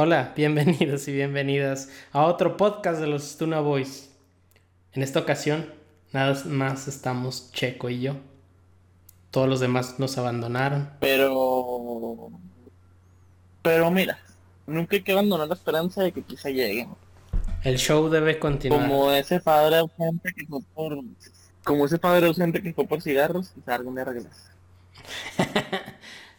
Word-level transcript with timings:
Hola, 0.00 0.32
bienvenidos 0.36 1.08
y 1.08 1.12
bienvenidas 1.12 1.90
a 2.12 2.22
otro 2.22 2.56
podcast 2.56 3.00
de 3.00 3.08
los 3.08 3.32
Stuna 3.32 3.58
Boys. 3.58 4.14
En 4.92 5.02
esta 5.02 5.18
ocasión, 5.18 5.74
nada 6.12 6.40
más 6.44 6.86
estamos 6.86 7.50
Checo 7.50 7.90
y 7.90 8.02
yo. 8.02 8.14
Todos 9.32 9.48
los 9.48 9.58
demás 9.58 9.98
nos 9.98 10.16
abandonaron. 10.16 10.88
Pero. 11.00 12.30
Pero 13.60 13.90
mira, 13.90 14.20
nunca 14.68 14.94
hay 14.94 15.02
que 15.02 15.10
abandonar 15.10 15.48
la 15.48 15.54
esperanza 15.54 16.04
de 16.04 16.12
que 16.12 16.22
quizá 16.22 16.48
lleguen. 16.48 16.90
El 17.64 17.76
show 17.76 18.08
debe 18.08 18.38
continuar. 18.38 18.82
Como 18.82 19.10
ese 19.10 19.40
padre 19.40 19.78
ausente 19.78 20.32
que 20.32 20.46
fue 20.46 20.60
por. 20.76 20.96
Como 21.64 21.86
ese 21.86 21.98
padre 21.98 22.28
ausente 22.28 22.62
que 22.62 22.72
fue 22.72 22.86
por 22.86 23.02
cigarros, 23.02 23.48
quizá 23.48 23.74
algún 23.74 23.96
día 23.96 24.04
regrese. 24.04 24.28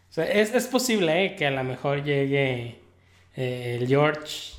O 0.10 0.12
sea, 0.12 0.24
es, 0.24 0.56
es 0.56 0.66
posible 0.66 1.26
eh, 1.26 1.36
que 1.36 1.46
a 1.46 1.52
lo 1.52 1.64
mejor 1.64 2.04
llegue 2.04 2.82
eh, 3.40 3.78
el 3.80 3.88
George, 3.88 4.54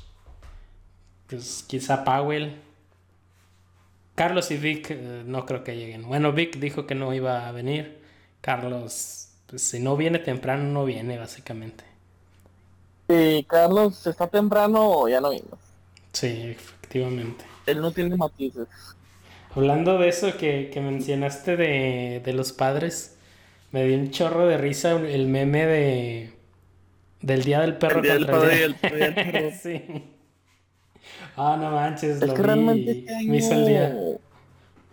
pues 1.27 1.63
quizá 1.67 2.03
Powell. 2.03 2.55
Carlos 4.15 4.51
y 4.51 4.57
Vic 4.57 4.91
eh, 4.91 5.23
no 5.25 5.45
creo 5.45 5.63
que 5.63 5.75
lleguen. 5.75 6.03
Bueno, 6.07 6.31
Vic 6.33 6.57
dijo 6.59 6.85
que 6.87 6.95
no 6.95 7.13
iba 7.13 7.47
a 7.47 7.51
venir. 7.51 8.01
Carlos, 8.41 9.29
pues 9.47 9.61
si 9.63 9.79
no 9.79 9.97
viene 9.97 10.19
temprano, 10.19 10.63
no 10.63 10.85
viene 10.85 11.17
básicamente. 11.17 11.83
Si 13.07 13.45
Carlos 13.47 14.07
está 14.07 14.27
temprano 14.27 14.79
o 15.01 15.07
ya 15.09 15.21
no 15.21 15.29
vino. 15.29 15.59
Sí, 16.13 16.27
efectivamente. 16.27 17.45
Él 17.65 17.81
no 17.81 17.91
tiene 17.91 18.15
matices. 18.17 18.67
Hablando 19.53 19.97
de 19.99 20.07
eso 20.09 20.37
que, 20.37 20.69
que 20.73 20.79
mencionaste 20.81 21.57
de, 21.57 22.21
de 22.23 22.33
los 22.33 22.53
padres, 22.53 23.17
me 23.71 23.85
dio 23.85 23.97
un 23.97 24.11
chorro 24.11 24.47
de 24.47 24.57
risa 24.57 24.93
el 24.93 25.27
meme 25.27 25.65
de 25.65 26.33
del 27.21 27.43
día 27.43 27.61
del 27.61 27.77
perro 27.77 27.99
El 27.99 28.01
día 28.01 28.13
del 28.13 28.25
contra 28.25 28.39
padre 28.39 28.59
y 28.59 28.61
el 28.63 28.75
el 28.81 28.95
día 28.95 29.11
del 29.11 29.19
perro. 29.21 29.51
sí. 29.61 29.81
Ah, 31.35 31.57
no 31.59 31.71
manches, 31.71 32.21
Es 32.21 32.27
lo 32.27 32.35
que 32.35 32.43
vi, 32.43 32.47
realmente 32.47 32.91
este 32.91 33.23
me 33.25 33.37
hizo 33.37 33.53
el 33.53 33.65
día. 33.65 34.01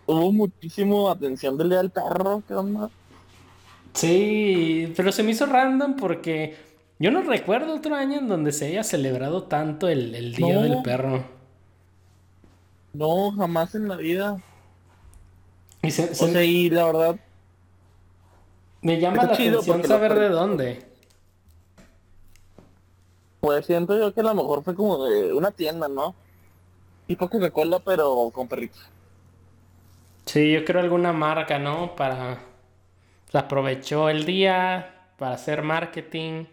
hubo 0.05 0.31
muchísimo 0.31 1.09
atención 1.09 1.57
del 1.57 1.69
día 1.69 1.77
del 1.79 1.91
perro, 1.91 2.43
¿qué 2.47 2.55
onda? 2.55 2.89
Sí, 3.93 4.93
pero 4.95 5.11
se 5.11 5.23
me 5.23 5.31
hizo 5.31 5.45
random 5.45 5.95
porque 5.95 6.57
yo 6.99 7.11
no 7.11 7.21
recuerdo 7.23 7.75
otro 7.75 7.95
año 7.95 8.19
en 8.19 8.27
donde 8.27 8.51
se 8.51 8.67
haya 8.67 8.83
celebrado 8.83 9.43
tanto 9.43 9.87
el, 9.89 10.15
el 10.15 10.35
día 10.35 10.55
No. 10.55 10.61
del 10.63 10.81
perro. 10.81 11.25
No, 12.93 13.31
jamás 13.31 13.75
en 13.75 13.87
la 13.87 13.95
vida. 13.97 14.41
Y 15.81 15.91
se, 15.91 16.13
se- 16.13 16.25
O 16.25 16.27
sea, 16.27 16.43
y 16.43 16.69
la 16.69 16.85
verdad, 16.85 17.19
me 18.81 18.99
llama 18.99 19.17
está 19.17 19.31
la 19.31 19.37
chido 19.37 19.59
atención 19.59 19.83
saber 19.85 20.15
de 20.15 20.29
dónde. 20.29 20.88
Pues 23.39 23.65
siento 23.65 23.97
yo 23.97 24.13
que 24.13 24.21
a 24.21 24.23
lo 24.23 24.35
mejor 24.35 24.63
fue 24.63 24.75
como 24.75 25.05
de 25.05 25.33
una 25.33 25.51
tienda, 25.51 25.87
¿no? 25.89 26.17
Tipo 27.07 27.29
Coca-Cola, 27.29 27.81
pero 27.85 28.31
con 28.33 28.47
perritos. 28.49 28.93
Sí, 30.25 30.51
yo 30.53 30.63
creo 30.65 30.81
alguna 30.81 31.11
marca, 31.13 31.59
¿no? 31.59 31.95
Para... 31.95 32.39
pues, 33.31 33.35
aprovechó 33.43 34.09
el 34.09 34.25
día 34.25 35.13
para 35.17 35.35
hacer 35.35 35.63
marketing 35.63 36.45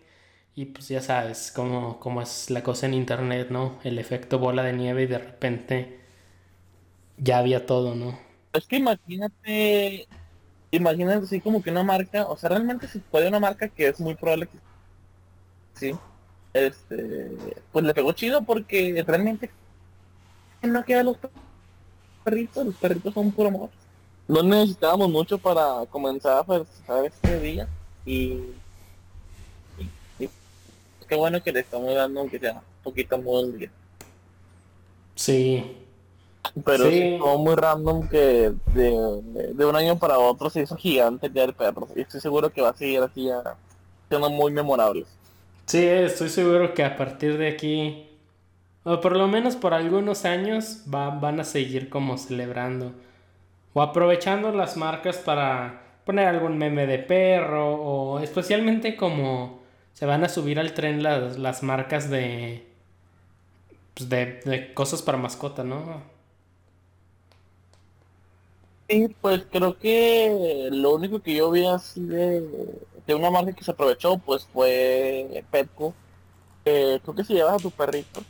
y 0.55 0.67
pues 0.67 0.89
ya 0.89 1.03
sabes 1.03 1.53
cómo, 1.55 2.01
cómo 2.01 2.23
es 2.23 2.51
la 2.51 2.63
cosa 2.65 2.87
en 2.87 2.95
internet, 2.95 3.49
¿no? 3.51 3.79
El 3.85 3.99
efecto 3.99 4.39
bola 4.41 4.63
de 4.65 4.75
nieve 4.75 5.05
y 5.05 5.07
de 5.07 5.19
repente 5.19 6.01
ya 7.19 7.39
había 7.39 7.67
todo, 7.67 7.95
¿no? 7.95 8.19
Es 8.53 8.67
que 8.67 8.77
imagínate, 8.77 10.09
imagínate 10.71 11.25
así 11.27 11.41
como 11.41 11.63
que 11.63 11.71
una 11.71 11.85
marca, 11.85 12.27
o 12.29 12.37
sea, 12.37 12.51
realmente 12.51 12.89
si 12.89 13.01
puede 13.01 13.29
una 13.29 13.41
marca 13.41 13.69
que 13.69 13.89
es 13.89 14.01
muy 14.01 14.15
probable 14.17 14.49
que 14.49 14.59
sí, 15.75 16.01
este, 16.59 17.57
pues 17.73 17.85
le 17.85 17.95
pegó 17.95 18.13
chido 18.13 18.43
porque 18.43 19.05
realmente 19.07 19.51
no 20.63 20.85
queda 20.85 21.03
los 21.03 21.17
perritos, 22.25 22.67
los 22.67 22.75
perritos 22.77 23.15
son 23.15 23.31
puro 23.31 23.49
amor. 23.49 23.71
No 24.29 24.43
necesitábamos 24.43 25.09
mucho 25.11 25.39
para 25.39 25.87
comenzar 25.91 26.45
a 26.89 27.05
este 27.05 27.39
día 27.41 27.69
y, 28.05 28.41
y- 29.79 29.91
y 30.19 30.29
qué 31.09 31.15
bueno 31.15 31.41
que 31.43 31.53
le 31.53 31.61
estamos 31.61 31.95
dando 31.95 32.21
aunque 32.21 32.39
sea 32.39 32.55
un 32.55 32.61
poquito 32.83 33.15
al 33.17 33.59
día. 33.59 33.71
Sí, 35.15 35.77
Pero 36.65 36.85
Sí. 36.85 36.91
sí, 36.91 37.19
fue 37.21 37.39
muy 37.39 37.55
random 37.55 38.09
que 38.09 38.53
de, 38.73 39.53
de 39.55 39.65
un 39.67 39.77
año 39.77 39.99
para 39.99 40.19
otro 40.19 40.49
se 40.51 40.63
hizo 40.63 40.77
gigante 40.77 41.27
el 41.27 41.33
Día 41.33 41.43
del 41.43 41.55
Perro. 41.55 41.89
Y 41.95 42.01
estoy 42.03 42.21
seguro 42.21 42.51
que 42.51 42.63
va 42.63 42.71
a 42.71 42.77
seguir 42.77 43.01
así 43.01 43.25
ya 43.25 43.57
siendo 44.09 44.31
muy 44.31 44.53
memorable. 44.53 45.05
Sí, 45.67 45.79
estoy 45.85 46.29
seguro 46.29 46.75
que 46.75 46.85
a 46.85 46.97
partir 46.97 47.39
de 47.39 47.49
aquí, 47.49 48.07
o 48.85 49.01
por 49.01 49.17
lo 49.17 49.29
menos 49.29 49.57
por 49.57 49.75
algunos 49.75 50.25
años, 50.25 50.85
va- 50.93 51.11
van 51.11 51.41
a 51.41 51.45
seguir 51.45 51.91
como 51.91 52.19
celebrando 52.19 52.95
o 53.75 53.83
aprovechando 53.83 54.53
las 54.53 54.77
marcas 54.79 55.19
para 55.19 55.83
poner 56.07 56.29
algún 56.29 56.59
meme 56.59 56.87
de 56.87 56.99
perro 57.01 57.75
o 57.77 58.21
especialmente 58.21 58.97
como 58.97 59.63
se 59.95 60.07
van 60.07 60.25
a 60.25 60.31
subir 60.31 60.61
al 60.61 60.75
tren 60.75 61.03
las, 61.03 61.39
las 61.39 61.63
marcas 61.65 62.11
de, 62.11 62.67
pues 63.95 64.09
de, 64.09 64.41
de 64.45 64.75
cosas 64.75 65.03
para 65.03 65.19
mascota, 65.19 65.65
¿no? 65.65 66.03
Y 68.89 69.09
pues 69.09 69.45
creo 69.51 69.77
que 69.79 70.69
lo 70.73 70.95
único 70.95 71.21
que 71.21 71.35
yo 71.37 71.51
vi 71.51 71.67
así 71.67 72.01
de, 72.05 72.41
de 73.07 73.15
una 73.15 73.31
marca 73.31 73.53
que 73.53 73.65
se 73.65 73.71
aprovechó 73.71 74.19
pues 74.19 74.47
fue 74.53 75.45
Petco. 75.51 75.95
creo 76.65 77.15
que 77.15 77.25
si 77.25 77.35
llevas 77.35 77.55
a 77.55 77.63
tu 77.63 77.71
perrito 77.71 78.23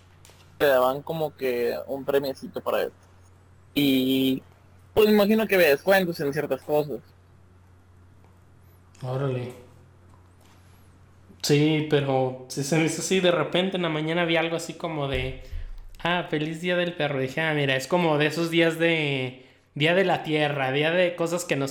te 0.58 0.66
daban 0.66 1.02
como 1.02 1.34
que 1.36 1.74
un 1.86 2.04
premiecito 2.04 2.60
para 2.60 2.82
él. 2.82 2.92
Y 3.74 4.42
pues 4.94 5.08
imagino 5.08 5.46
que 5.46 5.56
había 5.56 5.68
descuentos 5.68 6.18
en 6.20 6.32
ciertas 6.32 6.62
cosas. 6.62 7.00
Órale. 9.02 9.52
Sí, 11.42 11.86
pero 11.90 12.46
si 12.48 12.64
se 12.64 12.78
me 12.78 12.86
hizo 12.86 13.02
así, 13.02 13.20
de 13.20 13.30
repente 13.30 13.76
en 13.76 13.82
la 13.82 13.88
mañana 13.88 14.24
vi 14.24 14.36
algo 14.36 14.56
así 14.56 14.74
como 14.74 15.06
de, 15.06 15.42
ah, 16.02 16.26
feliz 16.30 16.60
día 16.60 16.76
del 16.76 16.94
perro. 16.94 17.20
Dije, 17.20 17.40
ah, 17.40 17.54
mira, 17.54 17.76
es 17.76 17.86
como 17.86 18.18
de 18.18 18.26
esos 18.26 18.50
días 18.50 18.78
de, 18.78 19.45
día 19.76 19.94
de 19.94 20.04
la 20.04 20.22
tierra, 20.24 20.72
día 20.72 20.90
de 20.90 21.14
cosas 21.16 21.44
que 21.44 21.54
no, 21.56 21.66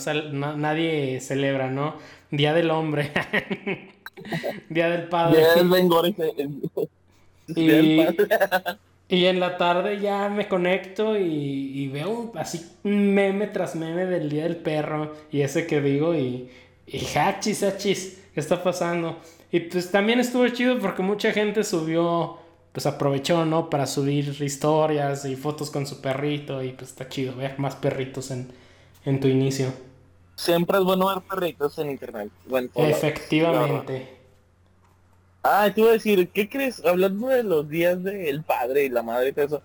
nadie 0.57 1.19
celebra, 1.21 1.69
¿no? 1.71 1.95
Día 2.31 2.53
del 2.53 2.69
hombre, 2.71 3.11
día 4.69 4.89
del 4.89 5.03
padre. 5.09 5.43
Y- 7.55 7.67
Día 7.67 7.75
del 7.77 7.95
Padre. 7.95 8.77
Y 9.07 9.25
en 9.25 9.39
la 9.39 9.57
tarde 9.57 9.99
ya 9.99 10.29
me 10.29 10.47
conecto 10.47 11.15
y, 11.17 11.21
y 11.23 11.87
veo 11.89 12.31
así 12.35 12.65
meme 12.83 13.47
tras 13.47 13.75
meme 13.75 14.05
del 14.07 14.29
Día 14.29 14.43
del 14.45 14.55
Perro 14.57 15.13
y 15.31 15.41
ese 15.41 15.67
que 15.67 15.79
digo 15.81 16.15
y, 16.15 16.49
y 16.87 17.05
hachis, 17.17 17.61
hachis, 17.63 18.23
¿qué 18.33 18.39
está 18.39 18.63
pasando? 18.63 19.19
Y 19.51 19.59
pues 19.61 19.91
también 19.91 20.19
estuvo 20.19 20.47
chido 20.49 20.79
porque 20.79 21.03
mucha 21.03 21.31
gente 21.33 21.63
subió, 21.63 22.37
pues 22.75 22.85
aprovechó, 22.87 23.45
¿no? 23.45 23.69
Para 23.69 23.87
subir 23.87 24.35
historias 24.41 25.23
y 25.23 25.37
fotos 25.37 25.71
con 25.71 25.87
su 25.87 26.01
perrito 26.01 26.61
y 26.61 26.73
pues 26.73 26.89
está 26.89 27.07
chido 27.07 27.33
ver 27.33 27.57
más 27.57 27.77
perritos 27.77 28.31
en, 28.31 28.51
en 29.05 29.21
tu 29.21 29.29
inicio. 29.29 29.71
Siempre 30.35 30.77
es 30.79 30.83
bueno 30.83 31.07
ver 31.07 31.23
perritos 31.23 31.79
en 31.79 31.91
internet. 31.91 32.29
Bueno, 32.45 32.69
Efectivamente. 32.75 34.09
Ah, 35.41 35.71
te 35.73 35.79
iba 35.79 35.91
a 35.91 35.93
decir, 35.93 36.29
¿qué 36.33 36.49
crees? 36.49 36.83
Hablando 36.83 37.29
de 37.29 37.43
los 37.43 37.69
días 37.69 38.03
del 38.03 38.43
padre 38.43 38.83
y 38.83 38.89
la 38.89 39.03
madre 39.03 39.29
y 39.29 39.31
todo 39.31 39.45
eso, 39.45 39.61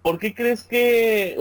¿por 0.00 0.20
qué 0.20 0.32
crees 0.32 0.62
que, 0.62 1.36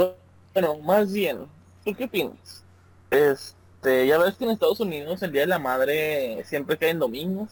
bueno, 0.56 0.79
más 0.79 1.13
bien, 1.13 1.46
¿tú 1.85 1.94
qué 1.94 2.06
opinas? 2.06 2.66
Este, 3.12 4.07
ya 4.07 4.18
ves 4.18 4.34
que 4.35 4.46
en 4.46 4.50
Estados 4.50 4.79
Unidos 4.79 5.22
el 5.22 5.31
Día 5.31 5.41
de 5.41 5.47
la 5.47 5.59
Madre 5.59 6.44
siempre 6.46 6.75
cae 6.75 6.90
en 6.90 6.97
domingos, 6.97 7.52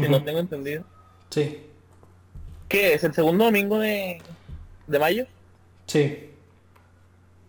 si 0.00 0.08
no 0.08 0.24
tengo 0.24 0.40
entendido. 0.40 0.82
Sí, 1.30 1.67
¿Qué 2.68 2.94
es? 2.94 3.04
¿El 3.04 3.14
segundo 3.14 3.44
domingo 3.44 3.78
de, 3.78 4.22
de 4.86 4.98
mayo? 4.98 5.26
sí. 5.86 6.34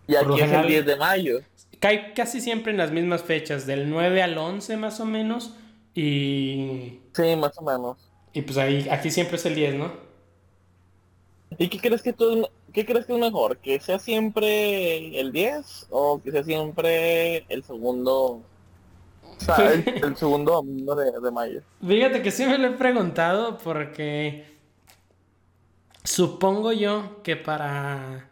Y 0.08 0.16
aquí 0.16 0.42
es 0.42 0.52
el 0.52 0.66
10 0.68 0.86
de 0.86 0.96
mayo. 0.98 1.40
Cae 1.80 2.14
casi 2.14 2.42
siempre 2.42 2.72
en 2.72 2.78
las 2.78 2.92
mismas 2.92 3.24
fechas, 3.24 3.66
del 3.68 3.90
9 3.90 4.22
al 4.24 4.38
11 4.38 4.76
más 4.78 5.00
o 5.00 5.06
menos. 5.06 5.56
Y, 5.94 7.02
Sí, 7.14 7.36
más 7.36 7.58
o 7.58 7.62
menos. 7.64 7.98
y 8.34 8.42
pues 8.42 8.58
ahí, 8.58 8.88
aquí 8.90 9.12
siempre 9.12 9.38
es 9.38 9.46
el 9.46 9.56
10, 9.56 9.76
¿no? 9.76 9.92
¿Y 11.58 11.70
qué 11.70 11.80
crees 11.80 12.02
que 12.02 12.14
tú, 12.14 12.48
qué 12.74 12.86
crees 12.86 13.06
que 13.06 13.14
es 13.14 13.20
mejor? 13.20 13.60
¿Que 13.60 13.80
sea 13.80 14.00
siempre 14.00 15.20
el 15.20 15.32
10 15.32 15.88
o 15.90 16.22
que 16.22 16.32
sea 16.32 16.44
siempre 16.44 17.46
el 17.50 17.64
segundo, 17.64 18.48
o 19.22 19.40
sea, 19.40 19.74
el, 19.74 19.86
el 20.04 20.16
segundo 20.18 20.54
domingo 20.54 20.96
de, 20.96 21.12
de 21.20 21.32
mayo? 21.32 21.64
Fíjate 21.86 22.22
que 22.22 22.32
sí 22.32 22.46
me 22.46 22.58
lo 22.58 22.68
he 22.68 22.72
preguntado 22.72 23.58
porque 23.58 24.59
supongo 26.10 26.72
yo 26.74 27.22
que 27.24 27.36
para 27.36 28.30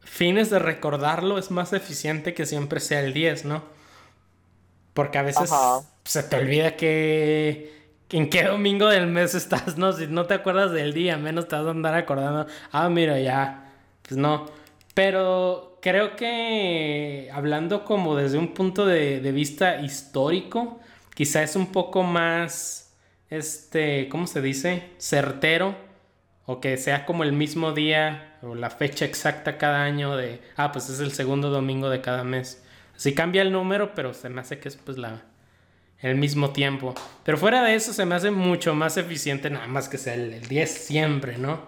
fines 0.00 0.50
de 0.50 0.58
recordarlo 0.58 1.38
es 1.38 1.50
más 1.50 1.72
eficiente 1.72 2.34
que 2.34 2.44
siempre 2.44 2.78
sea 2.80 3.00
el 3.00 3.14
10, 3.14 3.46
¿no? 3.46 3.62
Porque 4.92 5.18
a 5.18 5.22
veces 5.22 5.50
Ajá. 5.50 5.80
se 6.04 6.22
te 6.22 6.36
olvida 6.36 6.76
que, 6.76 7.72
en 8.10 8.28
qué 8.28 8.44
domingo 8.44 8.88
del 8.88 9.06
mes 9.06 9.34
estás, 9.34 9.78
¿no? 9.78 9.92
Si 9.94 10.08
no 10.08 10.26
te 10.26 10.34
acuerdas 10.34 10.72
del 10.72 10.92
día, 10.92 11.16
menos 11.16 11.48
te 11.48 11.56
vas 11.56 11.66
a 11.66 11.70
andar 11.70 11.94
acordando, 11.94 12.46
ah, 12.70 12.88
mira, 12.90 13.18
ya, 13.18 13.72
pues 14.02 14.18
no. 14.18 14.46
Pero 14.92 15.78
creo 15.80 16.16
que 16.16 17.30
hablando 17.32 17.84
como 17.84 18.14
desde 18.14 18.36
un 18.36 18.52
punto 18.52 18.84
de, 18.84 19.20
de 19.20 19.32
vista 19.32 19.80
histórico, 19.80 20.80
quizá 21.14 21.42
es 21.42 21.56
un 21.56 21.72
poco 21.72 22.02
más, 22.02 22.92
este, 23.30 24.08
¿cómo 24.10 24.26
se 24.26 24.42
dice? 24.42 24.90
Certero, 24.98 25.89
o 26.50 26.60
que 26.60 26.76
sea 26.76 27.06
como 27.06 27.22
el 27.22 27.32
mismo 27.32 27.70
día 27.70 28.36
o 28.42 28.56
la 28.56 28.70
fecha 28.70 29.04
exacta 29.04 29.56
cada 29.56 29.84
año 29.84 30.16
de, 30.16 30.40
ah, 30.56 30.72
pues 30.72 30.90
es 30.90 30.98
el 30.98 31.12
segundo 31.12 31.48
domingo 31.48 31.88
de 31.88 32.00
cada 32.00 32.24
mes. 32.24 32.60
Así 32.96 33.14
cambia 33.14 33.42
el 33.42 33.52
número, 33.52 33.94
pero 33.94 34.14
se 34.14 34.28
me 34.30 34.40
hace 34.40 34.58
que 34.58 34.66
es 34.66 34.74
pues 34.74 34.98
la, 34.98 35.22
el 36.00 36.16
mismo 36.16 36.50
tiempo. 36.50 36.92
Pero 37.22 37.38
fuera 37.38 37.62
de 37.62 37.76
eso 37.76 37.92
se 37.92 38.04
me 38.04 38.16
hace 38.16 38.32
mucho 38.32 38.74
más 38.74 38.96
eficiente 38.96 39.48
nada 39.48 39.68
más 39.68 39.88
que 39.88 39.96
sea 39.96 40.14
el, 40.14 40.40
10 40.40 40.68
siempre, 40.68 41.38
¿no? 41.38 41.60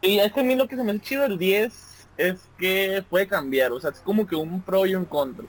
Y 0.00 0.20
es 0.20 0.32
que 0.32 0.40
a 0.40 0.42
mí 0.42 0.54
lo 0.54 0.66
que 0.66 0.76
se 0.76 0.82
me 0.82 0.92
hace 0.92 1.00
chido 1.00 1.26
el 1.26 1.36
10 1.36 2.08
es 2.16 2.48
que 2.56 3.04
puede 3.10 3.26
cambiar, 3.26 3.72
o 3.72 3.80
sea, 3.80 3.90
es 3.90 4.00
como 4.00 4.26
que 4.26 4.36
un 4.36 4.62
pro 4.62 4.86
y 4.86 4.94
un 4.94 5.04
contra. 5.04 5.44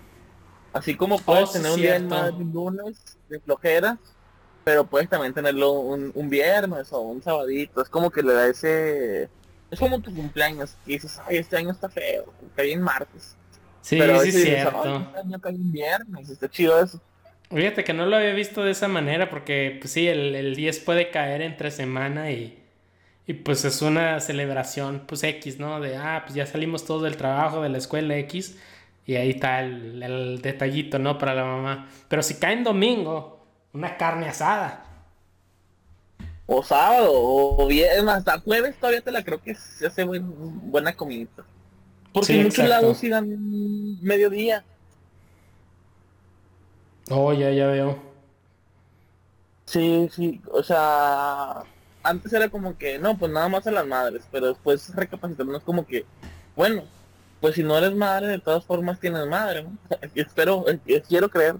Así 0.73 0.95
como 0.95 1.17
puedes 1.17 1.51
oh, 1.51 1.53
tener 1.53 1.71
un 1.71 1.79
día 1.79 1.97
más 2.01 2.33
lunes 2.33 3.17
de 3.29 3.39
flojera, 3.39 3.97
pero 4.63 4.85
puedes 4.85 5.09
también 5.09 5.33
tenerlo 5.33 5.71
un, 5.71 6.11
un, 6.13 6.29
viernes 6.29 6.91
o 6.91 7.01
un 7.01 7.21
sabadito, 7.21 7.81
es 7.81 7.89
como 7.89 8.09
que 8.09 8.21
le 8.21 8.33
da 8.33 8.47
ese... 8.47 9.29
Es 9.69 9.79
como 9.79 10.01
tu 10.01 10.13
cumpleaños, 10.13 10.75
y 10.85 10.93
dices, 10.93 11.19
ay, 11.27 11.37
este 11.37 11.57
año 11.57 11.71
está 11.71 11.89
feo, 11.89 12.25
cae 12.55 12.73
en 12.73 12.81
martes. 12.81 13.35
Sí, 13.81 13.97
pero 13.97 14.19
sí, 14.21 14.29
es 14.29 14.43
cierto. 14.43 14.97
Este 14.97 15.19
año 15.19 15.39
cae 15.39 15.53
en 15.53 15.71
viernes, 15.71 16.29
está 16.29 16.49
chido 16.49 16.81
eso. 16.81 17.01
Fíjate 17.49 17.83
que 17.83 17.93
no 17.93 18.05
lo 18.05 18.15
había 18.15 18.33
visto 18.33 18.63
de 18.63 18.71
esa 18.71 18.87
manera 18.87 19.29
porque, 19.29 19.77
pues 19.79 19.91
sí, 19.91 20.07
el, 20.07 20.35
el 20.35 20.55
10 20.55 20.79
puede 20.79 21.09
caer 21.09 21.41
entre 21.41 21.71
semana 21.71 22.31
y, 22.31 22.63
y 23.27 23.33
pues 23.33 23.65
es 23.65 23.81
una 23.81 24.19
celebración, 24.19 25.03
pues 25.05 25.23
X, 25.23 25.59
¿no? 25.59 25.79
De, 25.79 25.97
ah, 25.97 26.21
pues 26.23 26.35
ya 26.35 26.45
salimos 26.45 26.85
todos 26.85 27.03
del 27.03 27.17
trabajo, 27.17 27.61
de 27.61 27.69
la 27.69 27.77
escuela 27.77 28.15
X 28.17 28.57
y 29.05 29.15
ahí 29.15 29.31
está 29.31 29.61
el, 29.61 30.01
el 30.01 30.41
detallito, 30.41 30.99
¿no? 30.99 31.17
Para 31.17 31.33
la 31.33 31.43
mamá. 31.43 31.89
Pero 32.07 32.23
si 32.23 32.35
cae 32.35 32.53
en 32.53 32.63
domingo, 32.63 33.40
una 33.73 33.97
carne 33.97 34.27
asada. 34.27 34.85
O 36.45 36.63
sábado, 36.63 37.11
o 37.13 37.67
bien, 37.67 38.09
hasta 38.09 38.39
jueves 38.39 38.75
todavía 38.75 39.01
te 39.01 39.11
la 39.11 39.23
creo 39.23 39.41
que 39.41 39.55
se 39.55 39.87
hace 39.87 40.03
buena 40.03 40.93
comida. 40.93 41.29
Porque 42.11 42.33
en 42.33 42.43
muchos 42.43 42.67
lados 42.67 42.97
sí 42.97 43.07
dan 43.07 44.01
mediodía. 44.01 44.65
Oh, 47.09 47.31
ya, 47.33 47.51
ya 47.51 47.67
veo. 47.67 47.97
Sí, 49.65 50.09
sí, 50.13 50.41
o 50.51 50.61
sea, 50.61 51.63
antes 52.03 52.33
era 52.33 52.49
como 52.49 52.77
que, 52.77 52.99
no, 52.99 53.17
pues 53.17 53.31
nada 53.31 53.47
más 53.47 53.65
a 53.67 53.71
las 53.71 53.87
madres, 53.87 54.23
pero 54.29 54.47
después 54.47 54.93
recapacitando 54.93 55.55
es 55.57 55.63
como 55.63 55.85
que, 55.85 56.05
bueno, 56.55 56.83
pues 57.39 57.55
si 57.55 57.63
no 57.63 57.77
eres 57.77 57.95
madre, 57.95 58.27
de 58.27 58.39
todas 58.39 58.65
formas 58.65 58.99
tienes 58.99 59.25
madre, 59.27 59.63
¿no? 59.63 59.77
Espero, 60.15 60.65
eh, 60.67 61.01
quiero 61.07 61.29
creer. 61.29 61.55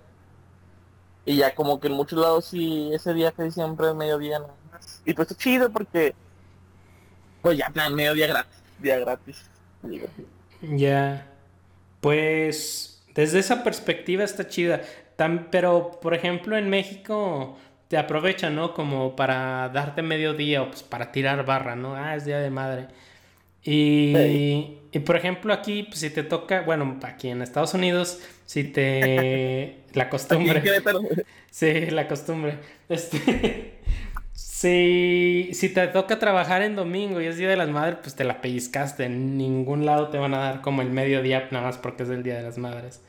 Y 1.26 1.38
ya 1.38 1.54
como 1.54 1.80
que 1.80 1.88
en 1.88 1.94
muchos 1.94 2.20
lados 2.20 2.46
sí, 2.46 2.90
ese 2.94 3.14
día 3.14 3.32
que 3.32 3.52
siempre 3.52 3.90
es 3.90 3.96
mediodía 3.96 4.40
nada 4.40 4.54
más. 4.72 5.02
Y 5.06 5.14
pues 5.14 5.32
es 5.32 5.38
chido 5.38 5.72
porque, 5.72 6.16
pues 7.42 7.58
ya, 7.58 7.72
mediodía 7.90 8.28
gratis, 8.28 8.64
día 8.80 9.00
gratis. 9.00 9.44
Ya, 10.62 11.28
pues 12.02 13.04
desde 13.14 13.40
esa 13.40 13.64
perspectiva 13.64 14.24
está 14.24 14.48
chida 14.48 14.82
pero, 15.52 16.00
por 16.02 16.14
ejemplo, 16.14 16.58
en 16.58 16.70
México 16.70 17.58
te 17.88 17.98
aprovechan, 17.98 18.56
¿no? 18.56 18.74
Como 18.74 19.16
para 19.16 19.70
darte 19.70 20.02
medio 20.02 20.34
día 20.34 20.62
o 20.64 20.70
pues 20.70 20.84
para 20.84 21.12
tirar 21.12 21.46
barra, 21.46 21.76
¿no? 21.76 21.96
Ah, 21.96 22.16
es 22.16 22.26
Día 22.26 22.40
de 22.40 22.50
Madre. 22.50 22.88
Y, 23.64 24.78
y 24.92 25.00
por 25.00 25.16
ejemplo, 25.16 25.54
aquí, 25.54 25.84
pues, 25.84 26.00
si 26.00 26.10
te 26.10 26.24
toca, 26.24 26.62
bueno, 26.62 27.00
aquí 27.04 27.30
en 27.30 27.42
Estados 27.42 27.74
Unidos, 27.74 28.20
si 28.52 28.64
te... 28.66 29.84
la 29.94 30.10
costumbre. 30.10 30.62
sí, 31.52 31.86
la 31.92 32.08
costumbre. 32.08 32.60
Este... 32.90 33.80
si, 34.34 35.52
si 35.54 35.70
te 35.70 35.88
toca 35.88 36.20
trabajar 36.20 36.62
en 36.62 36.76
domingo 36.76 37.22
y 37.22 37.28
es 37.28 37.38
Día 37.38 37.50
de 37.50 37.56
las 37.56 37.70
Madres, 37.70 38.00
pues 38.02 38.16
te 38.16 38.24
la 38.24 38.42
pellizcaste. 38.42 39.06
En 39.06 39.38
ningún 39.38 39.86
lado 39.86 40.10
te 40.10 40.18
van 40.18 40.34
a 40.34 40.40
dar 40.40 40.62
como 40.62 40.82
el 40.82 40.90
mediodía 40.90 41.48
nada 41.52 41.68
más 41.68 41.78
porque 41.78 42.04
es 42.04 42.10
el 42.10 42.24
Día 42.24 42.36
de 42.36 42.44
las 42.44 42.58
Madres 42.58 43.02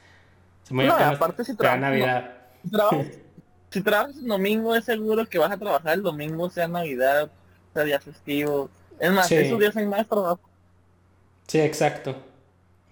no, 0.71 0.95
aparte 0.95 1.45
si 1.45 1.55
trabajas, 1.55 1.81
Navidad. 1.81 2.31
si, 3.71 3.81
trabajas, 3.81 4.17
el 4.17 4.27
domingo 4.27 4.75
es 4.75 4.85
seguro 4.85 5.27
que 5.27 5.39
vas 5.39 5.51
a 5.51 5.57
trabajar 5.57 5.95
el 5.95 6.03
domingo, 6.03 6.49
sea 6.51 6.69
Navidad, 6.69 7.31
sea 7.75 7.85
día 7.85 8.01
festivo. 8.01 8.71
Es 8.99 9.11
más, 9.13 9.31
esos 9.31 9.59
días 9.59 9.77
hay 9.77 9.87
más 9.87 10.07
trabajo. 10.07 10.41
Sí, 11.47 11.61
exacto. 11.61 12.17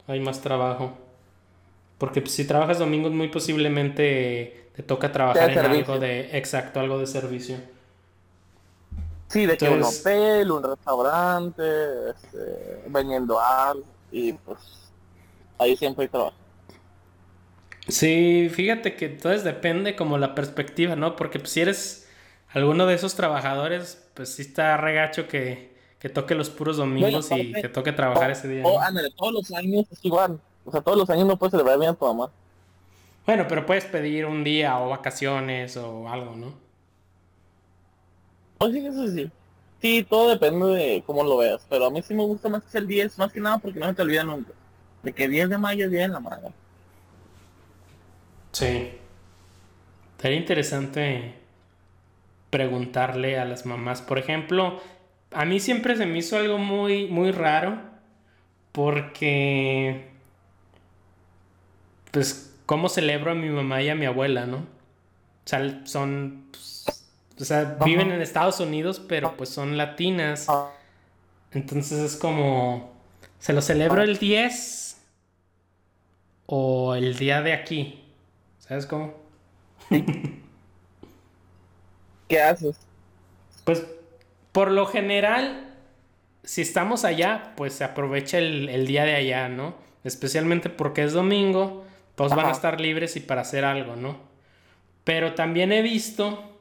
Hay 0.06 0.20
más 0.20 0.40
trabajo. 0.40 0.98
Porque 2.00 2.26
si 2.26 2.46
trabajas 2.46 2.78
domingo 2.78 3.10
muy 3.10 3.28
posiblemente 3.28 4.70
te 4.74 4.82
toca 4.82 5.12
trabajar 5.12 5.50
en 5.50 5.58
algo 5.58 5.98
de... 5.98 6.34
Exacto, 6.34 6.80
algo 6.80 6.98
de 6.98 7.06
servicio. 7.06 7.58
Sí, 9.28 9.44
de 9.44 9.58
que 9.58 9.68
un 9.68 9.82
hotel, 9.82 10.50
un 10.50 10.62
restaurante, 10.62 11.62
este, 12.08 12.84
vendiendo 12.88 13.38
algo 13.38 13.84
y 14.10 14.32
pues 14.32 14.58
ahí 15.58 15.76
siempre 15.76 16.04
hay 16.04 16.08
trabajo. 16.08 16.36
Sí, 17.86 18.48
fíjate 18.50 18.96
que 18.96 19.04
entonces 19.04 19.44
depende 19.44 19.94
como 19.94 20.16
la 20.16 20.34
perspectiva, 20.34 20.96
¿no? 20.96 21.16
Porque 21.16 21.38
pues, 21.38 21.50
si 21.50 21.60
eres 21.60 22.08
alguno 22.48 22.86
de 22.86 22.94
esos 22.94 23.14
trabajadores, 23.14 24.08
pues 24.14 24.34
sí 24.34 24.40
está 24.40 24.78
regacho 24.78 25.28
que, 25.28 25.76
que 25.98 26.08
toque 26.08 26.34
los 26.34 26.48
puros 26.48 26.78
domingos 26.78 27.30
y 27.30 27.52
te 27.52 27.68
toque 27.68 27.92
trabajar 27.92 28.30
ese 28.30 28.48
día. 28.48 28.62
Oh, 28.64 28.80
todos 29.18 29.34
los 29.34 29.52
años 29.52 29.84
es 29.90 30.02
igual. 30.02 30.40
O 30.64 30.70
sea, 30.70 30.80
todos 30.80 30.98
los 30.98 31.10
años 31.10 31.26
no 31.26 31.36
puedes 31.36 31.52
celebrar 31.52 31.78
bien 31.78 31.90
a 31.90 31.94
tu 31.94 32.04
mamá. 32.04 32.30
Bueno, 33.26 33.46
pero 33.48 33.66
puedes 33.66 33.84
pedir 33.84 34.26
un 34.26 34.44
día 34.44 34.78
o 34.80 34.88
vacaciones 34.90 35.76
o 35.76 36.08
algo, 36.08 36.34
¿no? 36.36 36.52
Pues 38.58 38.72
sí, 38.72 38.86
eso 38.86 39.08
sí. 39.08 39.30
Sí, 39.80 40.06
todo 40.08 40.30
depende 40.30 40.66
de 40.66 41.02
cómo 41.06 41.24
lo 41.24 41.38
veas. 41.38 41.66
Pero 41.68 41.86
a 41.86 41.90
mí 41.90 42.02
sí 42.02 42.12
me 42.12 42.24
gusta 42.24 42.48
más 42.48 42.62
que 42.64 42.78
el 42.78 42.86
10, 42.86 43.18
más 43.18 43.32
que 43.32 43.40
nada 43.40 43.58
porque 43.58 43.80
no 43.80 43.86
se 43.86 43.94
te 43.94 44.02
olvida 44.02 44.24
nunca. 44.24 44.52
De 45.02 45.12
que 45.12 45.28
10 45.28 45.48
de 45.48 45.58
mayo 45.58 45.86
es 45.86 45.90
día 45.90 46.02
de 46.02 46.08
la 46.08 46.20
madre. 46.20 46.48
Sí. 48.52 48.90
Sería 50.18 50.38
interesante 50.38 51.34
preguntarle 52.50 53.38
a 53.38 53.46
las 53.46 53.64
mamás. 53.64 54.02
Por 54.02 54.18
ejemplo, 54.18 54.80
a 55.30 55.44
mí 55.46 55.60
siempre 55.60 55.96
se 55.96 56.04
me 56.04 56.18
hizo 56.18 56.36
algo 56.36 56.58
muy, 56.58 57.06
muy 57.06 57.32
raro. 57.32 57.80
Porque. 58.72 60.09
Pues, 62.10 62.54
¿cómo 62.66 62.88
celebro 62.88 63.32
a 63.32 63.34
mi 63.34 63.48
mamá 63.48 63.82
y 63.82 63.88
a 63.88 63.94
mi 63.94 64.06
abuela, 64.06 64.46
no? 64.46 64.58
O 64.58 64.64
sea, 65.44 65.80
son. 65.84 66.46
Pues, 66.50 66.84
o 67.40 67.44
sea, 67.44 67.76
viven 67.84 68.12
en 68.12 68.20
Estados 68.20 68.60
Unidos, 68.60 69.00
pero 69.08 69.36
pues 69.36 69.48
son 69.48 69.76
latinas. 69.76 70.46
Entonces 71.52 71.98
es 71.98 72.16
como. 72.16 72.92
¿Se 73.38 73.52
lo 73.52 73.62
celebro 73.62 74.02
el 74.02 74.18
10? 74.18 74.98
¿O 76.46 76.94
el 76.94 77.16
día 77.16 77.42
de 77.42 77.54
aquí? 77.54 78.04
¿Sabes 78.58 78.86
cómo? 78.86 79.14
¿Qué 82.28 82.40
haces? 82.40 82.76
Pues 83.64 83.84
por 84.52 84.70
lo 84.70 84.86
general, 84.86 85.74
si 86.42 86.62
estamos 86.62 87.04
allá, 87.04 87.52
pues 87.56 87.74
se 87.74 87.84
aprovecha 87.84 88.38
el, 88.38 88.86
día 88.86 89.04
de 89.04 89.14
allá, 89.14 89.48
¿no? 89.48 89.74
Especialmente 90.04 90.70
porque 90.70 91.04
es 91.04 91.12
domingo, 91.12 91.84
todos 92.20 92.36
van 92.36 92.48
a 92.48 92.50
estar 92.50 92.82
libres 92.82 93.16
y 93.16 93.20
para 93.20 93.40
hacer 93.40 93.64
algo, 93.64 93.96
¿no? 93.96 94.18
Pero 95.04 95.32
también 95.32 95.72
he 95.72 95.80
visto, 95.80 96.52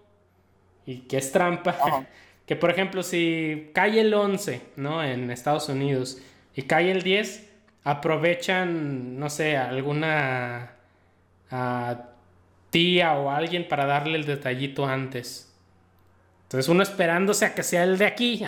y 0.86 1.00
que 1.00 1.18
es 1.18 1.34
trampa, 1.34 2.08
que 2.46 2.56
por 2.56 2.72
ejemplo 2.72 3.04
si 3.04 3.70
cae 3.74 4.00
el 4.00 4.13
11, 4.13 4.62
¿no? 4.78 5.04
En 5.04 5.30
Estados 5.30 5.68
Unidos, 5.68 6.22
y 6.56 6.62
cae 6.62 6.92
el 6.92 7.01
10, 7.01 7.50
aprovechan, 7.84 9.20
no 9.20 9.30
sé, 9.30 9.58
alguna 9.58 10.75
a 11.51 12.06
tía 12.70 13.16
o 13.16 13.30
alguien 13.30 13.68
para 13.68 13.86
darle 13.86 14.18
el 14.18 14.25
detallito 14.25 14.86
antes. 14.86 15.54
Entonces 16.44 16.70
uno 16.70 16.84
esperándose 16.84 17.44
a 17.44 17.54
que 17.54 17.63
sea 17.63 17.84
el 17.84 17.98
de 17.98 18.06
aquí. 18.06 18.46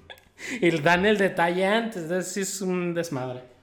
y 0.62 0.70
dan 0.80 1.04
el 1.04 1.18
detalle 1.18 1.66
antes. 1.66 2.04
Entonces 2.04 2.34
es 2.38 2.62
un 2.62 2.94
desmadre. 2.94 3.55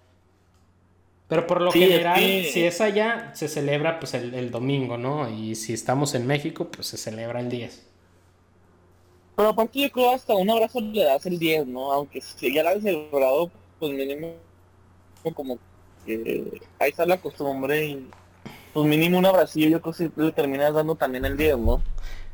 Pero 1.34 1.48
por 1.48 1.62
lo 1.62 1.72
general, 1.72 2.20
si 2.20 2.64
es 2.64 2.80
allá, 2.80 3.32
se 3.34 3.48
celebra 3.48 4.00
pues 4.00 4.14
el, 4.14 4.52
domingo, 4.52 5.00
¿no? 5.00 5.28
Y 5.28 5.56
si 5.56 5.74
estamos 5.74 6.14
en 6.14 6.28
México, 6.28 6.68
pues 6.70 6.86
se 6.86 6.98
celebra 6.98 7.40
el 7.40 7.50
10. 7.50 7.88
Pero 9.36 9.50
aparte 9.50 9.80
yo 9.80 9.92
creo 9.92 10.12
hasta 10.12 10.36
un 10.36 10.48
abrazo 10.52 10.80
le 10.80 11.04
das 11.04 11.26
el 11.26 11.40
10, 11.40 11.66
¿no? 11.66 11.92
Aunque 11.92 12.22
si 12.22 12.54
ya 12.54 12.62
lo 12.62 12.70
han 12.70 12.84
celebrado, 12.84 13.50
pues 13.80 13.92
mínimo 13.94 14.36
como 15.34 15.58
que 16.06 16.62
ahí 16.78 16.92
está 16.92 17.04
la 17.08 17.18
costumbre 17.18 17.84
y 17.84 18.10
pues 18.72 18.86
mínimo 18.86 19.18
un 19.18 19.26
abracillo 19.26 19.70
yo 19.70 19.82
creo 19.82 19.94
que 19.94 20.22
le 20.22 20.32
terminas 20.34 20.74
dando 20.74 20.94
también 20.94 21.26
el 21.26 21.36
10, 21.36 21.58
¿no? 21.58 21.82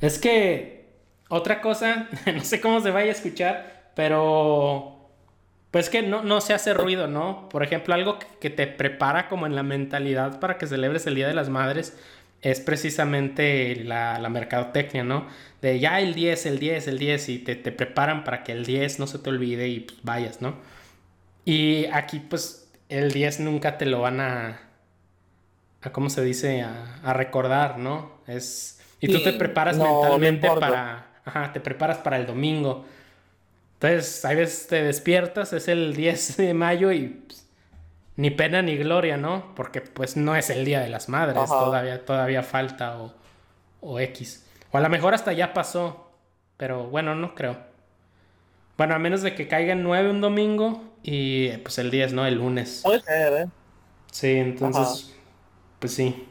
Es 0.01 0.19
que 0.19 0.89
otra 1.29 1.61
cosa, 1.61 2.09
no 2.35 2.43
sé 2.43 2.59
cómo 2.59 2.81
se 2.81 2.91
vaya 2.91 3.11
a 3.11 3.15
escuchar, 3.15 3.91
pero 3.95 4.98
pues 5.71 5.89
que 5.89 6.01
no, 6.01 6.23
no 6.23 6.41
se 6.41 6.53
hace 6.53 6.73
ruido, 6.73 7.07
¿no? 7.07 7.47
Por 7.49 7.63
ejemplo, 7.63 7.93
algo 7.93 8.17
que, 8.39 8.49
te 8.49 8.67
prepara 8.67 9.27
como 9.29 9.45
en 9.45 9.55
la 9.55 9.63
mentalidad 9.63 10.39
para 10.39 10.57
que 10.57 10.67
celebres 10.67 11.05
el 11.05 11.15
Día 11.15 11.27
de 11.27 11.33
las 11.33 11.49
Madres 11.49 11.97
es 12.41 12.59
precisamente 12.59 13.75
la, 13.83 14.17
la 14.17 14.29
mercadotecnia, 14.29 15.03
¿no? 15.03 15.27
De 15.61 15.79
ya 15.79 15.99
el 15.99 16.15
10, 16.15 16.45
el 16.47 16.59
10, 16.59 16.87
el 16.87 16.97
10 16.97 17.29
y 17.29 17.39
te, 17.39 17.55
te 17.55 17.71
preparan 17.71 18.23
para 18.23 18.43
que 18.43 18.53
el 18.53 18.65
10 18.65 18.99
no 18.99 19.07
se 19.07 19.19
te 19.19 19.29
olvide 19.29 19.67
y 19.67 19.81
pues, 19.81 19.99
vayas, 20.03 20.41
¿no? 20.41 20.55
Y 21.45 21.85
aquí 21.87 22.19
pues 22.19 22.71
el 22.87 23.11
10 23.11 23.41
nunca 23.41 23.77
te 23.77 23.85
lo 23.85 24.01
van 24.01 24.21
a, 24.21 24.61
a 25.81 25.91
¿cómo 25.91 26.09
se 26.09 26.23
dice? 26.23 26.61
A, 26.61 26.99
a 27.03 27.13
recordar, 27.13 27.77
¿no? 27.77 28.21
Es, 28.25 28.81
y 29.01 29.07
tú 29.07 29.21
te 29.21 29.33
preparas 29.33 29.77
mentalmente 29.77 30.49
para, 30.59 31.07
ajá, 31.25 31.53
te 31.53 31.59
preparas 31.59 31.99
para 31.99 32.17
el 32.17 32.25
domingo 32.25 32.85
entonces, 33.81 34.25
a 34.25 34.33
veces 34.33 34.67
te 34.67 34.83
despiertas, 34.83 35.53
es 35.53 35.69
el 35.69 35.95
10 35.95 36.35
de 36.35 36.53
mayo 36.53 36.91
y 36.91 37.07
pues, 37.07 37.47
ni 38.17 38.29
pena 38.29 38.61
ni 38.61 38.75
gloria, 38.75 39.15
¿no? 39.15 39.55
Porque 39.55 39.79
pues 39.79 40.17
no 40.17 40.35
es 40.35 40.49
el 40.49 40.65
Día 40.65 40.81
de 40.81 40.89
las 40.89 41.07
Madres, 41.07 41.45
todavía, 41.47 42.05
todavía 42.05 42.43
falta 42.43 42.99
o, 42.99 43.13
o 43.79 43.99
X. 44.01 44.45
O 44.71 44.77
a 44.77 44.81
lo 44.81 44.89
mejor 44.89 45.13
hasta 45.13 45.31
ya 45.31 45.53
pasó, 45.53 46.11
pero 46.57 46.87
bueno, 46.87 47.15
no 47.15 47.33
creo. 47.35 47.57
Bueno, 48.77 48.95
a 48.95 48.99
menos 48.99 49.21
de 49.21 49.33
que 49.33 49.47
caiga 49.47 49.71
el 49.71 49.81
9 49.81 50.09
un 50.09 50.19
domingo 50.19 50.83
y 51.01 51.49
pues 51.59 51.77
el 51.77 51.89
10, 51.89 52.11
¿no? 52.11 52.25
El 52.25 52.35
lunes. 52.35 52.81
Puede 52.83 52.99
ser, 52.99 53.33
¿eh? 53.33 53.47
Sí, 54.11 54.31
entonces, 54.31 55.15
pues 55.79 55.93
sí. 55.93 56.27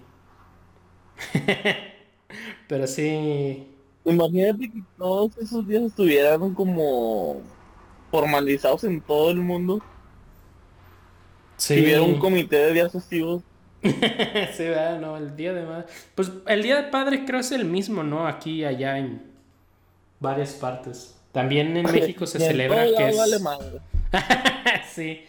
pero 2.68 2.86
sí, 2.86 3.74
Imagínate 4.10 4.70
que 4.70 4.82
todos 4.96 5.36
esos 5.38 5.66
días 5.66 5.82
estuvieran 5.82 6.54
como 6.54 7.42
formalizados 8.10 8.84
en 8.84 9.00
todo 9.00 9.30
el 9.30 9.38
mundo. 9.38 9.80
Sí. 11.56 11.74
Si 11.74 11.80
hubiera 11.82 12.02
un 12.02 12.18
comité 12.18 12.56
de 12.56 12.72
días 12.72 12.92
festivos. 12.92 13.42
sí, 13.82 14.64
¿verdad? 14.64 15.00
No, 15.00 15.16
el 15.16 15.36
día 15.36 15.52
de 15.52 15.64
madre. 15.64 15.86
Pues 16.14 16.32
el 16.46 16.62
día 16.62 16.76
de 16.76 16.90
padre 16.90 17.24
creo 17.24 17.40
es 17.40 17.52
el 17.52 17.64
mismo, 17.64 18.02
¿no? 18.02 18.26
Aquí 18.26 18.60
y 18.60 18.64
allá 18.64 18.98
en 18.98 19.22
varias 20.20 20.52
partes. 20.52 21.16
También 21.32 21.76
en 21.76 21.84
México 21.92 22.26
se 22.26 22.38
celebra 22.38 22.84
que 22.96 23.08
es. 23.08 23.16
sí. 24.94 25.24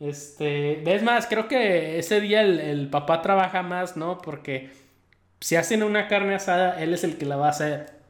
Este. 0.00 0.94
Es 0.94 1.02
más, 1.02 1.26
creo 1.26 1.46
que 1.46 1.98
ese 1.98 2.20
día 2.20 2.42
el, 2.42 2.58
el 2.58 2.88
papá 2.88 3.22
trabaja 3.22 3.62
más, 3.62 3.96
¿no? 3.96 4.18
Porque 4.18 4.70
si 5.40 5.56
hacen 5.56 5.82
una 5.82 6.08
carne 6.08 6.34
asada, 6.34 6.80
él 6.82 6.94
es 6.94 7.04
el 7.04 7.18
que 7.18 7.26
la 7.26 7.36
va 7.36 7.48
a 7.48 7.50
hacer. 7.50 8.01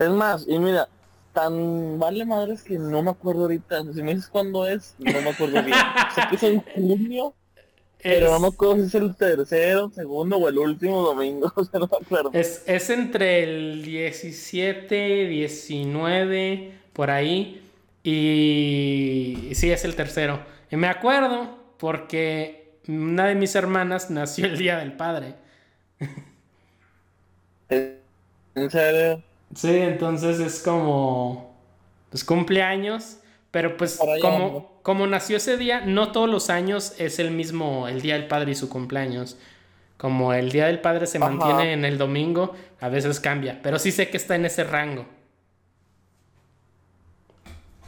Es 0.00 0.08
más, 0.08 0.46
y 0.48 0.58
mira, 0.58 0.88
tan 1.34 1.98
vale 1.98 2.24
madres 2.24 2.62
que 2.62 2.78
no 2.78 3.02
me 3.02 3.10
acuerdo 3.10 3.42
ahorita. 3.42 3.82
Si 3.92 4.02
me 4.02 4.14
dices 4.14 4.30
cuándo 4.30 4.66
es, 4.66 4.94
no 4.98 5.12
me 5.20 5.28
acuerdo 5.28 5.62
bien. 5.62 5.76
sé 6.14 6.22
que 6.30 6.36
es 6.36 6.42
en 6.42 6.60
junio, 6.60 7.34
pero 8.02 8.30
no 8.30 8.40
me 8.40 8.46
acuerdo 8.48 8.76
si 8.76 8.82
es 8.84 8.94
el 8.94 9.14
tercero, 9.14 9.90
segundo 9.90 10.38
o 10.38 10.48
el 10.48 10.56
último 10.56 11.02
domingo. 11.02 11.52
O 11.56 11.64
sea, 11.64 11.80
no 11.80 11.86
me 11.86 11.98
acuerdo. 11.98 12.30
Es, 12.32 12.62
es 12.66 12.88
entre 12.88 13.42
el 13.42 13.82
17, 13.82 15.26
19, 15.26 16.72
por 16.94 17.10
ahí. 17.10 17.62
Y 18.02 19.50
sí, 19.52 19.70
es 19.70 19.84
el 19.84 19.94
tercero. 19.96 20.40
Y 20.70 20.76
me 20.76 20.88
acuerdo 20.88 21.58
porque 21.76 22.78
una 22.88 23.26
de 23.26 23.34
mis 23.34 23.54
hermanas 23.54 24.08
nació 24.08 24.46
el 24.46 24.56
Día 24.56 24.78
del 24.78 24.94
Padre. 24.94 25.34
¿En 27.68 28.70
serio? 28.70 29.22
Sí, 29.54 29.76
entonces 29.76 30.38
es 30.38 30.62
como, 30.62 31.54
pues 32.10 32.24
cumpleaños, 32.24 33.18
pero 33.50 33.76
pues 33.76 33.98
como, 34.20 34.80
como 34.82 35.06
nació 35.06 35.38
ese 35.38 35.56
día, 35.56 35.80
no 35.80 36.12
todos 36.12 36.28
los 36.28 36.50
años 36.50 36.94
es 36.98 37.18
el 37.18 37.32
mismo, 37.32 37.88
el 37.88 38.00
Día 38.00 38.14
del 38.14 38.28
Padre 38.28 38.52
y 38.52 38.54
su 38.54 38.68
cumpleaños. 38.68 39.36
Como 39.96 40.32
el 40.32 40.50
Día 40.50 40.66
del 40.66 40.80
Padre 40.80 41.06
se 41.06 41.18
mantiene 41.18 41.72
en 41.72 41.84
el 41.84 41.98
domingo, 41.98 42.54
a 42.80 42.88
veces 42.88 43.20
cambia, 43.20 43.60
pero 43.62 43.78
sí 43.78 43.92
sé 43.92 44.08
que 44.08 44.16
está 44.16 44.36
en 44.36 44.46
ese 44.46 44.64
rango. 44.64 45.04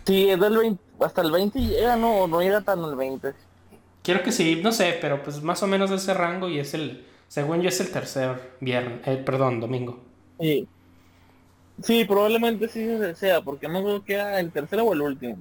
Sí, 0.04 0.28
es 0.28 0.40
del 0.40 0.59
20, 0.59 0.83
hasta 1.00 1.23
el 1.23 1.31
20 1.31 1.61
llega, 1.61 1.97
no, 1.97 2.26
no 2.26 2.42
llega 2.42 2.61
tan 2.61 2.83
el 2.83 2.97
20. 2.97 3.33
Quiero 4.02 4.23
que 4.25 4.33
sí, 4.33 4.61
no 4.62 4.73
sé, 4.73 4.99
pero 5.00 5.23
pues 5.23 5.42
más 5.42 5.62
o 5.62 5.69
menos 5.69 5.90
de 5.90 5.97
ese 5.97 6.12
rango 6.12 6.49
y 6.49 6.59
es 6.59 6.75
el, 6.75 7.07
según 7.28 7.62
yo 7.62 7.69
es 7.69 7.81
el 7.81 7.92
tercer 7.92 8.57
viernes, 8.61 9.00
eh, 9.07 9.16
perdón, 9.16 9.61
domingo. 9.61 10.00
Sí. 10.40 10.69
Sí, 11.81 12.05
probablemente 12.05 12.69
sí 12.69 12.87
sea, 13.17 13.41
porque 13.41 13.69
no 13.69 13.83
creo 13.83 14.05
que 14.05 14.14
era 14.14 14.41
el 14.41 14.52
tercero 14.52 14.85
o 14.85 14.93
el 14.93 15.00
último. 15.00 15.38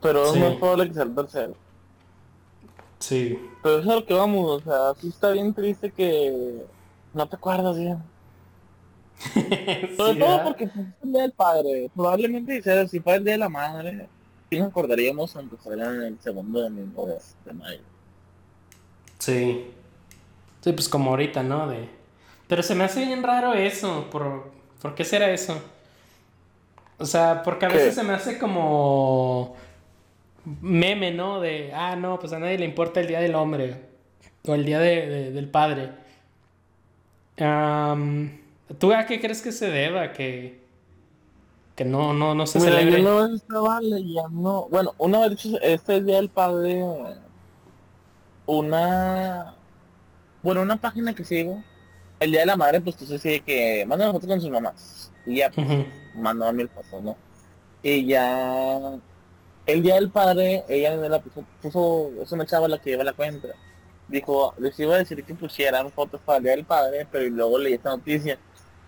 Pero 0.00 0.32
es 0.32 0.40
más 0.40 0.54
probable 0.56 0.88
que 0.88 0.94
sea 0.94 1.02
el 1.04 1.14
tercero. 1.14 1.54
Sí. 2.98 3.38
Pero 3.62 3.78
es 3.78 3.88
a 3.88 3.94
lo 3.94 4.06
que 4.06 4.14
vamos, 4.14 4.62
o 4.62 4.64
sea, 4.64 4.94
sí 5.00 5.08
está 5.08 5.30
bien 5.30 5.54
triste 5.54 5.90
que 5.90 6.64
no 7.14 7.28
te 7.28 7.36
acuerdas 7.36 7.78
bien. 7.78 7.98
Sobre 9.96 10.18
todo 10.18 10.44
porque 10.44 10.64
es 10.64 10.76
el 10.76 11.12
día 11.12 11.22
del 11.22 11.32
padre. 11.32 11.90
Probablemente 11.94 12.62
si 12.88 13.00
fuera 13.00 13.18
el 13.18 13.24
día 13.24 13.32
de 13.32 13.38
la 13.38 13.48
madre, 13.48 14.08
sí 14.48 14.58
nos 14.58 14.68
acordaríamos 14.68 15.34
aunque 15.36 15.56
fuera 15.56 15.94
en 15.94 16.02
el 16.02 16.20
segundo 16.20 16.60
domingo 16.60 17.08
de 17.44 17.52
mayo. 17.52 17.82
Sí. 19.18 19.70
Sí, 20.60 20.72
pues 20.72 20.88
como 20.88 21.10
ahorita, 21.10 21.42
¿no? 21.42 21.68
De 21.68 21.88
pero 22.50 22.64
se 22.64 22.74
me 22.74 22.82
hace 22.82 23.06
bien 23.06 23.22
raro 23.22 23.54
eso. 23.54 24.10
¿Por, 24.10 24.50
¿por 24.82 24.96
qué 24.96 25.04
será 25.04 25.30
eso? 25.30 25.62
O 26.98 27.06
sea, 27.06 27.44
porque 27.44 27.66
a 27.66 27.68
veces 27.68 27.94
se 27.94 28.02
me 28.02 28.12
hace 28.12 28.38
como 28.40 29.54
meme, 30.60 31.12
¿no? 31.12 31.40
De, 31.40 31.72
ah, 31.72 31.94
no, 31.94 32.18
pues 32.18 32.32
a 32.32 32.40
nadie 32.40 32.58
le 32.58 32.64
importa 32.64 32.98
el 32.98 33.06
Día 33.06 33.20
del 33.20 33.36
Hombre 33.36 33.76
o 34.44 34.54
el 34.54 34.64
Día 34.64 34.80
del 34.80 35.48
Padre. 35.48 35.92
¿Tú 37.36 38.92
a 38.92 39.06
qué 39.06 39.20
crees 39.20 39.42
que 39.42 39.52
se 39.52 39.70
deba? 39.70 40.12
Que, 40.12 40.60
que 41.76 41.84
no, 41.84 42.12
no, 42.12 42.34
no 42.34 42.48
se 42.48 42.58
celebre. 42.58 43.00
Yo 43.00 43.28
no 43.28 43.32
estaba 43.32 43.80
leyendo. 43.80 44.66
Bueno, 44.68 44.92
una 44.98 45.28
vez 45.28 45.46
este 45.62 45.98
es 45.98 46.04
Día 46.04 46.16
del 46.16 46.30
Padre, 46.30 46.84
una. 48.46 49.54
Bueno, 50.42 50.62
una 50.62 50.76
página 50.78 51.14
que 51.14 51.24
sigo 51.24 51.62
el 52.20 52.30
día 52.30 52.40
de 52.40 52.46
la 52.46 52.56
madre, 52.56 52.80
pues 52.80 52.96
tú 52.96 53.06
sabes 53.06 53.22
que 53.22 53.84
manda 53.86 54.04
una 54.04 54.12
foto 54.12 54.28
con 54.28 54.40
sus 54.40 54.50
mamás. 54.50 55.12
Y 55.26 55.36
ya, 55.36 55.50
pues, 55.50 55.66
mandó 56.14 56.46
a 56.46 56.52
mí 56.52 56.62
el 56.62 56.68
foto, 56.68 57.00
¿no? 57.00 57.16
Y 57.82 58.06
ya, 58.06 58.98
el 59.66 59.82
día 59.82 59.94
del 59.94 60.10
padre, 60.10 60.64
ella 60.68 60.96
me 60.96 61.08
la 61.08 61.20
puso, 61.20 61.44
puso, 61.62 62.10
es 62.22 62.30
una 62.32 62.46
chava 62.46 62.68
la 62.68 62.78
que 62.78 62.90
lleva 62.90 63.04
la 63.04 63.14
cuenta. 63.14 63.48
Dijo, 64.08 64.54
les 64.58 64.78
iba 64.78 64.94
a 64.94 64.98
decir 64.98 65.24
que 65.24 65.34
pusieran 65.34 65.90
fotos 65.92 66.20
para 66.24 66.38
el 66.38 66.44
día 66.44 66.56
del 66.56 66.64
padre, 66.64 67.06
pero 67.10 67.28
luego 67.30 67.58
leí 67.58 67.74
esta 67.74 67.90
noticia. 67.90 68.38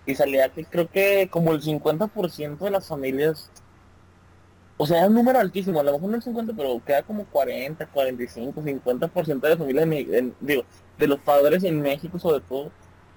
Y 0.04 0.14
salía 0.14 0.48
que 0.48 0.64
creo 0.64 0.90
que 0.90 1.28
como 1.30 1.52
el 1.52 1.62
50% 1.62 2.58
de 2.58 2.70
las 2.70 2.88
familias 2.88 3.50
o 4.82 4.86
sea, 4.86 5.02
es 5.02 5.08
un 5.08 5.14
número 5.14 5.38
altísimo, 5.38 5.78
a 5.78 5.84
lo 5.84 5.92
mejor 5.92 6.10
no 6.10 6.16
el 6.16 6.22
50, 6.22 6.54
pero 6.56 6.82
queda 6.84 7.04
como 7.04 7.24
40, 7.26 7.86
45, 7.86 8.62
50% 8.62 9.40
de 9.40 9.48
las 9.48 9.58
familias, 9.58 10.24
digo, 10.40 10.64
de 10.98 11.06
los 11.06 11.20
padres 11.20 11.62
en 11.62 11.80
México 11.80 12.18
sobre 12.18 12.40
todo, 12.40 12.72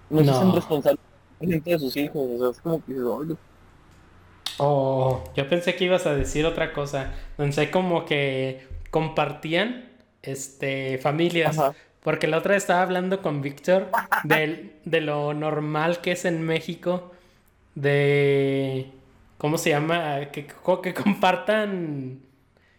no, 0.10 0.22
no. 0.22 0.24
se 0.24 0.32
hacen 0.32 0.54
responsables 0.54 1.00
de 1.40 1.80
sus 1.80 1.96
hijos, 1.98 2.16
o 2.16 2.38
sea, 2.40 2.50
es 2.50 2.60
como 2.60 2.84
que 2.86 2.94
Oh, 4.58 5.24
yo 5.36 5.50
pensé 5.50 5.76
que 5.76 5.86
ibas 5.86 6.06
a 6.06 6.16
decir 6.16 6.46
otra 6.46 6.72
cosa. 6.74 7.14
Pensé 7.36 7.72
como 7.72 8.06
que 8.06 8.68
compartían 8.90 9.90
este 10.22 10.98
familias. 11.00 11.60
Porque 12.02 12.28
la 12.28 12.38
otra 12.38 12.54
vez 12.54 12.64
estaba 12.64 12.84
hablando 12.84 13.22
con 13.22 13.42
Víctor 13.42 13.90
de, 14.24 14.76
de 14.86 15.02
lo 15.02 15.34
normal 15.34 16.02
que 16.02 16.12
es 16.14 16.26
en 16.26 16.42
México. 16.42 17.12
De. 17.74 18.92
¿Cómo 19.38 19.58
se 19.58 19.72
llama? 19.72 20.32
Que, 20.32 20.48
que 20.48 20.94
compartan. 20.94 22.22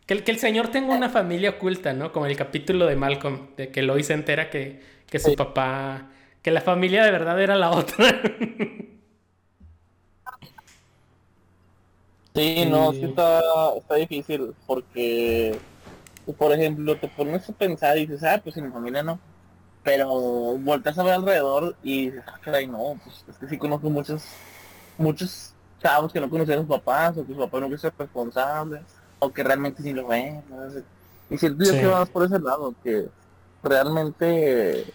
Que 0.06 0.14
el, 0.14 0.24
que 0.24 0.30
el 0.30 0.38
señor 0.38 0.68
tenga 0.68 0.94
una 0.94 1.10
familia 1.10 1.50
oculta, 1.50 1.92
¿no? 1.92 2.12
Como 2.12 2.26
el 2.26 2.36
capítulo 2.36 2.86
de 2.86 2.94
Malcolm, 2.96 3.48
de 3.56 3.70
que 3.70 3.82
Lois 3.82 4.06
se 4.06 4.14
entera 4.14 4.48
que, 4.50 4.80
que 5.10 5.18
su 5.18 5.34
papá 5.34 6.10
que 6.46 6.52
la 6.52 6.60
familia 6.60 7.02
de 7.02 7.10
verdad 7.10 7.42
era 7.42 7.56
la 7.56 7.72
otra. 7.72 8.06
sí, 12.36 12.64
no, 12.70 12.92
sí 12.92 13.02
está, 13.02 13.40
está 13.76 13.96
difícil 13.96 14.54
porque, 14.64 15.58
por 16.38 16.52
ejemplo, 16.52 16.96
te 16.98 17.08
pones 17.08 17.50
a 17.50 17.52
pensar 17.52 17.98
y 17.98 18.06
dices, 18.06 18.22
ah, 18.22 18.40
pues 18.40 18.56
en 18.56 18.66
mi 18.66 18.70
familia 18.70 19.02
no. 19.02 19.18
Pero 19.82 20.06
volteas 20.58 20.96
a 20.96 21.02
ver 21.02 21.14
alrededor 21.14 21.74
y 21.82 22.10
dices, 22.10 22.22
ah, 22.28 22.38
caray, 22.40 22.68
no, 22.68 22.96
pues 23.02 23.24
es 23.28 23.38
que 23.38 23.48
sí 23.48 23.58
conozco 23.58 23.90
muchos, 23.90 24.22
muchos 24.98 25.52
chavos 25.82 26.12
que 26.12 26.20
no 26.20 26.30
conocían 26.30 26.60
a 26.60 26.62
sus 26.62 26.70
papás, 26.70 27.16
o 27.16 27.26
que 27.26 27.32
su 27.32 27.40
papá 27.40 27.58
no 27.58 27.66
quiere 27.66 27.80
ser 27.80 27.92
responsable, 27.98 28.82
o 29.18 29.32
que 29.32 29.42
realmente 29.42 29.82
sí 29.82 29.92
lo 29.92 30.06
ven. 30.06 30.44
Y 31.28 31.38
siento 31.38 31.64
yo 31.64 31.72
que 31.72 31.86
vas 31.88 32.08
por 32.08 32.22
ese 32.22 32.38
lado, 32.38 32.72
que 32.84 33.08
realmente 33.64 34.86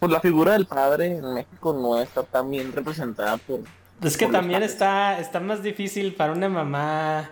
pues 0.00 0.10
la 0.10 0.20
figura 0.20 0.54
del 0.54 0.66
padre 0.66 1.18
en 1.18 1.34
México 1.34 1.72
no 1.74 2.00
está 2.00 2.22
tan 2.22 2.50
bien 2.50 2.72
representada 2.72 3.36
por... 3.36 3.60
Es 4.02 4.16
que 4.16 4.24
por 4.24 4.32
también 4.32 4.62
está, 4.62 5.20
está 5.20 5.40
más 5.40 5.62
difícil 5.62 6.14
para 6.14 6.32
una 6.32 6.48
mamá 6.48 7.30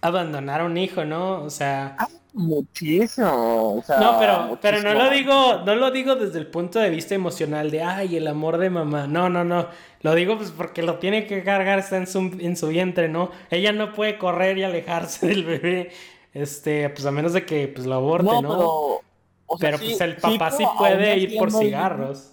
abandonar 0.00 0.62
a 0.62 0.64
un 0.64 0.76
hijo, 0.78 1.04
¿no? 1.04 1.42
O 1.42 1.50
sea... 1.50 1.96
Muchísimo. 2.32 3.76
O 3.76 3.82
sea, 3.82 3.98
No, 3.98 4.18
pero, 4.18 4.58
pero 4.62 4.82
no 4.82 4.94
lo 4.94 5.10
digo, 5.10 5.62
no 5.66 5.74
lo 5.74 5.90
digo 5.90 6.14
desde 6.14 6.38
el 6.38 6.46
punto 6.46 6.78
de 6.78 6.88
vista 6.88 7.14
emocional 7.14 7.70
de 7.70 7.82
ay, 7.82 8.16
el 8.16 8.26
amor 8.26 8.58
de 8.58 8.70
mamá. 8.70 9.06
No, 9.06 9.28
no, 9.28 9.44
no. 9.44 9.66
Lo 10.02 10.14
digo 10.14 10.38
pues 10.38 10.52
porque 10.52 10.82
lo 10.82 10.98
tiene 10.98 11.26
que 11.26 11.42
cargar, 11.42 11.78
está 11.78 11.96
en 11.96 12.06
su, 12.06 12.20
en 12.38 12.56
su 12.56 12.68
vientre, 12.68 13.08
¿no? 13.08 13.32
Ella 13.50 13.72
no 13.72 13.92
puede 13.92 14.16
correr 14.16 14.56
y 14.58 14.62
alejarse 14.62 15.26
del 15.28 15.44
bebé. 15.44 15.90
Este, 16.32 16.88
pues 16.90 17.04
a 17.04 17.10
menos 17.10 17.32
de 17.32 17.44
que 17.44 17.68
pues 17.68 17.86
lo 17.86 17.96
aborte, 17.96 18.24
¿no? 18.24 18.42
No, 18.42 18.48
pero... 18.48 19.09
o 19.52 19.58
sea, 19.58 19.70
Pero 19.70 19.78
sí- 19.78 19.84
pues 19.86 20.00
el 20.02 20.16
papá 20.16 20.50
sí, 20.52 20.64
puede 20.78 21.18
ir 21.18 21.36
por 21.36 21.50
cigarros. 21.50 22.30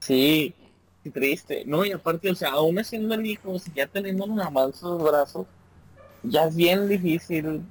Sí, 0.00 0.52
qué 1.04 1.10
triste. 1.10 1.62
No, 1.66 1.84
y 1.84 1.92
aparte, 1.92 2.28
o 2.28 2.34
sea, 2.34 2.50
aún 2.50 2.80
haciendo 2.80 3.14
el 3.14 3.24
hijo, 3.24 3.52
o 3.52 3.58
sea, 3.60 3.72
ya 3.72 3.86
teniendo 3.86 4.24
una 4.24 4.44
mamá 4.44 4.64
en 4.64 4.74
sus 4.74 5.00
brazos, 5.00 5.46
ya 6.24 6.46
es 6.46 6.56
bien 6.56 6.88
difícil 6.88 7.62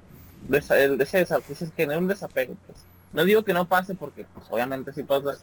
ese 0.50 1.18
desapego, 1.18 1.70
tener 1.76 1.98
un 1.98 2.08
desapego, 2.08 2.54
pues. 2.66 2.78
No 3.12 3.26
digo 3.26 3.42
que 3.44 3.52
no 3.52 3.68
pase 3.68 3.94
porque, 3.94 4.24
pues, 4.32 4.46
obviamente 4.48 4.90
sí 4.94 5.02
pasa, 5.02 5.36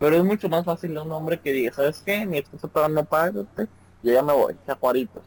pero 0.00 0.16
es 0.16 0.24
mucho 0.24 0.48
más 0.48 0.64
fácil 0.64 0.96
a 0.96 1.02
un 1.02 1.12
hombre 1.12 1.38
que 1.38 1.52
diga, 1.52 1.72
¿sabes 1.72 2.02
qué? 2.04 2.26
Mi 2.26 2.38
esposo 2.38 2.66
todavía 2.66 2.96
no 2.96 3.04
paga, 3.04 3.44
yo 4.02 4.12
ya 4.12 4.22
me 4.22 4.32
voy, 4.32 4.56
chacuaritos. 4.66 5.22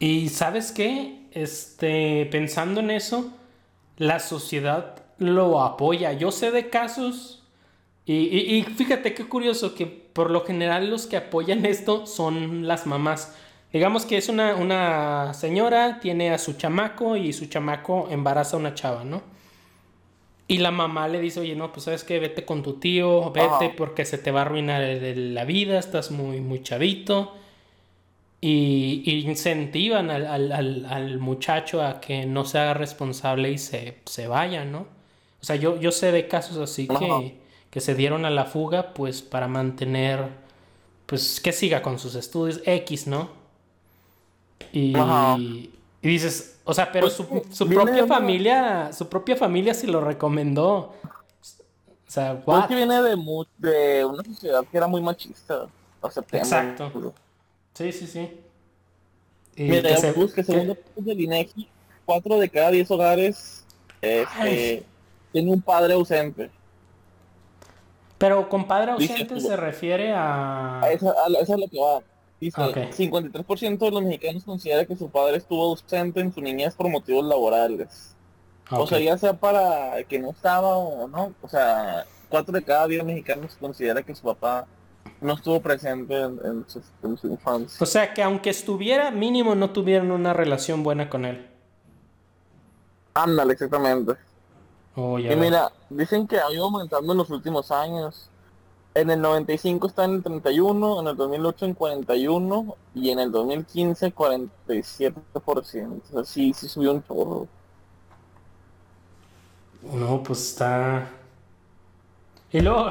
Y 0.00 0.28
¿sabes 0.30 0.72
qué? 0.72 1.28
Este, 1.30 2.26
pensando 2.32 2.80
en 2.80 2.90
eso, 2.90 3.32
la 3.96 4.18
sociedad 4.18 4.96
lo 5.18 5.60
apoya. 5.62 6.12
Yo 6.12 6.30
sé 6.30 6.50
de 6.50 6.68
casos 6.70 7.42
y, 8.06 8.14
y- 8.14 8.56
y 8.58 8.62
fíjate 8.62 9.14
qué 9.14 9.26
curioso 9.28 9.74
que 9.74 9.86
por 9.86 10.30
lo 10.30 10.44
general 10.44 10.88
los 10.90 11.06
que 11.06 11.16
apoyan 11.16 11.66
esto 11.66 12.06
son 12.06 12.66
las 12.66 12.86
mamás. 12.86 13.34
Digamos 13.72 14.06
que 14.06 14.16
es 14.16 14.28
una, 14.30 14.54
una 14.54 15.34
señora, 15.34 16.00
tiene 16.00 16.30
a 16.30 16.38
su 16.38 16.54
chamaco 16.54 17.16
y 17.16 17.32
su 17.34 17.46
chamaco 17.46 18.08
embaraza 18.10 18.56
a 18.56 18.60
una 18.60 18.74
chava, 18.74 19.04
¿no? 19.04 19.22
Y 20.50 20.58
la 20.58 20.70
mamá 20.70 21.08
le 21.08 21.20
dice, 21.20 21.40
oye, 21.40 21.54
no, 21.54 21.70
pues 21.72 21.84
sabes 21.84 22.04
qué, 22.04 22.18
vete 22.18 22.46
con 22.46 22.62
tu 22.62 22.74
tío, 22.80 23.30
vete 23.32 23.46
Ajá. 23.66 23.72
porque 23.76 24.06
se 24.06 24.16
te 24.16 24.30
va 24.30 24.40
a 24.40 24.42
arruinar 24.44 24.80
la 24.82 25.44
vida, 25.44 25.78
estás 25.78 26.10
muy, 26.10 26.40
muy 26.40 26.62
chavito. 26.62 27.34
Y, 28.40 29.02
y 29.04 29.28
incentivan 29.28 30.10
al, 30.10 30.24
al- 30.26 30.52
al- 30.52 30.86
al 30.86 31.18
muchacho 31.18 31.82
a 31.82 32.00
que 32.00 32.24
no 32.24 32.44
se 32.44 32.58
haga 32.58 32.72
responsable 32.72 33.50
y 33.50 33.58
se, 33.58 33.98
se 34.06 34.28
vaya, 34.28 34.64
¿no? 34.64 34.86
O 35.40 35.44
sea, 35.44 35.56
yo, 35.56 35.78
yo 35.78 35.92
sé 35.92 36.10
de 36.12 36.26
casos 36.28 36.56
así 36.58 36.88
que, 36.88 37.38
que 37.70 37.80
se 37.80 37.94
dieron 37.94 38.24
a 38.24 38.30
la 38.30 38.44
fuga, 38.44 38.92
pues 38.94 39.22
para 39.22 39.46
mantener, 39.48 40.28
pues 41.06 41.40
que 41.40 41.52
siga 41.52 41.80
con 41.82 41.98
sus 41.98 42.14
estudios 42.14 42.60
X, 42.64 43.06
¿no? 43.06 43.30
Y, 44.72 44.92
y 46.02 46.08
dices, 46.08 46.58
o 46.64 46.74
sea, 46.74 46.90
pero 46.92 47.06
Pues, 47.06 47.14
su, 47.14 47.22
sí, 47.24 47.54
su 47.54 47.68
propia 47.68 48.04
una- 48.04 48.14
familia, 48.14 48.92
su 48.92 49.08
propia 49.08 49.36
familia 49.36 49.74
se 49.74 49.86
lo 49.86 50.00
recomendó. 50.00 50.94
O 51.42 52.10
sea, 52.10 52.42
Pues 52.44 52.58
what? 52.58 52.68
que 52.68 52.74
viene 52.74 53.02
de, 53.02 54.04
una 54.04 54.24
sociedad 54.24 54.64
que 54.70 54.76
era 54.76 54.86
muy 54.86 55.00
machista. 55.00 55.66
O 56.00 56.10
sea, 56.10 56.22
Exacto. 56.32 57.12
Sí, 57.74 57.92
sí, 57.92 58.06
sí. 58.06 58.30
Y 59.56 59.64
Mira, 59.64 59.90
que 59.90 59.96
se- 59.96 60.14
que- 60.54 60.76
del 60.96 61.20
INEGI, 61.20 61.68
4 62.06 62.38
de 62.38 62.48
cada 62.48 62.70
10 62.70 62.90
hogares 62.90 63.64
este. 64.00 64.84
Tiene 65.32 65.52
un 65.52 65.62
padre 65.62 65.94
ausente. 65.94 66.50
Pero 68.18 68.48
con 68.48 68.66
padre 68.66 68.92
ausente 68.92 69.40
se 69.40 69.56
refiere 69.56 70.12
a... 70.12 70.80
A 70.82 70.90
eso, 70.90 71.10
a 71.10 71.28
eso 71.40 71.54
es 71.54 71.60
lo 71.60 71.68
que 71.68 71.78
va. 71.78 72.02
Dice, 72.40 72.60
Ok. 72.60 72.76
53% 72.76 73.78
de 73.78 73.90
los 73.90 74.02
mexicanos 74.02 74.44
considera 74.44 74.84
que 74.84 74.96
su 74.96 75.08
padre 75.08 75.38
estuvo 75.38 75.64
ausente 75.64 76.20
en 76.20 76.32
su 76.32 76.40
niñez 76.40 76.74
por 76.74 76.88
motivos 76.88 77.24
laborales. 77.24 78.14
O 78.70 78.86
sea, 78.86 78.98
ya 78.98 79.16
sea 79.16 79.32
para 79.32 80.02
que 80.04 80.18
no 80.18 80.30
estaba 80.30 80.76
o 80.76 81.08
no. 81.08 81.32
O 81.42 81.48
sea, 81.48 82.04
4 82.28 82.52
de 82.52 82.62
cada 82.62 82.86
10 82.86 83.04
mexicanos 83.04 83.56
considera 83.58 84.02
que 84.02 84.14
su 84.14 84.22
papá 84.22 84.66
no 85.20 85.34
estuvo 85.34 85.60
presente 85.60 86.14
en, 86.14 86.38
en 86.44 86.64
su, 86.68 86.82
en 87.02 87.16
su 87.16 87.28
infancia. 87.28 87.78
O 87.80 87.86
sea, 87.86 88.12
que 88.14 88.22
aunque 88.22 88.50
estuviera, 88.50 89.10
mínimo 89.10 89.54
no 89.54 89.70
tuvieron 89.70 90.10
una 90.10 90.32
relación 90.32 90.82
buena 90.82 91.08
con 91.08 91.24
él. 91.24 91.48
Ándale, 93.14 93.54
exactamente. 93.54 94.12
Oh, 95.00 95.16
Y 95.16 95.36
mira, 95.36 95.70
dicen 95.90 96.26
que 96.26 96.40
ha 96.40 96.50
ido 96.52 96.64
aumentando 96.64 97.12
en 97.12 97.18
los 97.18 97.30
últimos 97.30 97.70
años. 97.70 98.28
En 98.94 99.10
el 99.10 99.20
95 99.20 99.86
está 99.86 100.04
en 100.04 100.14
el 100.14 100.22
31, 100.24 101.00
en 101.00 101.06
el 101.06 101.16
2008 101.16 101.66
en 101.66 101.74
41 101.74 102.76
y 102.96 103.10
en 103.10 103.20
el 103.20 103.30
2015 103.30 104.12
47%. 104.12 105.52
O 105.52 106.12
sea, 106.12 106.24
sí, 106.24 106.52
sí 106.52 106.68
subió 106.68 106.90
un 106.92 107.04
chorro. 107.04 107.46
No, 109.82 110.20
pues 110.24 110.48
está... 110.48 111.08
Y 112.50 112.60
luego, 112.60 112.90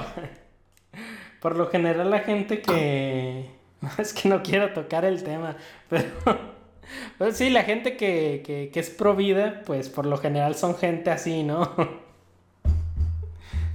por 1.42 1.58
lo 1.58 1.68
general 1.70 2.10
la 2.10 2.20
gente 2.20 2.62
que... 2.62 3.52
Es 3.98 4.14
que 4.14 4.30
no 4.30 4.42
quiero 4.44 4.72
tocar 4.72 5.04
el 5.04 5.24
tema, 5.24 5.58
pero... 5.90 6.08
Pero 7.18 7.32
sí, 7.32 7.50
la 7.50 7.64
gente 7.64 7.98
que, 7.98 8.44
que, 8.46 8.70
que 8.72 8.80
es 8.80 8.90
pro 8.90 9.16
vida, 9.16 9.64
pues 9.66 9.90
por 9.90 10.06
lo 10.06 10.18
general 10.18 10.56
son 10.56 10.76
gente 10.76 11.12
así, 11.12 11.44
¿no? 11.44 11.74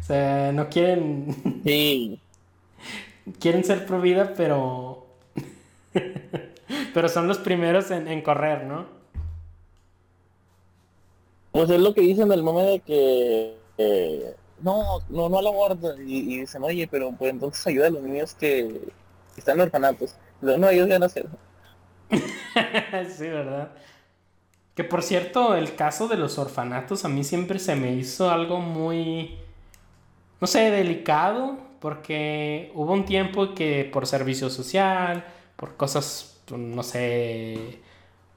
O 0.01 0.05
sea, 0.05 0.51
no 0.53 0.69
quieren... 0.69 1.63
Sí, 1.65 2.21
quieren 3.39 3.65
ser 3.65 3.87
pro 3.87 4.01
vida, 4.01 4.35
pero. 4.37 5.07
pero 6.95 7.09
son 7.09 7.29
los 7.29 7.39
primeros 7.39 7.91
en, 7.93 8.09
en 8.09 8.21
correr, 8.23 8.65
¿no? 8.65 9.03
pues 11.53 11.71
es 11.71 11.81
lo 11.81 11.95
que 11.95 12.01
dicen 12.01 12.29
del 12.29 12.43
meme 12.43 12.63
de 12.65 12.81
que 12.81 13.57
eh, 13.79 14.35
no, 14.63 15.01
no, 15.11 15.29
no 15.29 15.39
al 15.39 15.47
aborto. 15.47 16.01
Y, 16.01 16.35
y 16.35 16.41
dicen, 16.41 16.63
oye, 16.65 16.89
pero 16.91 17.13
pues 17.13 17.31
entonces 17.31 17.65
ayuda 17.67 17.89
a 17.89 17.91
los 17.91 18.03
niños 18.03 18.35
que, 18.35 18.81
están 19.37 19.57
en 19.57 19.63
orfanatos. 19.63 20.17
No, 20.41 20.57
no, 20.59 20.69
ellos 20.71 20.89
van 20.89 21.03
a 21.03 21.07
hacer. 21.07 21.27
sí, 23.17 23.29
¿verdad? 23.29 23.73
Que 24.75 24.85
por 24.85 25.03
cierto, 25.03 25.55
el 25.55 25.75
caso 25.75 26.09
de 26.09 26.17
los 26.17 26.39
orfanatos 26.39 27.05
a 27.05 27.09
mí 27.09 27.25
siempre 27.25 27.59
se 27.59 27.77
me 27.77 27.93
hizo 27.93 28.31
algo 28.31 28.61
muy. 28.61 29.37
No 30.41 30.47
sé, 30.47 30.71
delicado, 30.71 31.59
porque 31.81 32.73
hubo 32.75 32.93
un 32.93 33.05
tiempo 33.05 33.55
que 33.55 33.89
por 33.93 34.07
servicio 34.07 34.51
social, 34.51 35.25
por 35.57 35.77
cosas, 35.77 36.43
no 36.51 36.83
sé, 36.83 37.81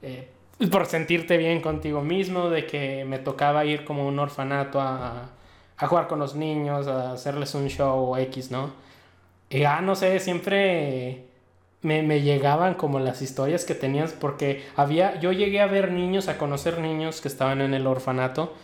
eh, 0.02 0.28
por 0.70 0.86
sentirte 0.86 1.36
bien 1.36 1.60
contigo 1.60 2.02
mismo, 2.02 2.48
de 2.50 2.66
que 2.66 3.04
me 3.04 3.18
tocaba 3.18 3.64
ir 3.64 3.84
como 3.84 4.06
un 4.06 4.18
orfanato 4.18 4.80
a, 4.80 5.30
a 5.76 5.86
jugar 5.86 6.06
con 6.06 6.18
los 6.18 6.34
niños, 6.34 6.86
a 6.86 7.12
hacerles 7.12 7.54
un 7.54 7.68
show 7.68 8.16
X, 8.16 8.50
¿no? 8.50 8.72
Y 9.50 9.64
ah, 9.64 9.80
no 9.80 9.94
sé, 9.94 10.18
siempre 10.20 11.26
me, 11.82 12.02
me 12.02 12.22
llegaban 12.22 12.74
como 12.74 12.98
las 13.00 13.22
historias 13.22 13.64
que 13.64 13.74
tenías, 13.74 14.12
porque 14.12 14.64
había, 14.76 15.20
yo 15.20 15.32
llegué 15.32 15.60
a 15.60 15.66
ver 15.66 15.92
niños, 15.92 16.28
a 16.28 16.38
conocer 16.38 16.78
niños 16.80 17.20
que 17.20 17.28
estaban 17.28 17.60
en 17.60 17.74
el 17.74 17.86
orfanato 17.86 18.54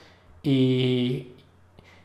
y 0.43 1.29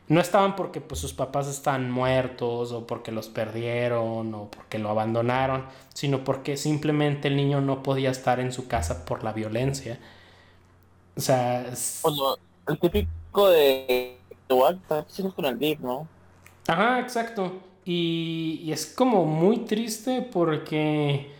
no 0.08 0.20
estaban 0.20 0.56
porque 0.56 0.80
pues 0.80 1.00
sus 1.00 1.12
papás 1.14 1.48
están 1.48 1.90
muertos 1.90 2.72
o 2.72 2.86
porque 2.86 3.12
los 3.12 3.28
perdieron 3.28 4.34
o 4.34 4.50
porque 4.50 4.78
lo 4.78 4.90
abandonaron, 4.90 5.66
sino 5.94 6.24
porque 6.24 6.56
simplemente 6.56 7.28
el 7.28 7.36
niño 7.36 7.60
no 7.60 7.82
podía 7.82 8.10
estar 8.10 8.40
en 8.40 8.52
su 8.52 8.68
casa 8.68 9.04
por 9.04 9.24
la 9.24 9.32
violencia. 9.32 9.98
O 11.16 11.20
sea, 11.20 11.62
es- 11.68 11.98
Pues, 12.02 12.14
el 12.66 12.78
típico 12.80 13.48
de 13.50 14.20
estar 14.48 15.06
chicos 15.06 15.34
con 15.34 15.44
el 15.46 15.58
DIP, 15.58 15.80
¿no? 15.80 16.08
Ajá, 16.68 17.00
exacto. 17.00 17.52
Y, 17.88 18.60
y 18.64 18.72
es 18.72 18.86
como 18.86 19.24
muy 19.24 19.60
triste 19.64 20.20
porque 20.22 21.30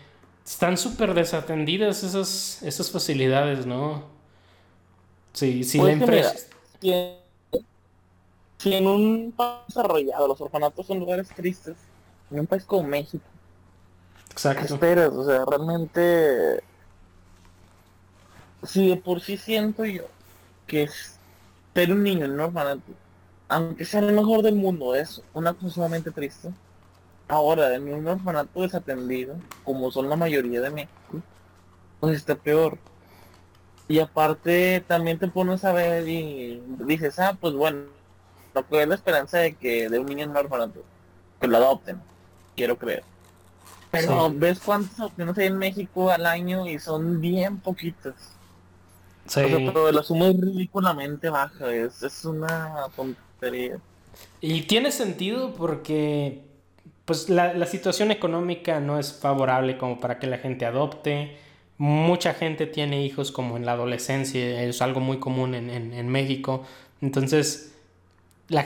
están 0.45 0.77
súper 0.79 1.13
desatendidas 1.13 2.03
esas, 2.03 2.63
esas 2.63 2.89
facilidades, 2.91 3.67
¿no? 3.67 4.03
Sí, 5.33 5.63
sí, 5.63 5.77
Pues 5.77 5.87
la 5.87 5.91
mira, 5.95 5.99
empresa. 6.01 6.35
Si 8.59 8.73
en, 8.73 8.87
un 8.87 9.33
país 9.35 9.63
desarrollado 9.67 10.27
los 10.27 10.39
orfanatos 10.41 10.85
son 10.85 10.99
lugares 10.99 11.33
tristes, 11.33 11.77
en 12.29 12.41
un 12.41 12.47
país 12.47 12.65
como 12.65 12.83
México, 12.83 13.25
¿qué 14.55 14.61
Exacto. 14.61 14.65
esperas? 14.65 15.11
O 15.13 15.25
sea, 15.25 15.43
realmente, 15.45 16.61
si 18.63 18.89
de 18.89 18.97
por 18.97 19.21
sí 19.21 19.37
siento 19.37 19.85
yo 19.85 20.03
que 20.67 20.83
es 20.83 21.19
ser 21.73 21.91
un 21.93 22.03
niño 22.03 22.25
en 22.25 22.31
un 22.33 22.39
orfanato, 22.41 22.99
aunque 23.49 23.83
sea 23.83 23.99
el 24.01 24.13
mejor 24.13 24.43
del 24.43 24.55
mundo, 24.55 24.95
es 24.95 25.21
una 25.33 25.53
cosa 25.53 25.69
sumamente 25.71 26.11
triste. 26.11 26.51
Ahora, 27.27 27.75
en 27.75 27.91
un 27.91 28.07
orfanato 28.07 28.61
desatendido, 28.61 29.35
como 29.63 29.91
son 29.91 30.07
la 30.07 30.15
mayoría 30.15 30.61
de 30.61 30.69
México, 30.69 31.21
pues 31.99 32.15
está 32.17 32.35
peor. 32.35 32.77
Y 33.87 33.99
aparte 33.99 34.83
también 34.87 35.17
te 35.17 35.27
pones 35.27 35.65
a 35.65 35.73
ver 35.73 36.07
y 36.07 36.61
dices, 36.85 37.17
ah, 37.19 37.35
pues 37.39 37.53
bueno, 37.55 37.85
no 38.53 38.63
creo 38.63 38.85
la 38.85 38.95
esperanza 38.95 39.39
de 39.39 39.55
que 39.55 39.89
de 39.89 39.99
un 39.99 40.05
niño 40.05 40.25
en 40.25 40.29
un 40.29 40.37
orfanato, 40.37 40.83
que 41.41 41.47
lo 41.47 41.57
adopten, 41.57 41.99
quiero 42.55 42.77
creer. 42.77 43.03
Pero 43.91 44.31
ves 44.31 44.59
cuántas 44.59 44.99
opciones 44.99 45.37
hay 45.39 45.47
en 45.47 45.57
México 45.57 46.11
al 46.11 46.27
año 46.27 46.67
y 46.67 46.77
son 46.77 47.19
bien 47.19 47.57
poquitas. 47.57 48.13
Sí. 49.25 49.41
pero 49.43 49.91
la 49.91 50.01
suma 50.03 50.27
es 50.27 50.39
ridículamente 50.39 51.29
baja, 51.29 51.71
es, 51.71 52.01
es 52.03 52.25
una 52.25 52.85
tontería. 52.95 53.28
Y 54.41 54.61
tiene 54.63 54.91
sentido 54.91 55.53
porque 55.53 56.41
pues 57.05 57.27
la, 57.29 57.53
la, 57.53 57.65
situación 57.65 58.11
económica 58.11 58.79
no 58.79 58.99
es 58.99 59.13
favorable 59.13 59.77
como 59.77 59.99
para 59.99 60.19
que 60.19 60.27
la 60.27 60.37
gente 60.37 60.65
adopte. 60.65 61.37
Mucha 61.77 62.33
gente 62.33 62.67
tiene 62.67 63.03
hijos 63.03 63.31
como 63.31 63.57
en 63.57 63.65
la 63.65 63.71
adolescencia, 63.71 64.61
es 64.61 64.81
algo 64.81 64.99
muy 64.99 65.17
común 65.17 65.55
en, 65.55 65.69
en, 65.69 65.93
en 65.93 66.07
México. 66.07 66.63
Entonces, 67.01 67.73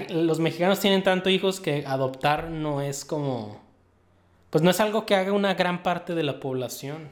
los 0.10 0.40
mexicanos 0.40 0.80
tienen 0.80 1.04
tanto 1.04 1.30
hijos 1.30 1.60
que 1.60 1.86
adoptar 1.86 2.50
no 2.50 2.82
es 2.82 3.06
como... 3.06 3.62
Pues 4.50 4.64
no 4.64 4.70
es 4.70 4.80
algo 4.80 5.06
que 5.06 5.16
haga 5.16 5.32
una 5.32 5.54
gran 5.56 5.82
parte 5.82 6.14
de 6.14 6.24
la 6.24 6.40
población. 6.40 7.10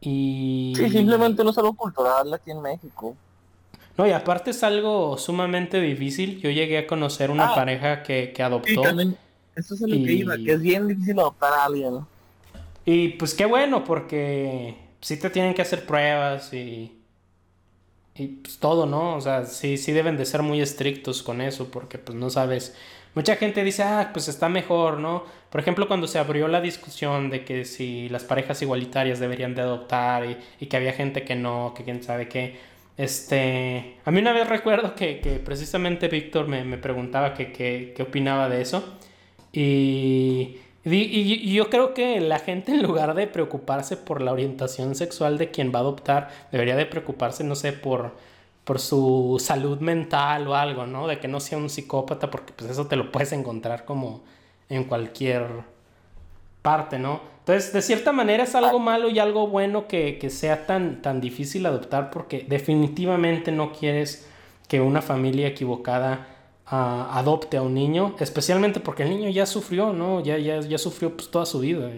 Y... 0.00 0.74
Sí, 0.76 0.90
simplemente 0.90 1.44
no 1.44 1.50
es 1.50 1.58
algo 1.58 1.74
cultural 1.74 2.32
aquí 2.34 2.50
en 2.50 2.60
México. 2.60 3.16
No, 3.98 4.06
y 4.06 4.10
aparte 4.10 4.50
es 4.50 4.62
algo 4.62 5.18
sumamente 5.18 5.80
difícil. 5.80 6.40
Yo 6.40 6.50
llegué 6.50 6.78
a 6.78 6.86
conocer 6.86 7.30
una 7.30 7.52
ah. 7.52 7.54
pareja 7.54 8.02
que, 8.02 8.32
que 8.32 8.42
adoptó. 8.42 8.84
eso 9.54 9.74
es 9.74 9.80
lo 9.80 9.86
que 9.88 10.12
iba, 10.12 10.36
que 10.36 10.52
es 10.52 10.62
bien 10.62 10.88
difícil 10.88 11.18
adoptar 11.18 11.52
a 11.52 11.64
alguien. 11.66 12.00
Y 12.84 13.10
pues 13.10 13.34
qué 13.34 13.44
bueno, 13.44 13.84
porque 13.84 14.76
sí 15.00 15.18
te 15.18 15.30
tienen 15.30 15.54
que 15.54 15.62
hacer 15.62 15.84
pruebas 15.86 16.52
y. 16.52 16.98
Y 18.14 18.26
pues 18.26 18.58
todo, 18.58 18.84
¿no? 18.84 19.16
O 19.16 19.20
sea, 19.22 19.46
sí, 19.46 19.78
sí 19.78 19.92
deben 19.92 20.18
de 20.18 20.26
ser 20.26 20.42
muy 20.42 20.60
estrictos 20.60 21.22
con 21.22 21.40
eso, 21.40 21.70
porque 21.70 21.98
pues 21.98 22.16
no 22.16 22.28
sabes. 22.28 22.76
Mucha 23.14 23.36
gente 23.36 23.64
dice, 23.64 23.82
ah, 23.82 24.10
pues 24.12 24.28
está 24.28 24.50
mejor, 24.50 24.98
¿no? 24.98 25.24
Por 25.48 25.60
ejemplo, 25.60 25.88
cuando 25.88 26.06
se 26.06 26.18
abrió 26.18 26.46
la 26.48 26.60
discusión 26.60 27.30
de 27.30 27.44
que 27.44 27.64
si 27.64 28.10
las 28.10 28.24
parejas 28.24 28.60
igualitarias 28.60 29.18
deberían 29.18 29.54
de 29.54 29.62
adoptar 29.62 30.26
y, 30.26 30.36
y 30.60 30.66
que 30.66 30.76
había 30.76 30.92
gente 30.92 31.24
que 31.24 31.36
no, 31.36 31.72
que 31.74 31.84
quién 31.84 32.02
sabe 32.02 32.28
qué 32.28 32.58
este, 32.96 33.96
a 34.04 34.10
mí 34.10 34.20
una 34.20 34.32
vez 34.32 34.48
recuerdo 34.48 34.94
que, 34.94 35.20
que 35.20 35.32
precisamente 35.38 36.08
Víctor 36.08 36.46
me, 36.48 36.64
me 36.64 36.78
preguntaba 36.78 37.34
qué 37.34 37.52
que, 37.52 38.02
opinaba 38.02 38.48
de 38.48 38.60
eso. 38.60 38.98
Y, 39.52 40.58
y, 40.84 40.94
y, 40.94 41.54
yo 41.54 41.70
creo 41.70 41.94
que 41.94 42.20
la 42.20 42.38
gente 42.38 42.72
en 42.72 42.82
lugar 42.82 43.14
de 43.14 43.26
preocuparse 43.26 43.96
por 43.96 44.20
la 44.20 44.32
orientación 44.32 44.94
sexual 44.94 45.38
de 45.38 45.50
quien 45.50 45.72
va 45.74 45.78
a 45.78 45.82
adoptar, 45.82 46.28
debería 46.50 46.76
de 46.76 46.86
preocuparse, 46.86 47.44
no 47.44 47.54
sé, 47.54 47.72
por, 47.72 48.16
por 48.64 48.78
su 48.78 49.38
salud 49.40 49.80
mental 49.80 50.46
o 50.48 50.54
algo, 50.54 50.86
¿no? 50.86 51.06
De 51.06 51.18
que 51.18 51.28
no 51.28 51.40
sea 51.40 51.58
un 51.58 51.70
psicópata, 51.70 52.30
porque 52.30 52.52
pues 52.52 52.70
eso 52.70 52.86
te 52.86 52.96
lo 52.96 53.12
puedes 53.12 53.32
encontrar 53.32 53.84
como 53.84 54.22
en 54.68 54.84
cualquier 54.84 55.46
parte, 56.62 56.98
¿no? 56.98 57.31
Entonces, 57.42 57.72
de 57.72 57.82
cierta 57.82 58.12
manera 58.12 58.44
es 58.44 58.54
algo 58.54 58.78
malo 58.78 59.10
y 59.10 59.18
algo 59.18 59.48
bueno 59.48 59.88
que, 59.88 60.30
sea 60.30 60.64
tan, 60.64 61.02
tan 61.02 61.20
difícil 61.20 61.66
adoptar 61.66 62.12
porque 62.12 62.46
definitivamente 62.48 63.50
no 63.50 63.72
quieres 63.72 64.28
que 64.68 64.80
una 64.80 65.02
familia 65.02 65.48
equivocada 65.48 66.28
ah, 66.66 67.10
adopte 67.18 67.56
a 67.56 67.62
un 67.62 67.74
niño, 67.74 68.14
especialmente 68.20 68.78
porque 68.78 69.02
el 69.02 69.10
niño 69.10 69.28
ya 69.28 69.46
sufrió, 69.46 69.92
¿no? 69.92 70.22
Ya, 70.22 70.38
ya, 70.38 70.60
ya 70.60 70.78
sufrió 70.78 71.16
pues, 71.16 71.32
toda 71.32 71.44
su 71.44 71.58
vida. 71.58 71.90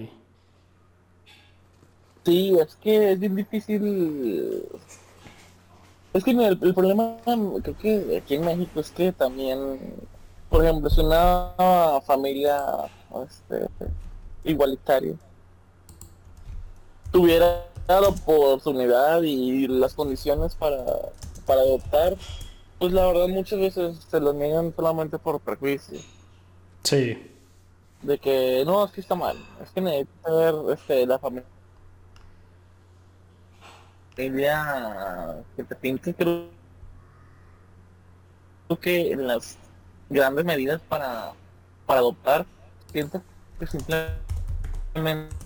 Sí, 2.24 2.57
es 2.59 2.74
que 2.76 3.12
es 3.12 3.20
bien 3.20 3.37
difícil. 3.37 4.62
Es 6.14 6.24
que 6.24 6.30
el, 6.30 6.59
problema, 6.72 7.18
creo 7.62 7.76
que 7.76 8.22
aquí 8.22 8.37
en 8.37 8.46
México 8.46 8.80
es 8.80 8.90
que 8.90 9.12
también, 9.12 9.78
por 10.48 10.64
ejemplo, 10.64 10.88
es 10.88 10.96
una 10.96 11.52
familia 12.07 12.64
este, 13.26 13.66
igualitaria 14.42 15.14
tuviera 17.14 17.64
la 17.87 18.00
oportunidad 18.00 19.22
y 19.22 19.68
las 19.68 19.94
condiciones 19.94 20.57
para, 20.57 20.85
para 21.46 21.61
adoptar, 21.61 22.16
pues 22.81 22.92
la 22.92 23.07
verdad 23.07 23.29
muchas 23.29 23.61
veces 23.61 23.98
se 24.11 24.18
lo 24.18 24.33
niegan 24.33 24.74
solamente 24.74 25.16
por 25.16 25.38
prejuicio. 25.38 26.00
Sí. 26.83 27.31
De 28.03 28.18
que 28.18 28.64
no, 28.66 28.85
es 28.85 28.90
que 28.90 29.00
está 29.00 29.14
mal, 29.14 29.37
es 29.62 29.70
que 29.70 29.81
necesita 29.81 30.33
ver 30.33 30.55
este, 30.72 31.07
la 31.07 31.20
familia 31.20 31.44
que 34.16 35.64
te 35.64 35.74
pinte 35.77 36.14
creo 36.14 36.48
que 38.81 39.12
en 39.12 39.27
las 39.29 39.57
grandes 40.11 40.44
medidas 40.44 40.81
para, 40.88 41.33
para 41.87 42.00
adoptar 42.00 42.44
siento 42.92 43.22
que 43.61 43.66
simplemente 43.68 45.43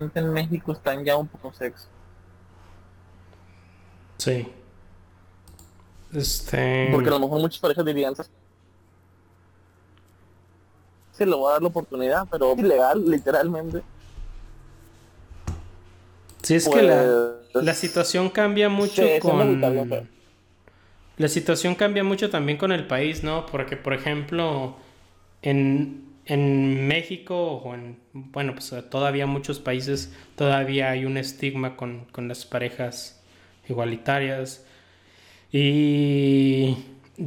en 0.00 0.32
México 0.32 0.72
están 0.72 1.04
ya 1.04 1.16
un 1.16 1.26
poco 1.26 1.52
sexo. 1.52 1.88
Sí. 4.18 4.48
Este. 6.12 6.88
Porque 6.92 7.08
a 7.08 7.12
lo 7.12 7.20
mejor 7.20 7.40
muchas 7.40 7.60
parejas 7.60 7.84
dirían 7.84 8.14
se 11.16 11.24
lo 11.24 11.40
va 11.40 11.50
a 11.50 11.52
dar 11.54 11.62
la 11.62 11.68
oportunidad, 11.68 12.26
pero 12.30 12.54
ilegal, 12.56 13.08
literalmente. 13.08 13.82
Sí, 16.42 16.54
es 16.56 16.68
que 16.68 16.82
la, 16.82 17.32
pues, 17.52 17.64
la, 17.64 17.74
situación 17.74 18.28
cambia 18.28 18.68
mucho 18.68 19.02
con. 19.20 19.60
La 21.16 21.28
situación 21.28 21.74
cambia 21.74 22.04
mucho 22.04 22.28
también 22.28 22.58
con 22.58 22.70
el 22.70 22.86
país, 22.86 23.24
¿no? 23.24 23.46
Porque, 23.46 23.78
por 23.78 23.94
ejemplo, 23.94 24.76
en, 25.40 26.04
en 26.26 26.88
México 26.88 27.52
o 27.52 27.74
en, 27.74 27.98
bueno, 28.12 28.54
pues 28.54 28.74
todavía 28.90 29.26
muchos 29.26 29.60
países 29.60 30.12
todavía 30.34 30.90
hay 30.90 31.04
un 31.04 31.16
estigma 31.16 31.76
con, 31.76 32.04
con 32.06 32.28
las 32.28 32.44
parejas 32.44 33.22
igualitarias. 33.68 34.66
Y 35.52 36.76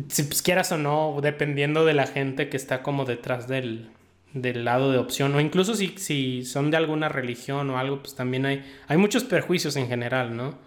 si 0.10 0.24
pues, 0.24 0.42
quieras 0.42 0.72
o 0.72 0.78
no, 0.78 1.18
dependiendo 1.22 1.86
de 1.86 1.94
la 1.94 2.08
gente 2.08 2.50
que 2.50 2.58
está 2.58 2.84
como 2.84 3.06
detrás 3.06 3.48
del, 3.48 3.90
del 4.34 4.66
lado 4.66 4.92
de 4.92 4.98
opción, 4.98 5.34
o 5.34 5.40
incluso 5.40 5.76
si, 5.76 5.98
si 5.98 6.44
son 6.44 6.70
de 6.70 6.78
alguna 6.78 7.10
religión 7.10 7.70
o 7.70 7.80
algo, 7.80 8.00
pues 8.02 8.16
también 8.16 8.46
hay, 8.46 8.66
hay 8.88 8.98
muchos 8.98 9.24
perjuicios 9.24 9.78
en 9.78 9.88
general, 9.88 10.36
¿no? 10.36 10.58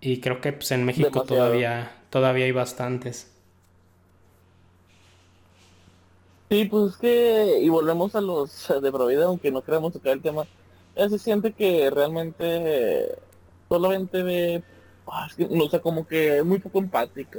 Y 0.00 0.18
creo 0.18 0.40
que 0.40 0.52
pues 0.52 0.72
en 0.72 0.84
México 0.84 1.22
todavía, 1.22 1.92
todavía 2.10 2.44
hay 2.44 2.52
bastantes. 2.52 3.31
Sí, 6.52 6.66
pues 6.66 6.92
es 6.92 6.98
que, 6.98 7.60
y 7.62 7.70
volvemos 7.70 8.14
a 8.14 8.20
los 8.20 8.68
de 8.68 8.92
Provida, 8.92 9.24
aunque 9.24 9.50
no 9.50 9.62
queramos 9.62 9.94
tocar 9.94 10.12
el 10.12 10.20
tema, 10.20 10.44
ya 10.94 11.08
se 11.08 11.18
siente 11.18 11.54
que 11.54 11.88
realmente 11.88 13.16
solamente 13.70 14.22
ve, 14.22 14.62
ah, 15.06 15.30
o 15.38 15.70
sea, 15.70 15.80
como 15.80 16.06
que 16.06 16.42
muy 16.42 16.58
poco 16.58 16.80
empática, 16.80 17.38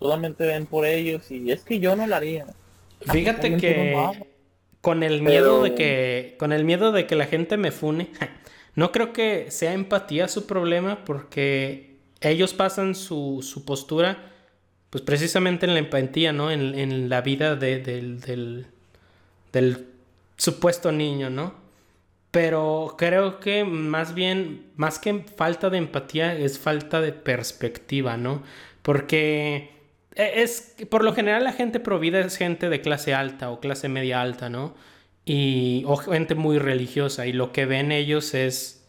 solamente 0.00 0.44
ven 0.44 0.66
por 0.66 0.84
ellos 0.86 1.30
y 1.30 1.52
es 1.52 1.62
que 1.62 1.78
yo 1.78 1.94
no 1.94 2.04
lo 2.04 2.16
haría. 2.16 2.46
Fíjate 3.02 3.56
que 3.58 4.20
con 4.80 5.04
el 5.04 5.22
miedo 5.22 5.62
de 5.62 5.76
que, 5.76 6.34
con 6.36 6.52
el 6.52 6.64
miedo 6.64 6.90
de 6.90 7.06
que 7.06 7.14
la 7.14 7.26
gente 7.26 7.56
me 7.56 7.70
fune, 7.70 8.10
no 8.74 8.90
creo 8.90 9.12
que 9.12 9.52
sea 9.52 9.72
empatía 9.72 10.26
su 10.26 10.48
problema 10.48 11.04
porque 11.04 12.00
ellos 12.20 12.54
pasan 12.54 12.96
su, 12.96 13.38
su 13.40 13.64
postura 13.64 14.31
pues 14.92 15.02
precisamente 15.02 15.64
en 15.64 15.72
la 15.72 15.78
empatía, 15.78 16.34
¿no? 16.34 16.50
En, 16.50 17.08
la 17.08 17.22
vida 17.22 17.56
del, 17.56 18.20
del, 19.50 19.86
supuesto 20.36 20.92
niño, 20.92 21.30
¿no? 21.30 21.54
Pero 22.30 22.96
creo 22.98 23.40
que 23.40 23.64
más 23.64 24.12
bien, 24.12 24.66
más 24.76 24.98
que 24.98 25.24
falta 25.34 25.70
de 25.70 25.78
empatía, 25.78 26.36
es 26.36 26.58
falta 26.58 27.00
de 27.00 27.12
perspectiva, 27.12 28.18
¿no? 28.18 28.42
Porque 28.82 29.70
e, 30.14 30.42
es, 30.42 30.74
por 30.90 31.04
lo 31.04 31.14
general 31.14 31.44
la 31.44 31.54
gente 31.54 31.80
provida 31.80 32.20
es 32.20 32.36
gente 32.36 32.68
de 32.68 32.82
clase 32.82 33.14
alta 33.14 33.48
o 33.50 33.60
clase 33.60 33.88
media 33.88 34.20
alta, 34.20 34.50
¿no? 34.50 34.74
Y, 35.24 35.84
o 35.86 35.96
gente 35.96 36.34
muy 36.34 36.58
religiosa, 36.58 37.26
y 37.26 37.32
lo 37.32 37.50
que 37.50 37.64
ven 37.64 37.92
ellos 37.92 38.34
es 38.34 38.81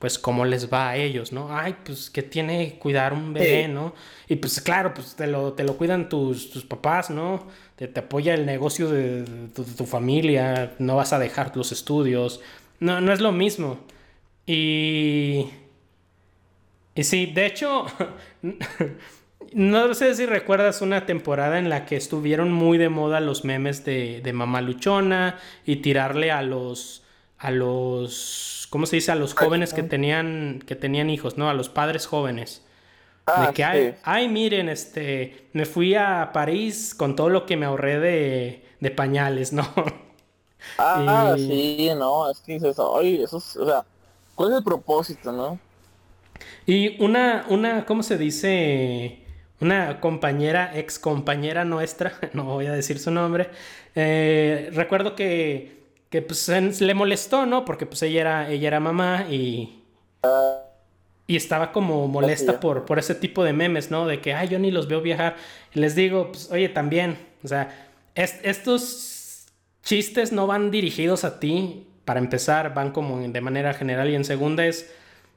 pues 0.00 0.18
cómo 0.18 0.46
les 0.46 0.72
va 0.72 0.88
a 0.88 0.96
ellos, 0.96 1.30
¿no? 1.30 1.54
Ay, 1.54 1.76
pues 1.84 2.08
que 2.08 2.22
tiene 2.22 2.78
cuidar 2.78 3.12
un 3.12 3.34
bebé, 3.34 3.68
¿no? 3.68 3.94
Y 4.28 4.36
pues 4.36 4.58
claro, 4.62 4.94
pues 4.94 5.14
te 5.14 5.26
lo, 5.26 5.52
te 5.52 5.62
lo 5.62 5.76
cuidan 5.76 6.08
tus, 6.08 6.50
tus 6.50 6.64
papás, 6.64 7.10
¿no? 7.10 7.46
Te, 7.76 7.86
te, 7.86 8.00
apoya 8.00 8.32
el 8.32 8.46
negocio 8.46 8.88
de, 8.88 9.24
tu, 9.54 9.84
familia, 9.84 10.72
no 10.78 10.96
vas 10.96 11.12
a 11.12 11.18
dejar 11.18 11.54
los 11.54 11.70
estudios, 11.70 12.40
no, 12.80 13.02
no 13.02 13.12
es 13.12 13.20
lo 13.20 13.30
mismo. 13.30 13.78
Y... 14.46 15.50
Y 16.94 17.04
sí, 17.04 17.26
de 17.26 17.46
hecho, 17.46 17.84
no 19.52 19.94
sé 19.94 20.14
si 20.14 20.24
recuerdas 20.24 20.80
una 20.80 21.04
temporada 21.04 21.58
en 21.58 21.68
la 21.68 21.84
que 21.84 21.96
estuvieron 21.96 22.50
muy 22.52 22.78
de 22.78 22.88
moda 22.88 23.20
los 23.20 23.44
memes 23.44 23.84
de, 23.84 24.22
de 24.22 24.32
mamá 24.32 24.62
luchona 24.62 25.38
y 25.66 25.76
tirarle 25.76 26.30
a 26.30 26.40
los... 26.40 27.04
a 27.40 27.50
los 27.50 28.68
¿cómo 28.70 28.86
se 28.86 28.96
dice? 28.96 29.12
A 29.12 29.16
los 29.16 29.34
jóvenes 29.34 29.74
que 29.74 29.82
tenían, 29.82 30.62
que 30.66 30.76
tenían 30.76 31.10
hijos, 31.10 31.36
¿no? 31.36 31.50
A 31.50 31.54
los 31.54 31.68
padres 31.68 32.06
jóvenes. 32.06 32.62
de 33.26 33.32
ah, 33.34 33.52
que, 33.52 33.64
ay, 33.64 33.96
ay, 34.04 34.28
miren, 34.28 34.68
este, 34.68 35.48
me 35.52 35.66
fui 35.66 35.94
a 35.94 36.30
París 36.32 36.94
con 36.94 37.16
todo 37.16 37.28
lo 37.28 37.44
que 37.46 37.56
me 37.56 37.66
ahorré 37.66 37.98
de, 38.00 38.64
de 38.80 38.90
pañales, 38.90 39.52
¿no? 39.52 39.68
Ah, 40.76 41.36
sí, 41.38 41.88
no, 41.96 42.30
es 42.30 42.38
que 42.40 42.52
dices, 42.52 42.76
ay, 42.78 43.22
eso 43.22 43.38
es, 43.38 43.56
o 43.56 43.64
sea, 43.64 43.82
¿cuál 44.34 44.50
es 44.50 44.58
el 44.58 44.62
propósito, 44.64 45.32
no? 45.32 45.58
Y 46.66 47.02
una, 47.02 47.46
una, 47.48 47.86
¿cómo 47.86 48.02
se 48.02 48.18
dice? 48.18 49.24
Una 49.58 50.00
compañera, 50.00 50.76
ex 50.78 50.98
compañera 50.98 51.64
nuestra, 51.64 52.12
no 52.34 52.44
voy 52.44 52.66
a 52.66 52.72
decir 52.72 52.98
su 52.98 53.10
nombre, 53.10 53.48
eh, 53.94 54.68
recuerdo 54.74 55.16
que, 55.16 55.79
que 56.10 56.22
pues 56.22 56.48
le 56.48 56.94
molestó, 56.94 57.46
¿no? 57.46 57.64
Porque 57.64 57.86
pues 57.86 58.02
ella 58.02 58.20
era, 58.20 58.50
ella 58.50 58.68
era 58.68 58.80
mamá 58.80 59.26
y... 59.30 59.76
Y 61.26 61.36
estaba 61.36 61.70
como 61.70 62.08
molesta 62.08 62.58
por, 62.58 62.84
por 62.84 62.98
ese 62.98 63.14
tipo 63.14 63.44
de 63.44 63.52
memes, 63.52 63.92
¿no? 63.92 64.08
De 64.08 64.20
que, 64.20 64.34
ay, 64.34 64.48
yo 64.48 64.58
ni 64.58 64.72
los 64.72 64.88
veo 64.88 65.00
viajar. 65.00 65.36
Y 65.72 65.78
les 65.78 65.94
digo, 65.94 66.32
pues, 66.32 66.50
oye, 66.50 66.68
también, 66.68 67.18
o 67.44 67.48
sea, 67.48 67.88
estos 68.16 69.46
chistes 69.84 70.32
no 70.32 70.48
van 70.48 70.72
dirigidos 70.72 71.22
a 71.22 71.38
ti, 71.38 71.86
para 72.04 72.18
empezar, 72.18 72.74
van 72.74 72.90
como 72.90 73.20
de 73.20 73.40
manera 73.40 73.72
general 73.72 74.10
y 74.10 74.16
en 74.16 74.24
segunda 74.24 74.66
es, 74.66 74.90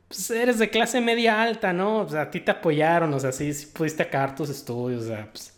pues 0.08 0.32
eres 0.32 0.58
de 0.58 0.72
clase 0.72 1.00
media 1.00 1.44
alta, 1.44 1.72
¿no? 1.74 2.00
O 2.00 2.10
sea, 2.10 2.22
a 2.22 2.32
ti 2.32 2.40
te 2.40 2.50
apoyaron, 2.50 3.14
o 3.14 3.20
sea, 3.20 3.32
sí, 3.32 3.52
pudiste 3.72 4.02
acabar 4.02 4.36
tus 4.36 4.50
estudios, 4.50 5.04
o 5.04 5.08
sea, 5.08 5.30
pues... 5.32 5.54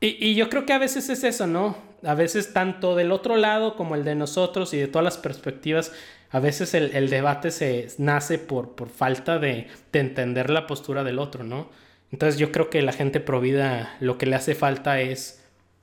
Y, 0.00 0.28
y 0.28 0.34
yo 0.34 0.50
creo 0.50 0.66
que 0.66 0.74
a 0.74 0.78
veces 0.78 1.08
es 1.08 1.24
eso, 1.24 1.46
¿no? 1.46 1.91
A 2.04 2.14
veces 2.14 2.52
tanto 2.52 2.96
del 2.96 3.12
otro 3.12 3.36
lado 3.36 3.76
como 3.76 3.94
el 3.94 4.04
de 4.04 4.14
nosotros 4.14 4.74
y 4.74 4.78
de 4.78 4.88
todas 4.88 5.04
las 5.04 5.18
perspectivas, 5.18 5.92
a 6.30 6.40
veces 6.40 6.74
el, 6.74 7.10
debate 7.10 7.50
se 7.50 7.88
nace 7.98 8.38
por, 8.38 8.74
por 8.74 8.88
falta 8.88 9.38
de, 9.38 9.68
entender 9.92 10.48
la 10.50 10.66
postura 10.66 11.04
del 11.04 11.18
otro, 11.18 11.44
¿no? 11.44 11.68
Entonces 12.10 12.38
yo 12.38 12.52
creo 12.52 12.70
que 12.70 12.82
la 12.82 12.92
gente 12.92 13.20
provida 13.20 13.96
lo 14.00 14.18
que 14.18 14.26
le 14.26 14.36
hace 14.36 14.54
falta 14.54 15.00
es 15.00 15.42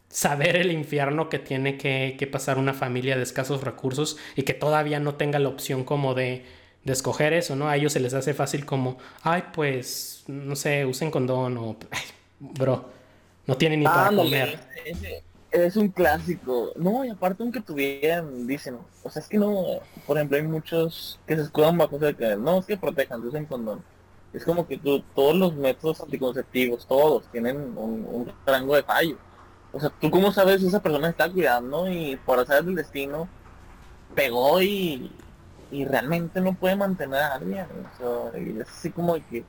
saber 0.10 0.55
el 0.55 0.71
infierno 0.71 1.29
que 1.29 1.39
tiene 1.39 1.77
que, 1.77 2.29
pasar 2.32 2.58
una 2.58 2.73
familia 2.73 3.15
de 3.15 3.23
escasos 3.23 3.63
recursos 3.63 4.17
y 4.36 4.41
que 4.41 4.55
todavía 4.55 4.99
no 4.99 5.15
tenga 5.15 5.38
la 5.38 5.49
opción 5.49 5.84
como 5.84 6.15
de, 6.15 6.45
de, 6.84 6.93
escoger 6.93 7.34
eso, 7.34 7.55
¿no? 7.55 7.69
A 7.69 7.77
ellos 7.77 7.93
se 7.93 7.99
les 7.99 8.15
hace 8.15 8.34
fácil 8.34 8.65
como, 8.65 8.97
ay, 9.21 9.43
pues, 9.53 10.23
no 10.27 10.55
sé, 10.55 10.86
usen 10.86 11.12
condón 11.12 11.58
o, 11.58 11.77
ay, 11.91 12.01
bro, 12.39 12.89
no 13.45 13.55
tienen 13.55 13.82
ni 13.82 13.86
para 13.86 14.15
comer 14.15 14.60
es 15.51 15.75
un 15.75 15.89
clásico. 15.89 16.71
No, 16.75 17.03
y 17.05 17.09
aparte 17.09 17.43
aunque 17.43 17.62
tuvieran, 17.62 18.47
dicen, 18.47 18.77
o 19.03 19.09
sea, 19.09 19.21
es 19.21 19.27
que 19.27 19.38
no, 19.38 19.79
por 20.05 20.17
ejemplo, 20.17 20.38
hay 20.38 20.43
muchos 20.43 21.19
que 21.27 21.35
se 21.35 21.43
escudan 21.43 21.77
bajo 21.77 21.97
de 21.97 22.15
que 22.15 22.35
no, 22.35 22.59
es 22.59 22.65
que 22.65 22.77
protejan, 22.77 23.25
usen 23.25 23.45
condón. 23.45 23.83
Es 24.33 24.45
como 24.45 24.67
que 24.67 24.77
tú, 24.77 25.01
todos 25.15 25.35
los 25.35 25.55
métodos 25.55 26.01
anticonceptivos, 26.01 26.85
todos, 26.88 27.25
tienen 27.31 27.77
un, 27.77 28.31
rango 28.45 28.75
de 28.75 28.83
fallo. 28.83 29.17
O 29.73 29.79
sea, 29.79 29.89
tú 29.89 30.09
cómo 30.12 30.31
sabes 30.31 30.62
si 30.62 30.67
esa 30.67 30.81
persona 30.81 31.09
está 31.09 31.31
cuidando 31.31 31.89
y 31.91 32.15
por 32.25 32.39
hacer 32.39 32.63
el 32.65 32.75
destino 32.75 33.27
pegó 34.15 34.62
y, 34.62 35.12
y 35.71 35.85
realmente 35.85 36.41
no 36.41 36.53
puede 36.53 36.75
mantener 36.75 37.19
a 37.21 37.35
alguien. 37.35 37.65
O 37.93 38.31
sea, 38.31 38.39
es 38.39 38.69
así 38.69 38.91
como 38.91 39.15
que 39.29 39.43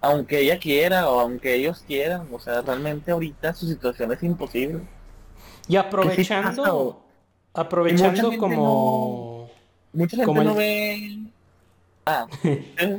aunque 0.00 0.40
ella 0.40 0.58
quiera 0.58 1.08
o 1.10 1.20
aunque 1.20 1.54
ellos 1.54 1.84
quieran, 1.86 2.28
o 2.32 2.38
sea, 2.38 2.62
realmente 2.62 3.10
ahorita 3.10 3.52
su 3.54 3.66
situación 3.66 4.12
es 4.12 4.22
imposible. 4.22 4.80
Y 5.68 5.76
aprovechando, 5.76 7.02
aprovechando 7.52 8.36
como... 8.38 9.50
mucha 9.92 10.16
gente 10.16 10.44
no 10.44 10.54
ve... 10.54 11.18
Ah. 12.06 12.26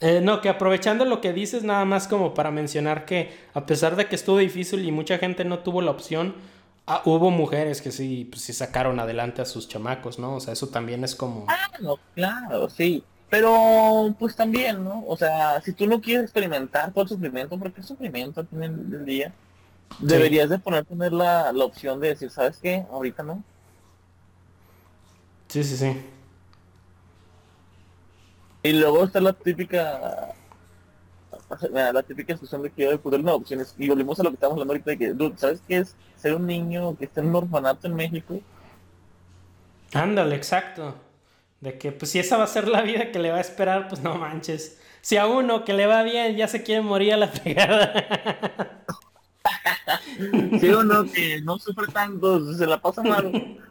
Eh, 0.00 0.20
no, 0.22 0.40
que 0.40 0.48
aprovechando 0.48 1.04
lo 1.04 1.20
que 1.20 1.32
dices, 1.32 1.64
nada 1.64 1.84
más 1.84 2.06
como 2.06 2.32
para 2.32 2.52
mencionar 2.52 3.04
que 3.04 3.36
a 3.52 3.66
pesar 3.66 3.96
de 3.96 4.06
que 4.06 4.14
estuvo 4.14 4.38
difícil 4.38 4.86
y 4.86 4.92
mucha 4.92 5.18
gente 5.18 5.44
no 5.44 5.58
tuvo 5.58 5.82
la 5.82 5.90
opción, 5.90 6.36
ah, 6.86 7.02
hubo 7.04 7.32
mujeres 7.32 7.82
que 7.82 7.90
sí, 7.90 8.28
pues, 8.30 8.42
sí 8.42 8.52
sacaron 8.52 9.00
adelante 9.00 9.42
a 9.42 9.44
sus 9.44 9.68
chamacos, 9.68 10.20
¿no? 10.20 10.36
O 10.36 10.40
sea, 10.40 10.52
eso 10.52 10.68
también 10.68 11.02
es 11.02 11.16
como... 11.16 11.46
Ah, 11.48 11.72
no, 11.80 11.98
claro, 12.14 12.70
sí. 12.70 13.02
Pero, 13.28 14.14
pues 14.18 14.36
también, 14.36 14.84
¿no? 14.84 15.04
O 15.06 15.16
sea, 15.16 15.60
si 15.62 15.72
tú 15.72 15.86
no 15.86 16.00
quieres 16.00 16.24
experimentar 16.24 16.92
el 16.94 17.08
sufrimiento, 17.08 17.58
porque 17.58 17.80
es 17.80 17.86
sufrimiento 17.86 18.40
al 18.40 18.46
final 18.46 18.90
del 18.90 19.04
día, 19.04 19.32
Deberías 19.98 20.48
de 20.50 20.58
poner, 20.58 20.84
tener 20.84 21.12
la, 21.12 21.52
la 21.52 21.64
opción 21.64 22.00
de 22.00 22.08
decir, 22.08 22.30
¿sabes 22.30 22.58
qué? 22.58 22.86
Ahorita 22.90 23.22
no. 23.22 23.44
Sí, 25.48 25.64
sí, 25.64 25.76
sí. 25.76 25.96
Y 28.62 28.72
luego 28.72 29.04
está 29.04 29.20
la 29.20 29.32
típica 29.32 30.34
la 31.72 32.02
típica 32.02 32.32
discusión 32.32 32.62
de 32.62 32.70
que 32.70 32.88
hay 32.88 32.98
poder 32.98 33.22
no 33.22 33.34
opciones 33.34 33.74
y 33.78 33.88
volvemos 33.88 34.18
a 34.20 34.22
lo 34.22 34.30
que 34.30 34.34
estamos 34.34 34.54
hablando 34.54 34.72
ahorita 34.72 34.90
de 34.90 34.98
que 34.98 35.14
¿sabes 35.36 35.62
qué 35.66 35.78
es 35.78 35.96
ser 36.16 36.34
un 36.34 36.46
niño 36.46 36.96
que 36.96 37.06
está 37.06 37.20
en 37.20 37.28
un 37.28 37.36
orfanato 37.36 37.86
en 37.86 37.94
México? 37.94 38.42
Ándale, 39.94 40.34
exacto. 40.36 40.94
De 41.60 41.78
que 41.78 41.92
pues 41.92 42.10
si 42.12 42.18
esa 42.18 42.36
va 42.36 42.44
a 42.44 42.46
ser 42.46 42.68
la 42.68 42.82
vida 42.82 43.10
que 43.12 43.18
le 43.18 43.30
va 43.30 43.38
a 43.38 43.40
esperar, 43.40 43.88
pues 43.88 44.00
no 44.02 44.14
manches. 44.16 44.78
Si 45.00 45.16
a 45.16 45.26
uno 45.26 45.64
que 45.64 45.72
le 45.72 45.86
va 45.86 46.02
bien 46.02 46.36
ya 46.36 46.48
se 46.48 46.62
quiere 46.62 46.82
morir 46.82 47.14
a 47.14 47.16
la 47.16 47.32
pegada. 47.32 48.84
sí 50.60 50.68
o 50.70 50.82
no, 50.82 51.04
que 51.04 51.40
no 51.42 51.58
sufre 51.58 51.86
tanto, 51.92 52.52
se 52.54 52.66
la 52.66 52.80
pasa 52.80 53.02
mal. 53.02 53.58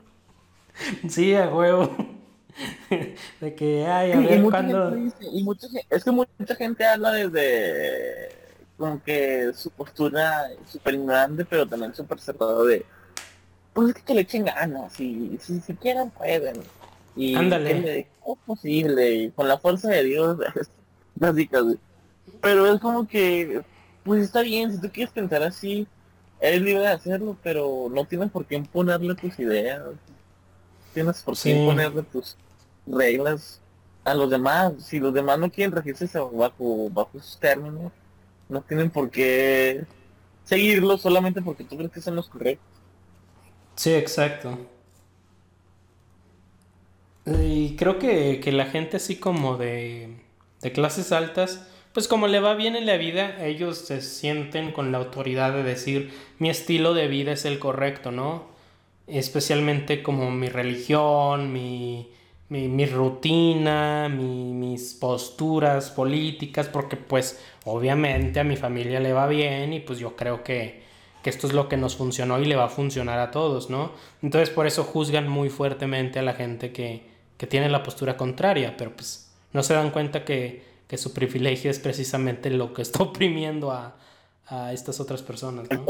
Sí, 1.10 1.34
a 1.34 1.50
huevo. 1.50 1.90
De 3.42 3.56
que, 3.56 3.88
ay, 3.88 4.12
a 4.12 4.20
ver 4.20 4.44
cuándo... 4.44 4.96
y 5.34 5.44
mucha 5.44 5.66
es 5.90 6.04
que 6.04 6.12
mucha 6.12 6.56
gente 6.56 6.86
habla 6.86 7.14
desde 7.14 8.30
como 8.78 9.02
que 9.04 9.52
su 9.56 9.72
postura 9.72 10.50
súper 10.72 11.00
grande, 11.00 11.46
pero 11.46 11.68
también 11.68 11.96
súper 11.96 12.20
cerrado 12.20 12.64
de, 12.66 12.86
pues 13.74 13.96
es 13.96 14.04
que, 14.04 14.14
le 14.14 14.22
echen 14.22 14.46
ganas, 14.46 15.00
y 15.00 15.38
si, 15.42 15.60
si 15.60 15.74
quieren 15.74 16.12
pueden. 16.12 16.58
Y 17.16 17.36
Ándale. 17.36 18.00
es 18.00 18.08
posible, 18.46 19.14
y 19.14 19.32
con 19.32 19.48
la 19.48 19.58
fuerza 19.58 19.90
de 19.90 20.04
Dios, 20.04 20.38
básicamente. 21.16 21.82
Pero 22.42 22.72
es 22.72 22.80
como 22.80 23.08
que, 23.08 23.64
pues 24.04 24.24
está 24.24 24.42
bien, 24.42 24.72
si 24.72 24.80
tú 24.80 24.90
quieres 24.92 25.12
pensar 25.12 25.42
así, 25.42 25.88
eres 26.40 26.62
libre 26.62 26.82
de 26.84 26.88
hacerlo, 26.90 27.38
pero 27.44 27.88
no 27.92 28.06
tienes 28.06 28.32
por 28.32 28.46
qué 28.46 28.56
imponerle 28.56 29.16
tus 29.16 29.38
ideas. 29.40 29.82
Tienes 30.94 31.22
por 31.22 31.38
qué 31.38 31.52
imponerle 31.52 32.04
tus 32.04 32.38
reglas 32.86 33.62
a 34.04 34.14
los 34.14 34.30
demás. 34.30 34.74
Si 34.80 35.00
los 35.00 35.14
demás 35.14 35.40
no 35.40 35.52
quieren 35.52 35.74
regirse 35.76 36.08
bajo, 36.20 36.90
bajo 36.90 37.12
sus 37.20 37.40
términos, 37.40 37.92
no 38.50 38.62
tienen 38.62 38.90
por 38.92 39.10
qué 39.12 39.86
seguirlo 40.44 40.98
solamente 40.98 41.42
porque 41.42 41.64
tú 41.66 41.78
crees 41.78 41.92
que 41.92 42.02
son 42.02 42.16
los 42.16 42.30
correctos. 42.30 42.66
Sí, 43.76 43.94
exacto. 43.94 44.58
Y 47.26 47.76
creo 47.76 48.00
que, 48.00 48.40
que 48.40 48.52
la 48.52 48.66
gente 48.68 48.98
así 48.98 49.18
como 49.20 49.58
de, 49.58 50.24
de 50.62 50.72
clases 50.72 51.12
altas 51.12 51.68
pues 51.98 52.08
como 52.08 52.28
le 52.28 52.40
va 52.40 52.54
bien 52.54 52.76
en 52.76 52.86
la 52.86 52.96
vida, 52.96 53.44
ellos 53.44 53.80
se 53.80 54.02
sienten 54.02 54.72
con 54.72 54.92
la 54.92 55.00
autoridad 55.00 55.52
de 55.52 55.64
decir 55.64 56.14
mi 56.38 56.48
estilo 56.48 56.94
de 56.94 57.08
vida 57.08 57.32
es 57.32 57.44
el 57.46 57.58
correcto, 57.58 58.12
¿no? 58.12 58.44
Especialmente 59.08 60.04
como 60.04 60.30
mi 60.30 60.48
religión, 60.48 61.52
mi, 61.52 62.12
mi, 62.50 62.86
rutina, 62.86 64.10
mis 64.10 64.94
posturas 64.94 65.90
políticas, 65.90 66.68
porque 66.68 66.98
pues 66.98 67.44
obviamente 67.66 68.42
a 68.42 68.44
mi 68.44 68.58
familia 68.58 69.00
le 69.00 69.12
va 69.12 69.26
bien 69.26 69.74
y 69.74 69.80
pues 69.80 69.98
yo 69.98 70.16
creo 70.16 70.44
que, 70.44 70.84
que 71.24 71.32
esto 71.32 71.48
es 71.48 71.54
lo 71.54 71.68
que 71.68 71.78
nos 71.78 71.96
funcionó 71.96 72.40
y 72.40 72.46
le 72.46 72.56
va 72.56 72.66
a 72.66 72.70
funcionar 72.70 73.18
a 73.18 73.32
todos, 73.32 73.72
¿no? 73.72 73.94
Entonces 74.22 74.52
por 74.52 74.68
eso 74.68 74.84
juzgan 74.84 75.28
muy 75.28 75.50
fuertemente 75.50 76.20
a 76.20 76.22
la 76.22 76.34
gente 76.34 76.72
que, 76.72 77.02
que 77.38 77.48
tiene 77.48 77.70
la 77.70 77.82
postura 77.82 78.18
contraria, 78.18 78.78
pero 78.78 78.96
pues 78.96 79.32
no 79.52 79.64
se 79.64 79.74
dan 79.74 79.90
cuenta 79.90 80.24
que 80.24 80.67
que 80.88 80.98
su 80.98 81.14
privilegio 81.14 81.70
es 81.70 81.80
precisamente 81.80 82.50
lo 82.50 82.74
que 82.74 82.82
está 82.82 83.04
oprimiendo 83.04 83.72
a, 83.72 83.96
estas 84.72 85.02
otras 85.02 85.22
personas, 85.22 85.68
¿no? 85.70 85.86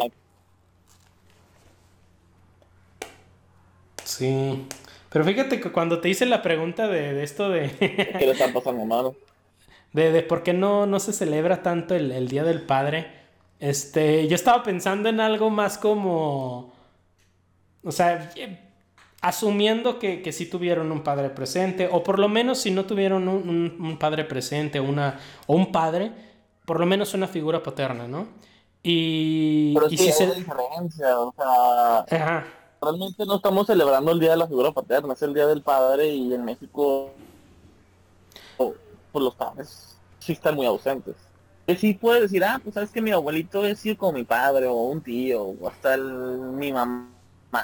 Sí. 4.03 4.65
Pero 5.09 5.25
fíjate 5.25 5.59
que 5.59 5.71
cuando 5.71 6.01
te 6.01 6.09
hice 6.09 6.25
la 6.25 6.41
pregunta 6.41 6.87
de, 6.87 7.21
esto 7.21 7.49
de... 7.49 7.69
¿Qué 7.77 8.25
le 8.25 8.31
están 8.31 8.53
pasando 8.53 8.83
malo? 8.85 9.15
De, 9.93 10.11
de 10.11 10.21
por 10.21 10.43
qué 10.43 10.53
no, 10.53 10.85
no 10.85 10.99
se 10.99 11.13
celebra 11.13 11.63
tanto 11.63 11.95
el, 11.95 12.11
el 12.11 12.27
Día 12.27 12.43
del 12.43 12.61
Padre. 12.61 13.07
Este, 13.59 14.27
yo 14.27 14.35
estaba 14.35 14.61
pensando 14.61 15.09
en 15.09 15.19
algo 15.19 15.49
más 15.49 15.77
como... 15.77 16.73
O 17.83 17.91
sea, 17.91 18.29
asumiendo 19.27 19.99
que, 19.99 20.21
que 20.21 20.31
sí 20.31 20.45
tuvieron 20.45 20.89
un 20.89 21.03
padre 21.03 21.29
presente, 21.29 21.89
o 21.91 22.01
por 22.01 22.17
lo 22.17 22.29
menos 22.29 22.59
si 22.59 22.71
no 22.71 22.85
tuvieron 22.85 23.27
un, 23.27 23.97
padre 23.99 24.23
presente 24.23 24.79
una, 24.79 25.19
o 25.47 25.55
un 25.55 25.69
padre, 25.71 26.13
por 26.65 26.79
lo 26.79 26.85
menos 26.85 27.13
una 27.13 27.27
figura 27.27 27.61
paterna, 27.61 28.07
¿no? 28.07 28.29
Y, 28.81 29.73
Pero 29.73 29.87
y 29.89 29.97
si 29.97 30.11
se... 30.13 30.33
diferencia, 30.33 31.19
o 31.19 31.33
sea, 31.35 32.45
realmente 32.81 33.25
no 33.25 33.35
estamos 33.35 33.67
celebrando 33.67 34.13
el 34.13 34.19
Día 34.21 34.31
de 34.31 34.37
la 34.37 34.47
Figura 34.47 34.71
Paterna, 34.71 35.13
es 35.13 35.21
el 35.21 35.33
Día 35.33 35.45
del 35.45 35.61
Padre 35.61 36.07
y 36.07 36.33
en 36.33 36.45
México 36.45 37.11
pues 38.55 39.23
los 39.23 39.35
padres 39.35 39.97
sí 40.19 40.33
están 40.33 40.55
muy 40.55 40.65
ausentes. 40.65 41.15
pues 41.65 41.79
sí 41.81 41.95
puedes 41.95 42.21
decir, 42.21 42.45
ah, 42.45 42.61
pues 42.63 42.75
sabes 42.75 42.91
que 42.91 43.01
mi 43.01 43.11
abuelito 43.11 43.65
es 43.65 43.85
ir 43.85 43.97
con 43.97 44.15
mi 44.15 44.23
padre 44.23 44.67
o 44.67 44.83
un 44.83 45.01
tío 45.01 45.43
o 45.43 45.67
hasta 45.67 45.95
el, 45.95 46.03
mi 46.03 46.71
mamá, 46.71 47.09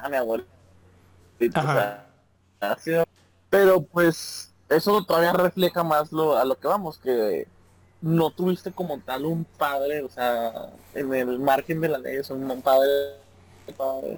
mi 0.10 0.18
abuelito. 0.18 0.53
Pero 3.50 3.82
pues 3.82 4.54
eso 4.70 5.04
todavía 5.04 5.34
refleja 5.34 5.84
más 5.84 6.12
lo, 6.12 6.38
a 6.38 6.46
lo 6.46 6.56
que 6.56 6.68
vamos, 6.68 6.98
que 6.98 7.48
no 8.02 8.32
tuviste 8.32 8.72
como 8.72 9.00
tal 9.00 9.26
un 9.26 9.46
padre, 9.46 10.02
o 10.02 10.10
sea, 10.10 10.70
en 10.94 11.14
el 11.14 11.40
margen 11.40 11.80
de 11.80 11.90
la 11.90 11.98
ley, 11.98 12.24
sea, 12.24 12.36
un 12.36 12.62
padre 12.62 12.90
para, 13.78 14.18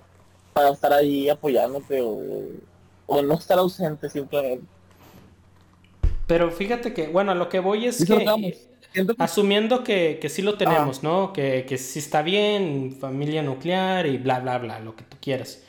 para 0.54 0.70
estar 0.70 0.94
ahí 0.94 1.30
apoyándote 1.30 2.02
o, 2.02 2.44
o 3.06 3.22
no 3.22 3.34
estar 3.36 3.58
ausente 3.60 4.10
simplemente. 4.10 4.66
Pero 6.28 6.52
fíjate 6.52 6.94
que, 6.94 7.08
bueno, 7.08 7.32
a 7.32 7.36
lo 7.36 7.50
que 7.50 7.60
voy 7.60 7.86
es 7.86 8.02
es 8.02 8.08
que, 8.08 8.66
asumiendo 9.20 9.84
que, 9.84 10.18
que 10.20 10.30
sí 10.30 10.42
lo 10.42 10.58
tenemos, 10.58 11.04
¿no? 11.04 11.34
Que, 11.34 11.66
que 11.68 11.78
sí 11.78 12.00
está 12.00 12.22
bien, 12.22 12.98
familia 13.00 13.44
nuclear 13.44 14.08
y 14.08 14.18
bla, 14.18 14.40
bla, 14.40 14.58
bla, 14.58 14.80
lo 14.80 14.96
que 14.96 15.04
tú 15.04 15.18
quieras. 15.22 15.62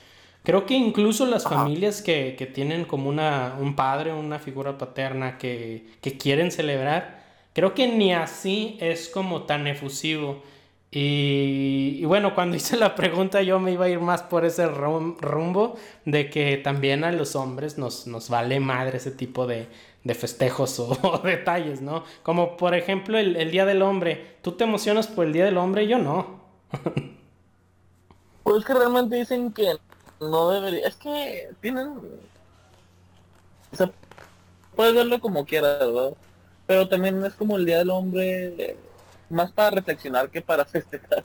Creo 0.47 0.65
que 0.67 0.75
incluso 0.75 1.27
las 1.27 1.45
Ajá. 1.45 1.49
familias 1.49 2.03
que, 2.03 2.37
que 2.39 2.47
tienen 2.47 2.85
como 2.87 3.09
una, 3.11 3.57
un 3.61 3.75
padre, 3.77 4.13
una 4.15 4.39
figura 4.39 4.79
paterna 4.79 5.39
que, 5.39 5.89
que 6.01 6.19
quieren 6.19 6.53
celebrar, 6.53 7.25
creo 7.53 7.75
que 7.75 7.89
ni 7.89 8.15
así 8.15 8.79
es 8.81 9.09
como 9.09 9.43
tan 9.43 9.67
efusivo. 9.67 10.43
Y, 10.93 11.99
y 12.01 12.05
bueno, 12.05 12.35
cuando 12.35 12.57
hice 12.57 12.77
la 12.77 12.95
pregunta 12.95 13.43
yo 13.43 13.59
me 13.61 13.73
iba 13.73 13.87
a 13.87 13.89
ir 13.89 14.01
más 14.01 14.23
por 14.23 14.45
ese 14.45 14.67
rum- 14.69 15.17
rumbo 15.21 15.77
de 16.05 16.31
que 16.31 16.57
también 16.59 17.03
a 17.05 17.11
los 17.13 17.35
hombres 17.37 17.77
nos, 17.77 18.07
nos 18.07 18.31
vale 18.31 18.61
madre 18.61 18.99
ese 18.99 19.11
tipo 19.11 19.47
de, 19.49 19.67
de 20.05 20.15
festejos 20.15 20.79
o, 20.79 20.97
o 21.03 21.19
detalles, 21.19 21.83
¿no? 21.83 22.05
Como 22.23 22.57
por 22.57 22.75
ejemplo 22.77 23.19
el, 23.19 23.37
el 23.37 23.51
Día 23.51 23.67
del 23.67 23.83
Hombre. 23.83 24.37
¿Tú 24.43 24.53
te 24.53 24.65
emocionas 24.65 25.09
por 25.09 25.27
el 25.27 25.33
Día 25.33 25.45
del 25.45 25.59
Hombre? 25.59 25.87
Yo 25.89 25.99
no. 25.99 26.47
Pues 28.43 28.59
es 28.61 28.65
que 28.65 28.73
realmente 28.75 29.17
dicen 29.17 29.53
que 29.53 29.77
no 30.21 30.51
debería. 30.51 30.87
Es 30.87 30.97
que 30.97 31.51
tienen. 31.61 31.99
O 33.73 33.77
sea, 33.77 33.91
puedes 34.75 34.95
verlo 34.95 35.21
como 35.21 35.45
quieras, 35.45 35.79
¿verdad? 35.79 36.15
Pero 36.67 36.89
también 36.89 37.25
es 37.25 37.35
como 37.35 37.57
el 37.57 37.65
Día 37.65 37.79
del 37.79 37.91
Hombre, 37.91 38.77
más 39.29 39.53
para 39.53 39.71
reflexionar 39.71 40.31
que 40.31 40.43
para 40.43 40.65
festejar. 40.67 41.25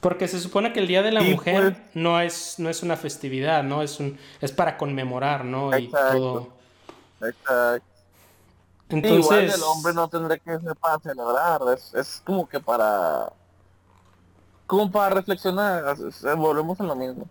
Porque 0.00 0.28
se 0.28 0.38
supone 0.38 0.72
que 0.72 0.80
el 0.80 0.86
Día 0.86 1.02
de 1.02 1.10
la 1.10 1.22
Mujer 1.22 1.74
pues. 1.74 1.94
no 1.94 2.20
es, 2.20 2.58
no 2.58 2.68
es 2.68 2.82
una 2.82 2.96
festividad, 2.96 3.62
¿no? 3.64 3.82
Es 3.82 3.98
un, 3.98 4.18
es 4.40 4.52
para 4.52 4.76
conmemorar, 4.76 5.44
¿no? 5.44 5.76
Y 5.76 5.86
Exacto. 5.86 6.18
todo. 6.18 6.48
Exacto. 7.28 7.96
Entonces, 8.88 9.18
igual 9.18 9.50
el 9.50 9.62
hombre 9.62 9.94
no 9.94 10.08
tendría 10.08 10.38
que 10.38 10.60
ser 10.60 10.76
para 10.76 10.98
celebrar, 11.00 11.60
es, 11.74 11.92
es 11.94 12.22
como 12.24 12.48
que 12.48 12.60
para. 12.60 13.32
Como 14.66 14.90
para 14.90 15.14
reflexionar, 15.16 15.96
volvemos 16.36 16.80
a 16.80 16.84
lo 16.84 16.94
mismo. 16.94 17.28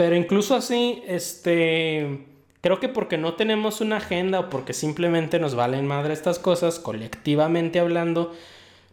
Pero 0.00 0.16
incluso 0.16 0.54
así, 0.54 1.02
este, 1.06 2.26
creo 2.62 2.80
que 2.80 2.88
porque 2.88 3.18
no 3.18 3.34
tenemos 3.34 3.82
una 3.82 3.98
agenda 3.98 4.40
o 4.40 4.48
porque 4.50 4.72
simplemente 4.72 5.38
nos 5.38 5.54
valen 5.54 5.86
madre 5.86 6.14
estas 6.14 6.38
cosas, 6.38 6.78
colectivamente 6.78 7.80
hablando, 7.80 8.32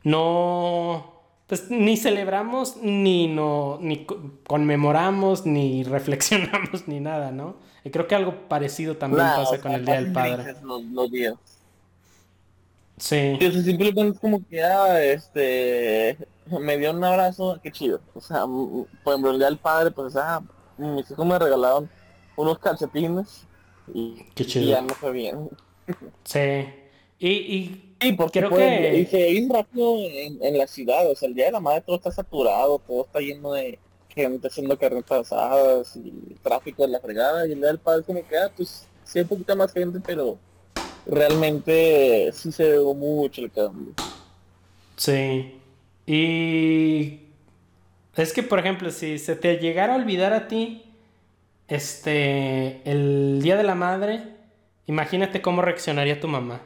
no, 0.04 1.14
pues 1.48 1.72
ni 1.72 1.98
celebramos, 1.98 2.78
ni 2.84 3.28
no, 3.28 3.80
ni 3.82 4.06
co- 4.06 4.20
conmemoramos, 4.48 5.46
ni 5.46 5.84
reflexionamos, 5.86 6.88
ni 6.88 7.00
nada, 7.00 7.32
¿no? 7.32 7.58
Y 7.86 7.92
creo 7.92 8.08
que 8.08 8.16
algo 8.16 8.50
parecido 8.50 8.98
también 8.98 9.34
pasa 9.34 9.62
con 9.62 9.72
sea, 9.72 9.78
el 9.78 9.86
Día 9.86 9.96
del 9.96 10.12
Padre. 10.12 10.50
Los, 10.64 10.84
los 10.86 11.12
días. 11.12 11.36
Sí. 12.98 13.40
Sí, 13.40 13.46
o 13.46 13.52
sea, 13.52 13.62
simplemente 13.62 14.08
es 14.16 14.20
como 14.20 14.44
que, 14.48 14.64
ah, 14.64 15.04
este, 15.04 16.18
me 16.60 16.78
dio 16.78 16.92
un 16.92 17.04
abrazo, 17.04 17.60
qué 17.62 17.72
chido. 17.72 18.02
O 18.14 18.22
sea, 18.22 18.46
por 18.48 19.14
ejemplo, 19.14 19.32
el 19.32 19.38
día 19.38 19.48
del 19.48 19.60
padre, 19.60 19.92
pues, 19.92 20.16
ah, 20.16 20.42
mis 20.78 21.10
hijos 21.12 21.26
me 21.26 21.38
regalaron 21.40 21.90
unos 22.36 22.60
calcetines 22.60 23.46
y, 23.94 24.24
Qué 24.36 24.44
y 24.44 24.46
chido. 24.46 24.70
ya 24.70 24.82
me 24.82 24.94
fue 24.94 25.12
bien. 25.12 25.50
Sí. 26.24 26.40
Y, 27.20 27.30
y 27.30 27.84
Sí, 28.00 28.12
porque 28.14 28.40
Creo 28.42 28.52
que- 28.52 29.00
y 29.00 29.06
se 29.08 29.48
rápido 29.52 29.96
en, 29.98 30.38
en 30.44 30.58
la 30.58 30.68
ciudad, 30.68 31.10
o 31.10 31.16
sea, 31.16 31.28
el 31.28 31.34
día 31.34 31.46
de 31.48 31.54
la 31.54 31.60
madre 31.60 31.82
todo 31.82 31.96
está 31.96 32.12
saturado, 32.12 32.78
todo 32.88 33.06
está 33.06 33.20
lleno 33.20 33.54
de 33.54 33.80
gente 34.10 34.48
haciendo 34.48 34.78
carretas 34.78 35.32
asadas 35.32 35.96
y 35.96 36.12
tráfico 36.44 36.84
de 36.84 36.90
la 36.90 37.00
fregada, 37.00 37.48
y 37.48 37.54
el 37.54 37.58
día 37.58 37.68
del 37.70 37.80
padre 37.80 38.04
como 38.04 38.20
que, 38.28 38.38
ah, 38.38 38.52
pues, 38.56 38.86
sí 39.04 39.18
hay 39.18 39.24
un 39.24 39.30
poquito 39.30 39.56
más 39.56 39.74
gente, 39.74 40.00
pero 40.06 40.38
realmente 41.08 42.30
sí 42.34 42.52
se 42.52 42.70
ve 42.78 42.94
mucho 42.94 43.42
el 43.42 43.52
cambio. 43.52 43.94
Sí. 44.96 45.60
Y 46.06 47.20
es 48.24 48.34
que, 48.34 48.44
por 48.44 48.60
ejemplo, 48.60 48.92
si 48.92 49.20
se 49.20 49.36
te 49.36 49.58
llegara 49.58 49.94
a 49.94 49.98
olvidar 49.98 50.34
a 50.34 50.48
ti, 50.48 50.84
este, 51.68 52.82
el 52.90 53.42
Día 53.42 53.58
de 53.58 53.64
la 53.64 53.76
Madre, 53.76 54.24
imagínate 54.88 55.42
cómo 55.42 55.62
reaccionaría 55.62 56.20
tu 56.20 56.28
mamá. 56.28 56.62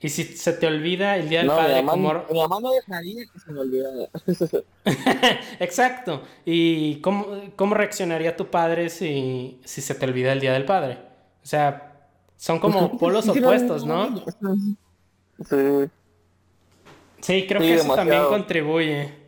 Y 0.00 0.10
si 0.10 0.24
se 0.24 0.52
te 0.52 0.66
olvida 0.66 1.16
el 1.16 1.28
Día 1.28 1.40
del 1.40 1.48
No, 1.48 1.54
mi 1.54 1.58
Padre, 1.58 1.82
mamá, 1.82 1.92
¿cómo... 1.92 2.24
mi 2.30 2.38
mamá 2.40 2.60
no 2.60 2.72
dejaría 2.72 3.24
que 3.32 3.40
se 3.40 3.52
me 3.52 3.60
olvidara. 3.60 4.08
Exacto. 5.60 6.22
¿Y 6.44 7.00
cómo, 7.00 7.26
cómo 7.56 7.74
reaccionaría 7.74 8.36
tu 8.36 8.50
padre 8.50 8.90
si, 8.90 9.60
si 9.64 9.80
se 9.80 9.94
te 9.94 10.04
olvida 10.06 10.32
el 10.32 10.40
Día 10.40 10.52
del 10.52 10.64
Padre? 10.66 10.98
O 11.42 11.46
sea, 11.46 12.08
son 12.36 12.58
como 12.60 12.96
polos 12.98 13.28
opuestos, 13.28 13.84
¿no? 13.86 14.22
Sí. 15.38 15.90
Sí, 17.20 17.46
creo 17.46 17.60
Sí, 17.60 17.66
que 17.68 17.74
eso 17.74 17.94
también 17.94 18.24
contribuye. 18.24 19.25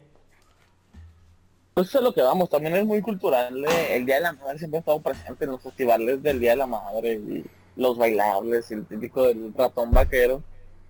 Pues 1.78 1.90
eso 1.90 1.98
es 1.98 2.04
lo 2.04 2.12
que 2.12 2.22
vamos, 2.22 2.50
también 2.50 2.74
es 2.74 2.84
muy 2.84 3.00
cultural. 3.00 3.64
eh, 3.64 3.94
El 3.96 4.04
Día 4.04 4.16
de 4.16 4.22
la 4.22 4.32
Madre 4.32 4.58
siempre 4.58 4.78
ha 4.78 4.80
estado 4.80 5.00
presente 5.00 5.44
en 5.44 5.52
los 5.52 5.60
festivales 5.62 6.20
del 6.24 6.40
Día 6.40 6.50
de 6.50 6.56
la 6.56 6.66
Madre 6.66 7.12
y 7.12 7.44
los 7.76 7.96
bailables 7.96 8.68
y 8.72 8.74
el 8.74 8.84
típico 8.84 9.22
del 9.22 9.54
ratón 9.56 9.92
vaquero. 9.92 10.42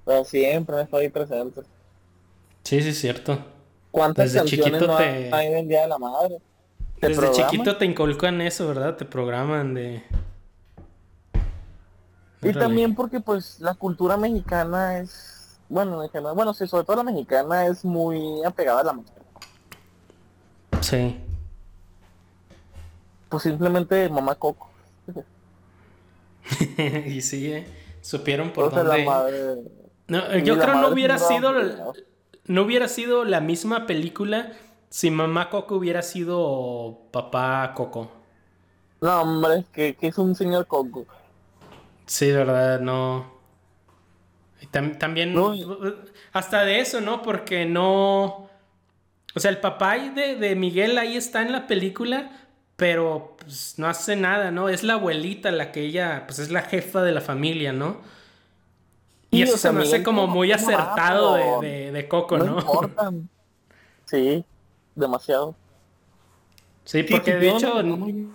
Pero 0.07 0.25
siempre 0.25 0.77
han 0.77 0.83
estado 0.85 1.03
ahí 1.03 1.11
presentes. 1.11 1.67
Sí, 2.65 2.81
sí, 2.81 2.89
es 2.89 2.99
cierto. 2.99 3.39
¿Cuántas 3.91 4.33
Desde 4.33 4.39
canciones 4.39 4.65
chiquito 4.81 4.87
no 4.87 4.97
te- 4.97 5.31
hay 5.35 5.53
del 5.53 5.69
Día 5.69 5.83
de 5.83 5.89
la 5.89 5.99
Madre? 5.99 6.39
¿Te 7.01 7.09
Desde 7.09 7.21
programan? 7.21 7.51
chiquito 7.51 7.77
te 7.77 7.85
inculcan 7.85 8.41
eso, 8.41 8.67
¿verdad? 8.69 8.97
Te 8.97 9.05
programan 9.05 9.75
de... 9.75 10.03
Y 12.41 12.49
Órale. 12.49 12.61
también 12.61 12.95
porque 12.95 13.21
pues 13.21 13.61
la 13.61 13.75
cultura 13.75 14.17
mexicana 14.17 15.01
es, 15.01 15.59
bueno, 15.69 16.03
en 16.03 16.09
general- 16.09 16.35
bueno, 16.35 16.55
sí, 16.55 16.67
sobre 16.67 16.85
todo 16.85 16.97
la 16.97 17.03
mexicana 17.03 17.67
es 17.67 17.85
muy 17.85 18.43
apegada 18.43 18.81
a 18.81 18.85
la 18.85 18.93
madre. 18.95 19.18
Sí. 20.81 21.17
Pues 23.29 23.43
simplemente 23.43 24.09
mamá 24.09 24.35
Coco. 24.35 24.71
y 27.07 27.21
sí, 27.21 27.53
¿eh? 27.53 27.67
Supieron 28.01 28.51
por 28.51 28.73
la 28.73 28.83
dónde... 28.83 29.05
madre... 29.05 29.57
No, 30.07 30.39
yo 30.39 30.57
la 30.57 30.65
creo 30.65 30.77
no 30.77 30.89
hubiera 30.89 31.19
sido... 31.19 31.53
No 32.47 32.63
hubiera 32.63 32.89
sido 32.89 33.25
la 33.27 33.41
misma 33.41 33.87
película 33.87 34.53
si 34.89 35.11
Mamá 35.11 35.51
Coco 35.51 35.75
hubiera 35.77 36.01
sido 36.01 37.03
Papá 37.11 37.75
Coco. 37.75 38.11
No, 39.03 39.21
hombre, 39.21 39.67
que, 39.73 39.95
que 39.97 40.09
es 40.09 40.17
un 40.17 40.35
señor 40.35 40.67
Coco. 40.67 41.05
Sí, 42.07 42.33
verdad, 42.33 42.81
no. 42.81 43.31
Tam- 44.73 44.99
también, 44.99 45.35
No, 45.35 45.55
hasta 46.33 46.65
de 46.65 46.81
eso, 46.81 47.01
¿no? 47.03 47.23
Porque 47.23 47.67
no. 47.67 48.48
O 49.39 49.41
sea, 49.41 49.51
el 49.51 49.59
papá 49.61 49.99
de, 49.99 50.37
de 50.37 50.57
Miguel 50.57 50.99
ahí 50.99 51.17
está 51.17 51.43
en 51.43 51.53
la 51.53 51.67
película, 51.67 52.31
pero 52.77 53.37
pues, 53.39 53.79
no 53.79 53.87
hace 53.89 54.17
nada, 54.17 54.51
¿no? 54.51 54.69
Es 54.69 54.83
la 54.85 54.95
abuelita 54.95 55.51
la 55.53 55.73
que 55.73 55.83
ella, 55.83 56.25
pues 56.27 56.39
es 56.41 56.51
la 56.51 56.63
jefa 56.63 57.03
de 57.03 57.13
la 57.13 57.21
familia, 57.21 57.73
¿no? 57.73 57.99
Y 59.31 59.39
Sí, 59.39 59.43
eso 59.43 59.55
o 59.55 59.59
sea, 59.59 59.73
se 59.73 59.77
me 59.77 59.83
hace 59.83 60.01
Miguel 60.01 60.05
como 60.05 60.23
como- 60.23 60.35
muy 60.35 60.51
va, 60.51 60.57
acertado 60.57 61.35
de, 61.35 61.59
de, 61.61 61.93
de 61.93 62.09
Coco, 62.09 62.39
no, 62.39 62.45
¿no? 62.45 62.59
importan. 62.59 63.29
Sí, 64.07 64.45
demasiado. 64.95 65.57
Sí, 66.85 67.03
Sí, 67.03 67.05
porque 67.05 67.35
de 67.37 67.51
hecho, 67.51 67.75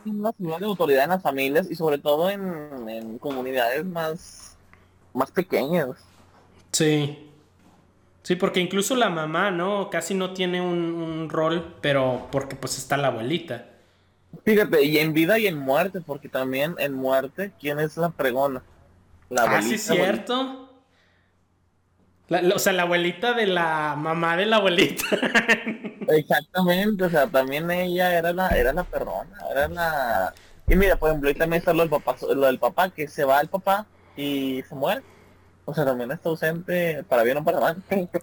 una 0.06 0.34
figura 0.34 0.60
de 0.60 0.66
autoridad 0.66 1.06
en 1.06 1.10
las 1.12 1.22
familias 1.24 1.70
y 1.72 1.76
sobre 1.76 1.98
todo 1.98 2.30
en, 2.30 2.88
en 2.90 3.18
comunidades 3.20 3.86
más, 3.86 4.60
más 5.14 5.32
pequeñas. 5.32 5.90
Sí. 6.72 7.33
Sí, 8.24 8.36
porque 8.38 8.60
incluso 8.62 8.96
la 8.96 9.10
mamá, 9.10 9.52
¿no? 9.52 9.90
Casi 9.90 10.14
no 10.16 10.34
tiene 10.34 10.62
un, 10.62 10.78
un 10.96 11.30
rol, 11.30 11.78
pero 11.82 12.30
porque 12.32 12.56
pues 12.56 12.78
está 12.78 12.98
la 12.98 13.10
abuelita. 13.10 13.68
Fíjate, 14.46 14.84
y 14.86 14.98
en 15.00 15.14
vida 15.14 15.38
y 15.40 15.48
en 15.48 15.58
muerte, 15.60 16.02
porque 16.02 16.30
también 16.30 16.76
en 16.80 16.94
muerte, 16.94 17.54
¿quién 17.60 17.80
es 17.80 17.98
la 17.98 18.10
pregona? 18.12 18.64
La 19.30 19.44
ah, 19.46 19.62
sí, 19.62 19.78
abuelita, 19.78 19.78
cierto. 19.78 20.70
La- 22.28 22.42
la- 22.42 22.56
o 22.56 22.60
sea, 22.60 22.74
la 22.74 22.84
abuelita 22.84 23.34
de 23.34 23.48
la 23.48 23.96
mamá 23.98 24.38
de 24.38 24.46
la 24.46 24.58
abuelita. 24.58 25.06
Exactamente, 26.08 27.06
o 27.06 27.10
sea, 27.10 27.28
también 27.30 27.70
ella 27.72 28.18
era 28.18 28.34
la, 28.34 28.50
era 28.50 28.74
la 28.74 28.84
perrona, 28.84 29.38
era 29.52 29.68
la... 29.68 30.34
Y 30.68 30.76
mira, 30.76 30.98
por 30.98 31.10
ejemplo, 31.10 31.30
ahí 31.30 31.36
también 31.36 31.60
está 31.60 31.74
lo 31.74 31.82
del 31.82 31.90
papá, 31.90 32.16
lo 32.22 32.46
del 32.48 32.60
papá, 32.60 32.90
que 32.92 33.08
se 33.08 33.26
va 33.26 33.42
el 33.42 33.50
papá 33.50 33.88
y 34.16 34.62
se 34.64 34.76
muere. 34.76 35.04
O 35.66 35.74
sea, 35.74 35.86
también 35.86 36.12
está 36.12 36.30
ausente 36.30 37.04
para 37.08 37.24
bien 37.24 37.38
o 37.38 37.44
para 37.44 37.60
mal. 37.60 37.78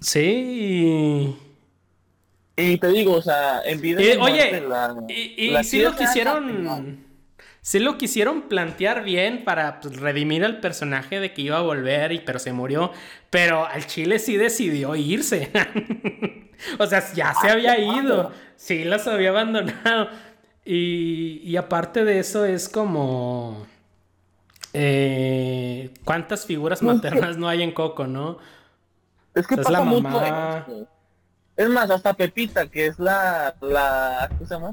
Sí. 0.00 1.34
Y 2.56 2.76
te 2.76 2.88
digo, 2.88 3.14
o 3.14 3.22
sea, 3.22 3.62
en 3.64 3.80
vida. 3.80 4.02
Eh, 4.02 4.18
oye, 4.20 4.62
y, 5.08 5.46
y, 5.46 5.50
lo 5.50 5.96
quisieron. 5.96 7.04
Sí 7.62 7.78
lo 7.78 7.96
quisieron 7.96 8.42
plantear 8.42 9.02
bien 9.02 9.42
para 9.42 9.80
pues, 9.80 9.96
redimir 9.96 10.44
al 10.44 10.60
personaje 10.60 11.18
de 11.18 11.32
que 11.32 11.40
iba 11.40 11.56
a 11.56 11.62
volver, 11.62 12.12
y, 12.12 12.18
pero 12.18 12.38
se 12.38 12.52
murió. 12.52 12.92
Pero 13.30 13.64
al 13.64 13.86
Chile 13.86 14.18
sí 14.18 14.36
decidió 14.36 14.94
irse. 14.94 15.50
o 16.78 16.86
sea, 16.86 17.02
ya 17.14 17.32
se 17.40 17.48
había 17.48 17.78
ido. 17.78 18.32
Sí, 18.56 18.84
los 18.84 19.06
había 19.06 19.30
abandonado. 19.30 20.10
Y, 20.66 21.40
y 21.42 21.56
aparte 21.56 22.04
de 22.04 22.18
eso 22.18 22.44
es 22.44 22.68
como... 22.68 23.66
Eh, 24.74 25.94
¿Cuántas 26.04 26.44
figuras 26.44 26.82
maternas 26.82 27.38
no 27.38 27.48
hay 27.48 27.62
en 27.62 27.72
Coco, 27.72 28.06
no? 28.06 28.38
Es 29.34 29.46
que 29.46 29.54
es 29.54 29.70
la 29.70 29.82
mamá. 29.82 30.66
Es 31.56 31.68
más, 31.68 31.88
hasta 31.90 32.12
Pepita, 32.14 32.66
que 32.66 32.86
es 32.86 32.98
la... 32.98 33.54
la 33.60 34.30
¿Qué 34.38 34.44
se 34.44 34.54
llama? 34.54 34.70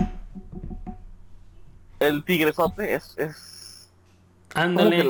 el 2.01 2.23
tigresote 2.23 2.95
es, 2.95 3.13
es... 3.17 3.89
Ándale. 4.53 5.07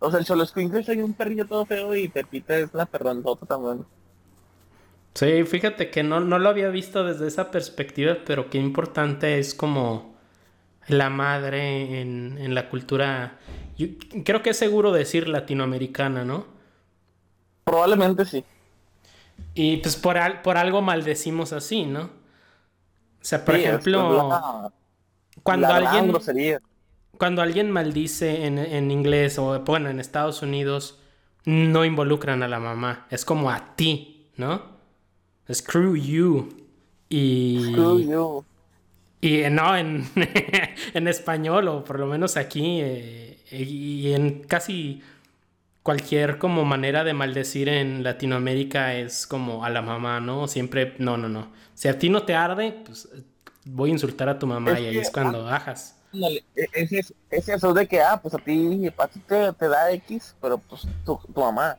o 0.00 0.10
sea, 0.10 0.20
el 0.20 0.26
Cholo 0.26 0.44
hay 0.54 1.00
un 1.00 1.14
perrillo 1.14 1.46
todo 1.46 1.64
feo 1.64 1.94
y 1.94 2.08
Pepita 2.08 2.56
es 2.58 2.74
la 2.74 2.84
perrondota 2.84 3.46
también. 3.46 3.86
Sí, 5.14 5.44
fíjate 5.44 5.90
que 5.90 6.02
no, 6.02 6.20
no 6.20 6.38
lo 6.40 6.48
había 6.48 6.68
visto 6.68 7.04
desde 7.04 7.28
esa 7.28 7.50
perspectiva, 7.52 8.18
pero 8.26 8.50
qué 8.50 8.58
importante 8.58 9.38
es 9.38 9.54
como 9.54 10.13
la 10.88 11.10
madre 11.10 12.00
en, 12.00 12.38
en 12.38 12.54
la 12.54 12.68
cultura, 12.68 13.38
yo 13.76 13.88
creo 14.24 14.42
que 14.42 14.50
es 14.50 14.58
seguro 14.58 14.92
decir 14.92 15.28
latinoamericana, 15.28 16.24
¿no? 16.24 16.46
Probablemente 17.64 18.24
sí. 18.24 18.44
Y 19.54 19.78
pues 19.78 19.96
por, 19.96 20.16
por 20.42 20.56
algo 20.56 20.82
maldecimos 20.82 21.52
así, 21.52 21.84
¿no? 21.86 22.02
O 22.02 23.26
sea, 23.26 23.44
por 23.44 23.56
ejemplo, 23.56 24.72
cuando 25.42 25.68
alguien 25.68 26.12
cuando 27.16 27.42
alguien 27.42 27.70
maldice 27.70 28.44
en, 28.44 28.90
inglés 28.90 29.38
o 29.38 29.60
bueno, 29.60 29.88
en 29.88 30.00
Estados 30.00 30.42
Unidos, 30.42 30.98
no 31.44 31.84
involucran 31.84 32.42
a 32.42 32.48
la 32.48 32.58
mamá, 32.58 33.06
es 33.10 33.24
como 33.24 33.50
a 33.50 33.76
ti, 33.76 34.30
¿no? 34.36 34.62
Screw 35.50 35.96
you. 35.96 36.48
Y 37.08 37.70
Screw 37.70 38.00
you. 38.00 38.44
Y 39.24 39.48
no, 39.50 39.74
en, 39.74 40.06
en 40.94 41.08
español, 41.08 41.68
o 41.68 41.82
por 41.82 41.98
lo 41.98 42.06
menos 42.06 42.36
aquí, 42.36 42.80
eh, 42.82 43.38
y 43.50 44.12
en 44.12 44.42
casi 44.42 45.02
cualquier 45.82 46.36
como 46.36 46.66
manera 46.66 47.04
de 47.04 47.14
maldecir 47.14 47.70
en 47.70 48.02
Latinoamérica 48.02 48.94
es 48.94 49.26
como 49.26 49.64
a 49.64 49.70
la 49.70 49.80
mamá, 49.80 50.20
¿no? 50.20 50.46
Siempre, 50.46 50.94
no, 50.98 51.16
no, 51.16 51.30
no. 51.30 51.52
Si 51.72 51.88
a 51.88 51.98
ti 51.98 52.10
no 52.10 52.24
te 52.24 52.34
arde, 52.34 52.82
pues 52.84 53.08
voy 53.64 53.88
a 53.88 53.92
insultar 53.94 54.28
a 54.28 54.38
tu 54.38 54.46
mamá 54.46 54.78
y 54.78 54.86
ahí 54.88 54.98
es 54.98 55.10
cuando 55.10 55.44
bajas. 55.44 55.96
E, 56.12 56.44
es, 56.74 57.14
es, 57.30 57.48
eso 57.48 57.72
de 57.72 57.86
que, 57.86 58.02
ah, 58.02 58.20
pues 58.20 58.34
a 58.34 58.38
ti, 58.38 58.92
a 58.94 59.08
ti 59.08 59.20
te, 59.26 59.68
da 59.68 59.90
X, 59.92 60.36
pero 60.38 60.58
pues 60.58 60.86
tu, 61.06 61.18
mamá. 61.34 61.78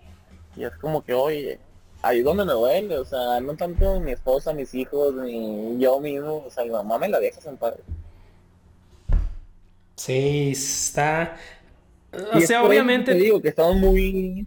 Y 0.55 0.63
es 0.63 0.75
como 0.77 1.03
que, 1.03 1.13
oye, 1.13 1.59
ahí 2.05 2.21
donde 2.21 2.45
me 2.45 2.53
duele, 2.53 2.99
o 2.99 3.05
sea, 3.05 3.39
no 3.41 3.55
tanto 3.55 3.99
mi 3.99 4.11
esposa, 4.11 4.53
mis 4.53 4.73
hijos, 4.75 5.15
ni 5.15 5.79
yo 5.79 5.99
mismo, 5.99 6.43
o 6.45 6.51
sea, 6.51 6.63
mi 6.63 6.69
mamá 6.69 6.99
me 6.99 7.09
la 7.09 7.19
deja 7.19 7.39
en 7.49 7.57
paz. 7.57 7.73
Sí, 9.95 10.51
está... 10.51 11.35
O 12.33 12.39
sea, 12.41 12.63
obviamente... 12.63 13.13
Te 13.13 13.17
digo 13.17 13.41
que 13.41 13.49
estamos 13.49 13.75
muy... 13.77 14.45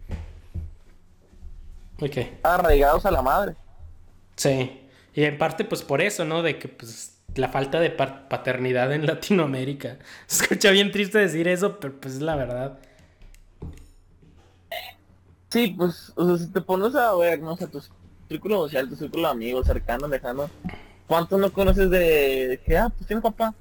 Okay. 2.01 2.39
Arraigados 2.43 3.05
a 3.05 3.11
la 3.11 3.21
madre. 3.21 3.55
Sí. 4.37 4.79
Y 5.13 5.25
en 5.25 5.37
parte 5.37 5.65
pues 5.65 5.81
por 5.81 6.01
eso, 6.01 6.23
¿no? 6.23 6.41
De 6.41 6.57
que 6.57 6.69
pues 6.69 7.19
la 7.35 7.49
falta 7.49 7.81
de 7.81 7.89
paternidad 7.89 8.93
en 8.93 9.05
Latinoamérica. 9.05 9.97
Se 10.27 10.43
escucha 10.43 10.71
bien 10.71 10.91
triste 10.91 11.17
decir 11.17 11.49
eso, 11.49 11.77
pero 11.77 11.99
pues 11.99 12.15
es 12.15 12.21
la 12.21 12.37
verdad. 12.37 12.79
Sí, 15.49 15.73
pues, 15.77 16.13
o 16.15 16.27
sea, 16.27 16.37
si 16.37 16.51
te 16.51 16.61
pones 16.61 16.95
a 16.95 17.15
ver, 17.15 17.39
no 17.39 17.57
sé, 17.57 17.67
tu 17.67 17.81
círculo 18.27 18.63
social, 18.63 18.89
tu 18.89 18.95
círculo 18.95 19.23
de 19.23 19.31
amigos, 19.31 19.67
cercano, 19.67 20.07
lejano, 20.07 20.49
¿cuántos 21.07 21.39
no 21.39 21.51
conoces 21.51 21.89
de, 21.89 22.61
que, 22.65 22.77
ah, 22.77 22.89
pues 22.89 23.07
tengo 23.07 23.21
papá? 23.21 23.53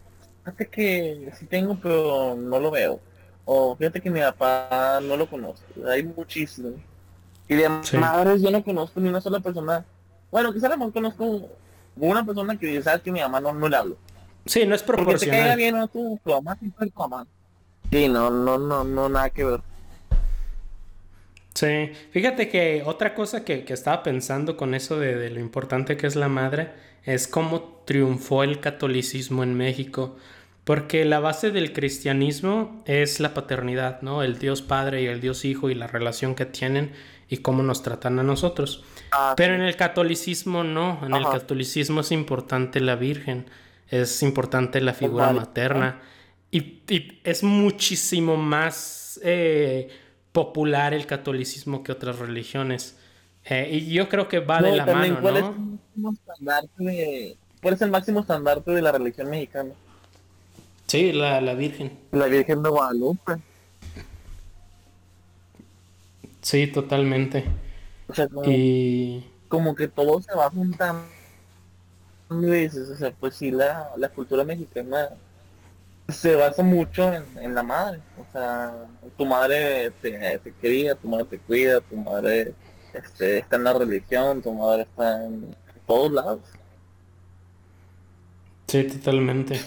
Fíjate 0.44 0.66
que 0.66 1.32
sí 1.38 1.46
tengo, 1.46 1.78
pero 1.82 2.36
no 2.36 2.60
lo 2.60 2.70
veo. 2.70 3.00
O 3.44 3.74
fíjate 3.76 4.00
que 4.00 4.10
mi 4.10 4.20
papá 4.20 5.00
no 5.02 5.16
lo 5.16 5.28
conozco. 5.28 5.64
Hay 5.88 6.02
muchísimos. 6.02 6.74
Y 7.48 7.54
de 7.54 7.68
madres 7.98 8.42
yo 8.42 8.50
no 8.50 8.62
conozco 8.62 9.00
ni 9.00 9.08
una 9.08 9.22
sola 9.22 9.40
persona 9.40 9.84
bueno, 10.30 10.52
quizá 10.52 10.66
a 10.66 10.70
lo 10.70 10.78
mejor 10.78 10.92
conozco 10.92 11.48
una 11.96 12.24
persona 12.24 12.58
que 12.58 12.82
sabes 12.82 13.02
que 13.02 13.10
mi 13.10 13.20
mamá 13.20 13.40
no, 13.40 13.52
no 13.52 13.68
le 13.68 13.76
hablo. 13.76 13.96
Sí, 14.44 14.66
no 14.66 14.74
es 14.74 14.82
proporcional. 14.82 15.18
Porque 15.18 15.26
te 15.26 15.30
caiga 15.30 15.56
bien 15.56 15.76
¿no? 15.76 15.88
tu, 15.88 16.20
tu 16.22 16.30
mamá 16.30 16.56
siempre 16.56 16.90
tu 16.90 16.98
mamá. 16.98 17.26
Sí, 17.90 18.08
no, 18.08 18.30
no, 18.30 18.58
no, 18.58 18.84
no, 18.84 19.08
nada 19.08 19.30
que 19.30 19.44
ver. 19.44 19.60
Sí, 21.58 21.90
fíjate 22.12 22.48
que 22.48 22.84
otra 22.86 23.14
cosa 23.14 23.44
que, 23.44 23.64
que 23.64 23.72
estaba 23.72 24.04
pensando 24.04 24.56
con 24.56 24.74
eso 24.74 24.96
de, 25.00 25.16
de, 25.16 25.30
lo 25.30 25.40
importante 25.40 25.96
que 25.96 26.06
es 26.06 26.14
la 26.14 26.28
madre 26.28 26.70
es 27.02 27.26
cómo 27.26 27.82
triunfó 27.84 28.44
el 28.44 28.60
catolicismo 28.60 29.42
en 29.42 29.54
México. 29.54 30.16
Porque 30.62 31.04
la 31.04 31.18
base 31.18 31.50
del 31.50 31.72
cristianismo 31.72 32.82
es 32.84 33.18
la 33.18 33.34
paternidad, 33.34 34.02
¿no? 34.02 34.22
El 34.22 34.38
Dios 34.38 34.62
Padre 34.62 35.02
y 35.02 35.06
el 35.06 35.20
Dios 35.20 35.44
Hijo 35.44 35.68
y 35.68 35.74
la 35.74 35.88
relación 35.88 36.36
que 36.36 36.46
tienen 36.46 36.92
y 37.28 37.38
cómo 37.38 37.64
nos 37.64 37.82
tratan 37.82 38.20
a 38.20 38.22
nosotros. 38.22 38.84
Ah, 39.10 39.34
Pero 39.36 39.54
en 39.54 39.62
el 39.62 39.74
catolicismo 39.74 40.62
no, 40.62 41.00
en 41.04 41.14
el 41.14 41.24
catolicismo 41.24 42.02
es 42.02 42.12
importante 42.12 42.80
la 42.80 42.94
Virgen, 42.94 43.46
es 43.88 44.22
importante 44.22 44.80
la 44.80 44.92
figura 44.92 45.32
materna 45.32 46.02
y, 46.52 46.82
es 47.24 47.42
muchísimo 47.42 48.36
más 48.36 49.20
eh, 49.24 49.88
popular 50.38 50.94
el 50.94 51.04
catolicismo 51.04 51.82
que 51.82 51.90
otras 51.90 52.20
religiones. 52.20 52.96
Eh, 53.44 53.68
y 53.72 53.92
yo 53.92 54.08
creo 54.08 54.28
que 54.28 54.38
va 54.38 54.62
de 54.62 54.76
la 54.76 54.86
mano, 54.86 55.18
¿cuál 55.20 55.34
¿no? 55.96 56.12
Es 56.12 57.36
¿Cuál 57.60 57.74
es 57.74 57.82
el 57.82 57.90
máximo 57.90 58.20
estandarte 58.20 58.70
de 58.70 58.80
la 58.80 58.92
religión 58.92 59.28
mexicana? 59.30 59.72
Sí, 60.86 61.12
la, 61.12 61.40
la 61.40 61.54
Virgen. 61.54 61.98
La 62.12 62.26
Virgen 62.26 62.62
de 62.62 62.68
Guadalupe. 62.68 63.32
Sí, 66.40 66.68
totalmente. 66.68 67.44
O 68.06 68.14
sea, 68.14 68.28
como, 68.28 68.48
y... 68.48 69.24
como 69.48 69.74
que 69.74 69.88
todo 69.88 70.22
se 70.22 70.32
va 70.36 70.48
juntando. 70.50 71.02
O 72.28 72.96
sea, 72.96 73.10
pues 73.18 73.34
sí, 73.34 73.50
la, 73.50 73.90
la 73.96 74.08
cultura 74.10 74.44
mexicana 74.44 75.08
se 76.08 76.34
basa 76.34 76.62
mucho 76.62 77.12
en, 77.12 77.54
la 77.54 77.62
madre. 77.62 78.00
O 78.18 78.32
sea, 78.32 78.74
tu 79.16 79.26
madre 79.26 79.92
te, 80.02 80.38
te 80.38 80.52
quería, 80.60 80.94
tu 80.94 81.08
madre 81.08 81.26
te 81.26 81.38
cuida, 81.38 81.80
tu 81.80 81.96
madre 81.96 82.54
este, 82.92 83.38
está 83.38 83.56
en 83.56 83.64
la 83.64 83.74
religión, 83.74 84.42
tu 84.42 84.52
madre 84.52 84.82
está 84.82 85.24
en 85.24 85.54
todos 85.86 86.12
lados. 86.12 86.40
Sí, 88.66 88.84
totalmente. 88.84 89.60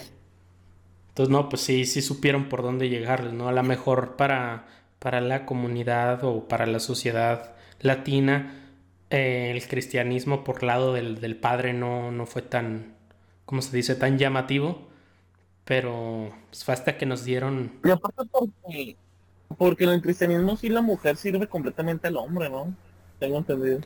Entonces, 1.08 1.32
no, 1.32 1.48
pues 1.48 1.62
sí, 1.62 1.84
sí 1.84 2.02
supieron 2.02 2.48
por 2.48 2.62
dónde 2.62 2.88
llegarles, 2.88 3.32
¿no? 3.32 3.48
A 3.48 3.52
lo 3.52 3.62
mejor 3.62 4.16
para 4.16 4.66
para 5.02 5.20
la 5.20 5.46
comunidad 5.46 6.22
o 6.22 6.46
para 6.46 6.64
la 6.64 6.78
sociedad 6.78 7.56
latina, 7.80 8.54
eh, 9.10 9.50
el 9.52 9.66
cristianismo 9.66 10.44
por 10.44 10.62
lado 10.62 10.92
del, 10.92 11.36
padre 11.36 11.72
no, 11.72 12.12
no, 12.12 12.24
fue 12.24 12.42
tan, 12.42 12.94
¿cómo 13.44 13.62
se 13.62 13.76
dice?, 13.76 13.96
tan 13.96 14.16
llamativo, 14.16 14.86
pero 15.64 16.30
pues, 16.48 16.64
fue 16.64 16.74
hasta 16.74 16.96
que 16.96 17.06
nos 17.06 17.24
dieron... 17.24 17.72
Y 17.84 17.90
aparte 17.90 18.22
porque, 18.30 18.96
porque 19.56 19.84
en 19.84 19.90
el 19.90 20.02
cristianismo 20.02 20.56
sí 20.56 20.68
la 20.68 20.82
mujer 20.82 21.16
sirve 21.16 21.46
completamente 21.46 22.08
al 22.08 22.16
hombre, 22.16 22.48
¿no? 22.48 22.74
Tengo 23.18 23.38
entendido. 23.38 23.80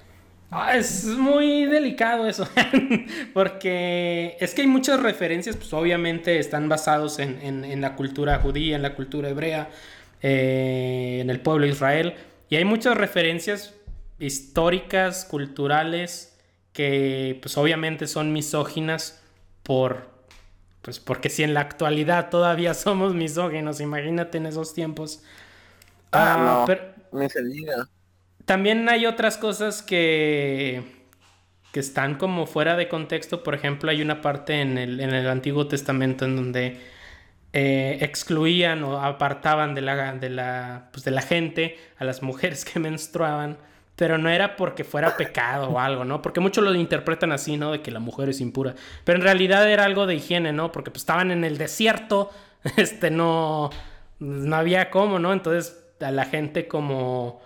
Ah, 0.51 0.77
es 0.77 1.05
muy 1.07 1.67
delicado 1.67 2.27
eso, 2.29 2.49
porque 3.35 4.37
es 4.39 4.55
que 4.55 4.63
hay 4.63 4.69
muchas 4.69 5.03
referencias, 5.03 5.57
pues 5.57 5.73
obviamente 5.73 6.39
están 6.39 6.69
basados 6.69 7.19
en, 7.19 7.41
en, 7.43 7.65
en 7.65 7.81
la 7.81 7.97
cultura 7.97 8.39
judía, 8.39 8.77
en 8.77 8.83
la 8.83 8.95
cultura 8.95 9.29
hebrea, 9.29 9.71
eh, 10.23 11.19
en 11.21 11.31
el 11.31 11.41
pueblo 11.41 11.67
de 11.67 11.73
Israel. 11.73 12.15
Y 12.49 12.57
hay 12.57 12.65
muchas 12.65 12.97
referencias 12.97 13.75
históricas, 14.19 15.25
culturales, 15.25 16.39
que 16.73 17.39
pues 17.43 17.57
obviamente 17.59 18.07
son 18.07 18.33
misóginas 18.33 19.23
por... 19.63 20.16
Pues 20.87 21.01
porque 21.01 21.31
si 21.31 21.43
en 21.43 21.53
la 21.53 21.61
actualidad 21.61 22.31
todavía 22.31 22.73
somos 22.87 23.13
misóginos, 23.13 23.81
imagínate 23.81 24.39
en 24.39 24.47
esos 24.47 24.73
tiempos. 24.73 25.23
Ah, 26.13 26.65
ah 26.67 26.67
no, 27.13 27.29
se 27.29 27.43
diga. 27.43 27.89
También 28.45 28.89
hay 28.89 29.05
otras 29.05 29.37
cosas 29.37 29.83
que 29.83 30.97
que 31.73 31.81
están 31.81 32.15
como 32.15 32.47
fuera 32.47 32.75
de 32.77 32.89
contexto. 32.89 33.43
Por 33.43 33.55
ejemplo, 33.55 33.91
hay 33.91 34.01
una 34.01 34.23
parte 34.23 34.63
en 34.63 34.79
el, 34.79 34.99
en 34.99 35.13
el 35.13 35.29
Antiguo 35.29 35.69
Testamento 35.69 36.25
en 36.25 36.37
donde 36.37 36.81
eh, 37.53 37.99
excluían 38.01 38.83
o 38.85 38.99
apartaban 38.99 39.75
de 39.75 39.83
la, 39.83 40.15
de, 40.15 40.31
la, 40.31 40.89
pues 40.93 41.05
de 41.05 41.11
la 41.11 41.21
gente 41.21 41.77
a 41.99 42.05
las 42.05 42.23
mujeres 42.23 42.65
que 42.65 42.79
menstruaban 42.81 43.59
pero 43.97 44.19
no 44.19 44.29
era 44.29 44.57
porque 44.57 44.85
fuera 44.85 45.17
pecado 45.17 45.71
o 45.71 45.81
algo, 45.81 46.05
¿no? 46.05 46.21
Porque 46.21 46.41
muchos 46.41 46.63
lo 46.63 46.75
interpretan 46.75 47.33
así, 47.33 47.57
¿no? 47.57 47.73
De 47.73 47.81
que 47.81 47.91
la 47.91 47.99
mujer 47.99 48.29
es 48.29 48.41
impura. 48.43 48.75
Pero 49.05 49.19
en 49.19 49.25
realidad 49.25 49.69
era 49.69 49.85
algo 49.85 50.07
de 50.07 50.15
higiene, 50.15 50.53
¿no? 50.53 50.71
Porque 50.71 50.91
pues, 50.91 51.03
estaban 51.03 51.31
en 51.31 51.45
el 51.45 51.57
desierto, 51.57 52.31
este, 52.77 53.11
no, 53.11 53.71
no 54.19 54.57
había 54.57 54.91
cómo, 54.91 55.19
¿no? 55.19 55.33
Entonces 55.33 55.83
a 56.01 56.11
la 56.11 56.27
gente 56.27 56.69
como 56.69 57.41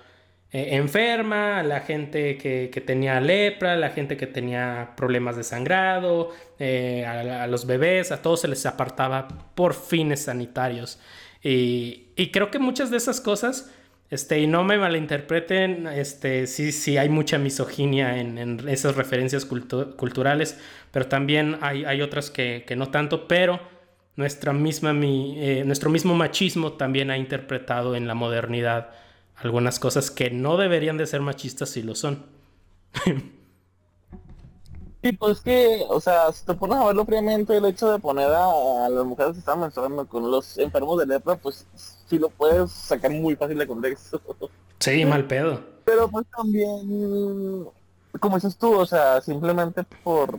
eh, 0.51 0.71
enferma, 0.73 1.61
a 1.61 1.63
la 1.63 1.81
gente 1.83 2.37
que, 2.37 2.83
tenía 2.85 3.21
lepra, 3.21 3.75
a 3.75 3.77
la 3.77 3.91
gente 3.91 4.17
que 4.17 4.27
tenía 4.27 4.95
problemas 4.97 5.37
de 5.37 5.45
sangrado, 5.45 6.31
eh, 6.59 7.07
a, 7.07 7.47
los 7.47 7.65
bebés, 7.65 8.11
a 8.11 8.23
todos 8.23 8.41
se 8.41 8.49
les 8.49 8.67
apartaba 8.67 9.29
por 9.55 9.73
fines 9.75 10.25
sanitarios. 10.25 10.99
Y 11.43 12.31
creo 12.33 12.51
que 12.51 12.59
muchas 12.59 12.91
de 12.91 12.97
esas 12.97 13.21
cosas 13.21 13.73
este, 14.11 14.41
y 14.41 14.47
no 14.47 14.65
me 14.65 14.77
malinterpreten, 14.77 15.87
este, 15.87 16.47
sí, 16.47 16.73
sí 16.73 16.99
hay 16.99 17.09
mucha 17.09 17.39
misoginia 17.39 18.19
en, 18.19 18.69
esas 18.69 18.97
referencias 18.97 19.45
culturales, 19.45 20.59
pero 20.91 21.07
también 21.07 21.59
hay, 21.61 21.85
hay 21.85 22.03
otras 22.03 22.31
que, 22.31 22.65
que, 22.67 22.75
no 22.75 22.91
tanto, 22.91 23.29
pero 23.29 23.61
nuestra 24.17 24.53
misma, 24.53 24.93
mi, 24.93 25.37
eh, 25.39 25.65
nuestro 25.65 25.91
mismo 25.91 26.15
machismo 26.15 26.73
también 26.73 27.11
ha 27.11 27.17
interpretado 27.17 27.95
en 27.95 28.07
la 28.09 28.15
modernidad 28.15 28.91
algunas 29.37 29.79
cosas 29.79 30.11
que 30.11 30.31
no 30.31 30.57
deberían 30.57 30.97
de 30.97 31.07
ser 31.07 31.21
machistas 31.21 31.71
si 31.71 31.83
lo 31.83 31.95
son. 31.95 32.27
Sí, 35.03 35.13
pues 35.13 35.41
que, 35.41 35.83
o 35.89 35.99
sea, 35.99 36.31
si 36.31 36.45
te 36.45 36.53
pones 36.53 36.77
a 36.77 36.85
verlo 36.85 37.07
fríamente, 37.07 37.57
el 37.57 37.65
hecho 37.65 37.91
de 37.91 37.99
poner 37.99 38.29
a, 38.29 38.89
las 38.91 39.05
mujeres 39.05 39.33
que 39.33 39.39
están 39.39 39.61
menstruando 39.61 40.07
con 40.07 40.31
los 40.31 40.59
enfermos 40.59 40.99
de 40.99 41.07
lepra, 41.07 41.37
pues 41.37 41.67
sí 41.75 42.19
lo 42.19 42.29
puedes 42.29 42.71
sacar 42.71 43.11
muy 43.11 43.35
fácil 43.35 43.57
de 43.57 43.67
contexto. 43.67 44.21
Sí, 44.79 45.05
mal 45.07 45.27
pedo. 45.27 45.59
Pero 45.87 46.09
pues 46.11 46.27
también, 46.37 47.67
como 48.21 48.37
dices 48.37 48.59
tú, 48.59 48.75
o 48.75 48.85
sea, 48.85 49.23
simplemente 49.23 49.85
por, 50.05 50.39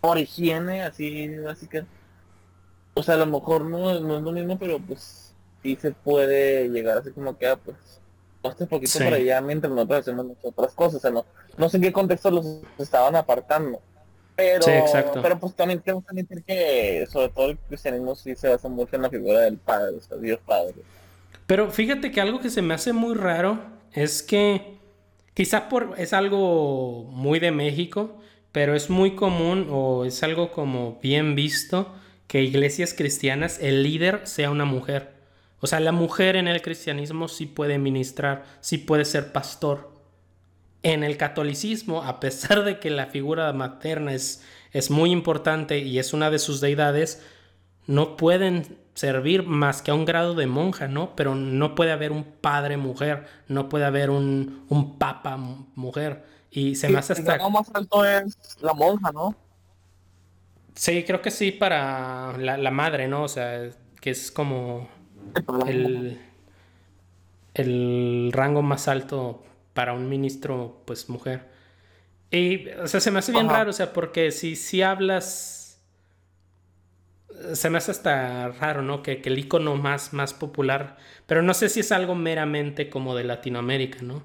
por 0.00 0.18
higiene, 0.18 0.82
así, 0.82 1.30
que, 1.70 1.86
o 2.92 3.02
sea, 3.02 3.14
a 3.14 3.18
lo 3.18 3.26
mejor 3.26 3.64
no, 3.64 3.98
no 3.98 4.18
es 4.18 4.22
lo 4.22 4.32
mismo, 4.32 4.58
pero 4.58 4.78
pues 4.78 5.34
sí 5.62 5.76
se 5.76 5.92
puede 5.92 6.68
llegar 6.68 6.98
así 6.98 7.12
como 7.12 7.36
que, 7.38 7.46
ah, 7.46 7.56
pues, 7.56 7.99
un 8.42 8.66
poquito 8.66 8.98
por 8.98 9.14
allá 9.14 9.40
mientras 9.40 9.72
nosotros 9.72 10.00
hacemos 10.00 10.26
otras 10.42 10.72
cosas, 10.72 10.96
o 10.96 11.00
sea, 11.00 11.10
no, 11.10 11.24
no 11.56 11.68
sé 11.68 11.76
en 11.76 11.82
qué 11.82 11.92
contexto 11.92 12.30
los 12.30 12.46
estaban 12.78 13.16
apartando. 13.16 13.80
Pero, 14.36 14.64
pero 15.22 15.38
pues 15.38 15.54
también 15.54 15.80
tenemos 15.80 16.02
que 16.04 16.10
admitir 16.12 16.42
que 16.42 17.06
sobre 17.10 17.28
todo 17.28 17.50
el 17.50 17.58
cristianismo 17.58 18.14
sí 18.14 18.34
se 18.34 18.48
basa 18.48 18.68
mucho 18.68 18.96
en 18.96 19.02
la 19.02 19.10
figura 19.10 19.40
del 19.40 19.58
Padre, 19.58 19.96
o 19.96 20.00
sea, 20.00 20.16
Dios 20.16 20.40
Padre. 20.46 20.76
Pero 21.46 21.70
fíjate 21.70 22.10
que 22.10 22.22
algo 22.22 22.40
que 22.40 22.48
se 22.48 22.62
me 22.62 22.72
hace 22.72 22.94
muy 22.94 23.14
raro 23.14 23.58
es 23.92 24.22
que 24.22 24.78
quizá 25.34 25.68
por 25.68 25.94
es 25.98 26.14
algo 26.14 27.04
muy 27.10 27.38
de 27.38 27.50
México, 27.50 28.18
pero 28.52 28.74
es 28.74 28.88
muy 28.88 29.14
común 29.14 29.68
o 29.70 30.06
es 30.06 30.22
algo 30.22 30.52
como 30.52 30.98
bien 31.02 31.34
visto 31.34 31.94
que 32.26 32.42
iglesias 32.42 32.94
cristianas 32.94 33.58
el 33.60 33.82
líder 33.82 34.26
sea 34.26 34.50
una 34.50 34.64
mujer. 34.64 35.19
O 35.60 35.66
sea, 35.66 35.80
la 35.80 35.92
mujer 35.92 36.36
en 36.36 36.48
el 36.48 36.62
cristianismo 36.62 37.28
sí 37.28 37.46
puede 37.46 37.78
ministrar, 37.78 38.44
sí 38.60 38.78
puede 38.78 39.04
ser 39.04 39.32
pastor. 39.32 39.90
En 40.82 41.04
el 41.04 41.18
catolicismo, 41.18 42.02
a 42.02 42.18
pesar 42.20 42.64
de 42.64 42.78
que 42.80 42.90
la 42.90 43.06
figura 43.06 43.52
materna 43.52 44.14
es, 44.14 44.42
es 44.72 44.90
muy 44.90 45.10
importante 45.10 45.78
y 45.78 45.98
es 45.98 46.14
una 46.14 46.30
de 46.30 46.38
sus 46.38 46.60
deidades, 46.60 47.22
no 47.86 48.16
pueden 48.16 48.78
servir 48.94 49.42
más 49.42 49.82
que 49.82 49.90
a 49.90 49.94
un 49.94 50.06
grado 50.06 50.34
de 50.34 50.46
monja, 50.46 50.88
¿no? 50.88 51.14
Pero 51.14 51.34
no 51.34 51.74
puede 51.74 51.92
haber 51.92 52.12
un 52.12 52.24
padre 52.24 52.76
mujer, 52.78 53.26
no 53.48 53.68
puede 53.68 53.84
haber 53.84 54.10
un, 54.10 54.64
un 54.68 54.98
papa 54.98 55.36
mujer. 55.36 56.24
Y 56.50 56.74
se 56.74 56.88
me 56.88 56.98
hace 56.98 57.12
hasta... 57.12 57.36
El 57.36 57.52
más 57.52 57.70
alto 57.74 58.04
es 58.04 58.36
la 58.60 58.72
monja, 58.72 59.12
¿no? 59.12 59.36
Sí, 60.74 61.04
creo 61.04 61.20
que 61.20 61.30
sí 61.30 61.52
para 61.52 62.36
la, 62.38 62.56
la 62.56 62.70
madre, 62.70 63.06
¿no? 63.06 63.24
O 63.24 63.28
sea, 63.28 63.70
que 64.00 64.10
es 64.10 64.30
como 64.30 64.88
el, 65.66 66.20
el 67.54 68.30
rango 68.32 68.62
más 68.62 68.88
alto 68.88 69.44
para 69.74 69.92
un 69.92 70.08
ministro, 70.08 70.82
pues 70.84 71.08
mujer. 71.08 71.48
Y, 72.30 72.68
o 72.68 72.86
sea, 72.86 73.00
se 73.00 73.10
me 73.10 73.18
hace 73.18 73.32
bien 73.32 73.48
raro, 73.48 73.70
o 73.70 73.72
sea, 73.72 73.92
porque 73.92 74.30
si, 74.30 74.54
si 74.56 74.82
hablas, 74.82 75.80
se 77.54 77.70
me 77.70 77.78
hace 77.78 77.90
hasta 77.90 78.48
raro, 78.48 78.82
¿no? 78.82 79.02
Que, 79.02 79.20
que, 79.20 79.30
el 79.30 79.38
icono 79.38 79.76
más, 79.76 80.12
más 80.12 80.34
popular, 80.34 80.96
pero 81.26 81.42
no 81.42 81.54
sé 81.54 81.68
si 81.68 81.80
es 81.80 81.92
algo 81.92 82.14
meramente 82.14 82.88
como 82.90 83.14
de 83.16 83.24
Latinoamérica, 83.24 84.02
¿no? 84.02 84.22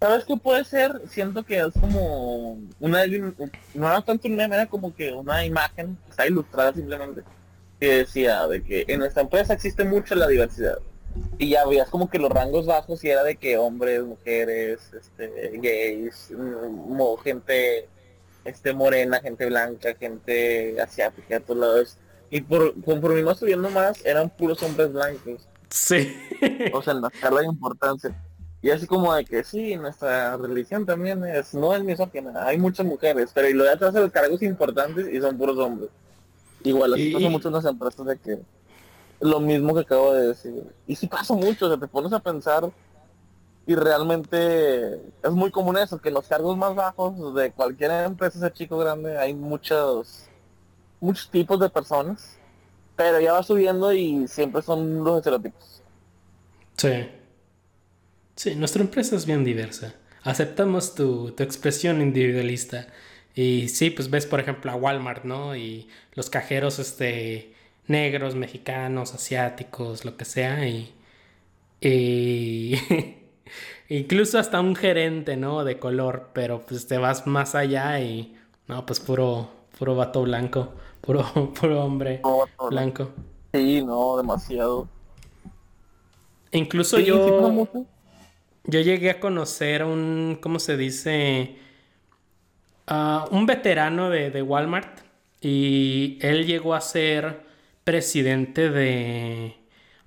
¿Sabes 0.00 0.24
qué 0.26 0.36
puede 0.36 0.64
ser? 0.64 1.00
Siento 1.08 1.42
que 1.42 1.58
es 1.58 1.72
como 1.80 2.58
una, 2.80 3.06
no 3.06 3.88
era 3.88 4.02
tanto 4.02 4.28
una 4.28 4.46
manera 4.48 4.66
como 4.66 4.94
que 4.94 5.12
una 5.12 5.44
imagen, 5.44 5.98
está 6.08 6.26
ilustrada 6.26 6.72
simplemente, 6.74 7.22
que 7.80 7.98
decía 7.98 8.46
de 8.46 8.62
que 8.62 8.84
en 8.88 9.00
nuestra 9.00 9.22
empresa 9.22 9.54
existe 9.54 9.84
mucho 9.84 10.14
la 10.14 10.28
diversidad 10.28 10.78
y 11.38 11.50
ya 11.50 11.66
veías 11.66 11.88
como 11.88 12.08
que 12.08 12.18
los 12.18 12.30
rangos 12.30 12.66
bajos 12.66 13.02
y 13.04 13.10
era 13.10 13.22
de 13.24 13.36
que 13.36 13.58
hombres, 13.58 14.02
mujeres, 14.02 14.80
este, 14.92 15.58
gays, 15.58 16.30
mm, 16.30 17.00
gente 17.22 17.88
este 18.44 18.72
morena, 18.72 19.20
gente 19.20 19.46
blanca, 19.46 19.94
gente 19.98 20.80
asiática, 20.80 21.34
de 21.34 21.40
todos 21.40 21.60
lados. 21.60 21.96
Y 22.30 22.40
por, 22.40 22.80
conforme 22.82 23.20
iba 23.20 23.34
subiendo 23.34 23.70
más, 23.70 24.04
eran 24.04 24.30
puros 24.30 24.62
hombres 24.62 24.92
blancos. 24.92 25.48
Sí. 25.68 26.16
O 26.72 26.80
sea, 26.82 26.92
en 26.94 27.02
la 27.02 27.08
escala 27.08 27.40
de 27.40 27.46
importancia. 27.46 28.14
Y 28.62 28.70
así 28.70 28.86
como 28.86 29.14
de 29.14 29.24
que 29.24 29.44
sí, 29.44 29.76
nuestra 29.76 30.36
religión 30.36 30.86
también 30.86 31.24
es, 31.24 31.54
no 31.54 31.74
es 31.74 31.84
misógina, 31.84 32.46
hay 32.46 32.58
muchas 32.58 32.86
mujeres, 32.86 33.30
pero 33.32 33.48
y 33.48 33.52
lo 33.52 33.64
de 33.64 33.70
atrás 33.70 33.94
de 33.94 34.00
los 34.00 34.10
cargos 34.10 34.42
importantes 34.42 35.06
y 35.12 35.20
son 35.20 35.36
puros 35.36 35.58
hombres. 35.58 35.90
Igual, 36.66 36.94
así 36.94 37.12
pasa 37.12 37.28
mucho 37.28 37.46
en 37.46 37.54
las 37.54 37.64
empresas 37.64 38.04
de 38.04 38.18
que 38.18 38.38
lo 39.20 39.38
mismo 39.38 39.72
que 39.72 39.82
acabo 39.82 40.12
de 40.12 40.28
decir. 40.28 40.64
Y 40.88 40.96
si 40.96 41.06
pasa 41.06 41.32
mucho, 41.32 41.66
o 41.66 41.78
te 41.78 41.86
pones 41.86 42.12
a 42.12 42.18
pensar 42.18 42.68
y 43.68 43.74
realmente 43.76 44.94
es 45.22 45.30
muy 45.30 45.52
común 45.52 45.78
eso, 45.78 46.00
que 46.00 46.10
los 46.10 46.26
cargos 46.26 46.56
más 46.56 46.74
bajos 46.74 47.34
de 47.36 47.52
cualquier 47.52 47.92
empresa, 47.92 48.38
ese 48.38 48.52
chico 48.52 48.78
grande, 48.78 49.16
hay 49.16 49.32
muchos, 49.32 50.24
muchos 50.98 51.30
tipos 51.30 51.60
de 51.60 51.70
personas, 51.70 52.36
pero 52.96 53.20
ya 53.20 53.34
va 53.34 53.44
subiendo 53.44 53.92
y 53.92 54.26
siempre 54.26 54.60
son 54.60 55.04
los 55.04 55.18
estereotipos. 55.18 55.82
Sí. 56.76 57.08
Sí, 58.34 58.56
nuestra 58.56 58.82
empresa 58.82 59.14
es 59.14 59.24
bien 59.24 59.44
diversa. 59.44 59.94
Aceptamos 60.24 60.96
tu, 60.96 61.30
tu 61.30 61.44
expresión 61.44 62.02
individualista. 62.02 62.88
Y 63.36 63.68
sí, 63.68 63.90
pues 63.90 64.08
ves, 64.08 64.24
por 64.24 64.40
ejemplo, 64.40 64.70
a 64.72 64.76
Walmart, 64.76 65.24
¿no? 65.24 65.54
Y 65.54 65.88
los 66.14 66.30
cajeros, 66.30 66.78
este, 66.78 67.52
negros, 67.86 68.34
mexicanos, 68.34 69.12
asiáticos, 69.12 70.06
lo 70.06 70.16
que 70.16 70.24
sea, 70.24 70.66
y, 70.66 70.94
incluso 73.90 74.38
hasta 74.38 74.58
un 74.58 74.74
gerente, 74.74 75.36
¿no? 75.36 75.64
De 75.64 75.78
color, 75.78 76.30
pero 76.32 76.64
pues 76.64 76.86
te 76.86 76.96
vas 76.96 77.26
más 77.26 77.54
allá 77.54 78.00
y, 78.00 78.34
no, 78.68 78.86
pues 78.86 79.00
puro, 79.00 79.50
puro 79.78 79.94
vato 79.94 80.22
blanco, 80.22 80.72
puro, 81.02 81.52
puro 81.52 81.84
hombre 81.84 82.22
blanco. 82.70 83.10
Sí, 83.52 83.82
no, 83.82 84.16
demasiado. 84.16 84.88
Incluso 86.52 86.98
yo, 87.00 87.68
yo 88.64 88.80
llegué 88.80 89.10
a 89.10 89.20
conocer 89.20 89.84
un, 89.84 90.38
¿cómo 90.40 90.58
se 90.58 90.78
dice? 90.78 91.65
Uh, 92.88 93.34
un 93.34 93.46
veterano 93.46 94.10
de, 94.10 94.30
de 94.30 94.42
Walmart 94.42 95.00
y 95.40 96.18
él 96.22 96.46
llegó 96.46 96.74
a 96.74 96.80
ser 96.80 97.44
presidente 97.84 98.70
de... 98.70 99.56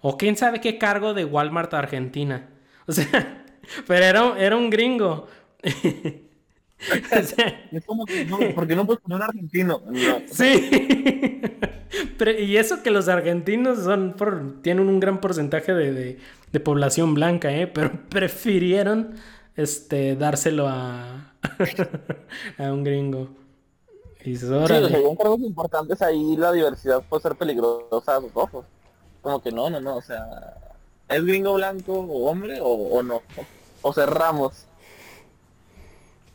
o 0.02 0.18
quién 0.18 0.38
sabe 0.38 0.62
qué 0.62 0.78
cargo 0.78 1.14
de 1.14 1.26
Walmart 1.26 1.74
Argentina. 1.74 2.50
O 2.90 2.92
sea, 2.92 3.46
pero 3.86 4.04
era, 4.04 4.40
era 4.40 4.58
un 4.58 4.72
gringo. 4.72 5.28
es 5.62 7.36
como 7.86 8.06
que 8.06 8.26
no, 8.26 8.40
porque 8.56 8.76
no 8.76 8.86
puedes 8.86 9.02
poner 9.02 9.22
argentino. 9.22 9.82
Sí. 10.32 11.42
Pero, 12.18 12.32
y 12.32 12.58
eso 12.58 12.84
que 12.84 12.92
los 12.92 13.08
argentinos 13.08 13.84
son 13.84 14.14
por, 14.14 14.62
tienen 14.62 14.88
un 14.88 15.00
gran 15.00 15.22
porcentaje 15.22 15.74
de, 15.74 16.20
de, 16.52 16.60
población 16.60 17.14
blanca, 17.14 17.52
¿eh? 17.52 17.68
Pero 17.68 17.92
prefirieron 18.10 19.16
este, 19.56 20.16
dárselo 20.16 20.68
a, 20.68 21.29
a 22.58 22.72
un 22.72 22.84
gringo. 22.84 23.30
Y 24.24 24.36
sí, 24.36 24.48
según 24.48 25.16
cargos 25.16 25.40
importantes 25.40 26.02
ahí 26.02 26.36
la 26.36 26.52
diversidad 26.52 27.02
puede 27.08 27.24
ser 27.24 27.36
peligrosa 27.36 28.18
a 28.18 28.22
sus 28.22 28.32
ojos. 28.34 28.66
Como 29.22 29.42
que 29.42 29.52
no, 29.52 29.70
no, 29.70 29.80
no, 29.80 29.98
o 29.98 30.02
sea, 30.02 30.58
¿es 31.08 31.26
gringo 31.26 31.54
blanco 31.54 31.94
o 31.94 32.30
hombre 32.30 32.60
o, 32.62 33.02
no? 33.02 33.22
O 33.82 33.94
cerramos. 33.94 34.66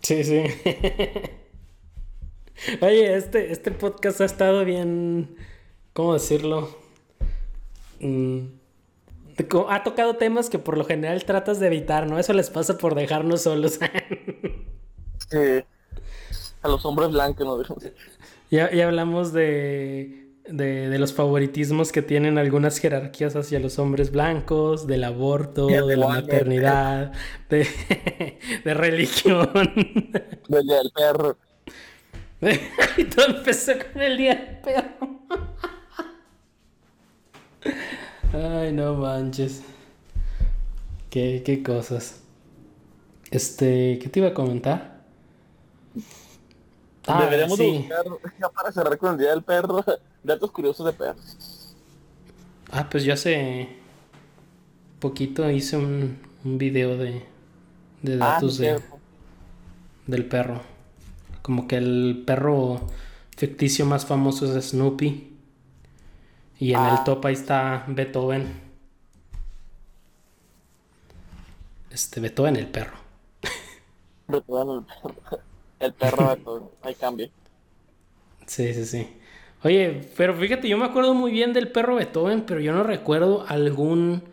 Sí, 0.00 0.24
sí. 0.24 0.44
Oye, 2.80 3.16
este, 3.16 3.52
este 3.52 3.70
podcast 3.70 4.20
ha 4.20 4.24
estado 4.24 4.64
bien, 4.64 5.36
¿cómo 5.92 6.14
decirlo? 6.14 6.68
Mm, 8.00 8.46
Ha 9.68 9.82
tocado 9.82 10.16
temas 10.16 10.48
que 10.48 10.58
por 10.58 10.78
lo 10.78 10.84
general 10.84 11.24
tratas 11.24 11.60
de 11.60 11.66
evitar, 11.66 12.08
¿no? 12.08 12.18
Eso 12.18 12.32
les 12.32 12.50
pasa 12.50 12.78
por 12.78 12.94
dejarnos 12.94 13.42
solos. 13.42 13.78
A 16.62 16.68
los 16.68 16.84
hombres 16.84 17.10
blancos, 17.10 17.46
¿no? 17.46 17.76
Ya, 18.50 18.70
ya 18.70 18.86
hablamos 18.86 19.32
de, 19.32 20.24
de, 20.48 20.98
los 20.98 21.12
favoritismos 21.12 21.90
que 21.90 22.02
tienen 22.02 22.38
algunas 22.38 22.78
jerarquías 22.78 23.34
hacia 23.34 23.58
los 23.58 23.78
hombres 23.78 24.12
blancos, 24.12 24.86
del 24.86 25.04
aborto, 25.04 25.66
de 25.66 25.96
la 25.96 26.08
maternidad, 26.08 27.12
de, 27.48 27.66
de 28.64 28.74
religión. 28.74 29.50
Del 30.48 30.66
día 30.66 30.76
del 30.76 30.92
perro. 30.92 31.36
y 32.96 33.04
todo 33.04 33.26
empezó 33.38 33.72
con 33.92 34.02
el 34.02 34.18
día 34.18 34.34
del 34.34 34.58
perro. 34.58 35.20
Ay, 38.32 38.72
no 38.72 38.94
manches. 38.94 39.62
Qué, 41.08 41.42
qué 41.44 41.62
cosas. 41.62 42.20
Este, 43.30 43.98
¿qué 44.00 44.08
te 44.08 44.20
iba 44.20 44.28
a 44.28 44.34
comentar? 44.34 44.93
Ah, 47.06 47.22
Deberíamos 47.24 47.58
buscar, 47.58 48.04
ya 48.40 48.48
para 48.48 48.72
cerrar 48.72 48.96
con 48.96 49.12
el 49.12 49.18
Día 49.18 49.30
del 49.30 49.42
Perro, 49.42 49.84
datos 50.22 50.50
curiosos 50.50 50.86
de 50.86 50.92
perros. 50.92 51.76
Ah, 52.70 52.88
pues 52.90 53.04
yo 53.04 53.12
hace 53.12 53.68
poquito 55.00 55.48
hice 55.50 55.76
un, 55.76 56.18
un 56.44 56.58
video 56.58 56.96
de, 56.96 57.26
de 58.02 58.14
ah, 58.14 58.16
datos 58.16 58.58
de, 58.58 58.80
del 60.06 60.26
perro. 60.26 60.62
Como 61.42 61.68
que 61.68 61.76
el 61.76 62.22
perro 62.26 62.80
ficticio 63.36 63.84
más 63.86 64.06
famoso 64.06 64.56
es 64.56 64.70
Snoopy. 64.70 65.30
Y 66.58 66.72
en 66.72 66.80
el 66.80 66.96
ah. 66.96 67.02
top 67.04 67.26
ahí 67.26 67.34
está 67.34 67.84
Beethoven. 67.88 68.62
Este, 71.90 72.20
Beethoven 72.20 72.56
el 72.56 72.68
perro. 72.68 72.96
Beethoven 74.28 74.78
el 74.78 74.84
perro. 74.84 75.53
El 75.84 75.92
perro 75.92 76.28
Beethoven. 76.34 76.68
Ahí 76.82 76.94
cambia. 76.94 77.30
Sí, 78.46 78.72
sí, 78.74 78.84
sí. 78.86 79.08
Oye, 79.62 80.00
pero 80.16 80.34
fíjate, 80.34 80.68
yo 80.68 80.76
me 80.76 80.84
acuerdo 80.84 81.14
muy 81.14 81.30
bien 81.30 81.52
del 81.52 81.70
perro 81.70 81.96
Beethoven, 81.96 82.44
pero 82.46 82.60
yo 82.60 82.72
no 82.72 82.82
recuerdo 82.82 83.44
algún. 83.46 84.24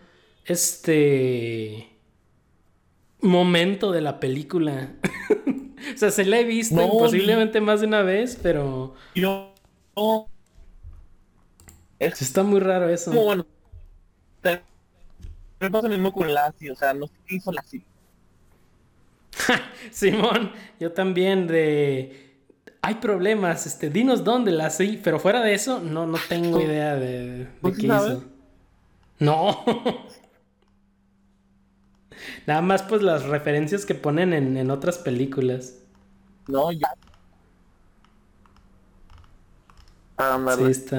Este. 0.45 1.87
momento 3.21 3.91
de 3.91 4.01
la 4.01 4.19
película. 4.19 4.95
o 5.95 5.97
sea, 5.97 6.09
se 6.09 6.25
la 6.25 6.39
he 6.39 6.43
visto 6.43 6.75
posiblemente 6.89 7.61
más 7.61 7.81
de 7.81 7.87
una 7.87 8.01
vez, 8.01 8.39
pero. 8.41 8.95
Yo. 9.15 9.53
No 9.95 10.27
Está 11.99 12.43
muy 12.43 12.59
raro 12.59 12.89
eso. 12.89 13.11
Bueno. 13.11 13.45
Me 15.59 15.69
pasa 15.69 15.87
lo 15.87 15.93
mismo 15.93 16.11
con 16.11 16.33
Lassie, 16.33 16.71
o 16.71 16.75
sea, 16.75 16.91
no 16.95 17.05
sé 17.05 17.13
qué 17.27 17.35
hizo 17.35 17.51
Lassie. 17.51 17.83
Simón, 19.91 20.51
yo 20.79 20.91
también 20.91 21.47
de 21.47 22.31
hay 22.81 22.95
problemas, 22.95 23.67
este, 23.67 23.89
dinos 23.89 24.23
dónde 24.23 24.51
Lassie, 24.51 24.99
pero 25.03 25.19
fuera 25.19 25.41
de 25.41 25.53
eso, 25.53 25.79
no, 25.79 26.07
no 26.07 26.17
tengo 26.27 26.59
idea 26.65 26.95
de, 26.95 27.47
de 27.61 27.73
qué 27.73 27.87
hizo. 27.87 28.23
No. 29.19 29.63
Nada 32.47 32.61
más 32.61 32.83
pues 32.83 33.01
las 33.01 33.23
referencias 33.23 33.85
que 33.85 33.95
ponen 33.95 34.33
en, 34.33 34.57
en 34.57 34.71
otras 34.71 34.97
películas. 34.97 35.75
No, 36.47 36.71
ya 36.71 36.95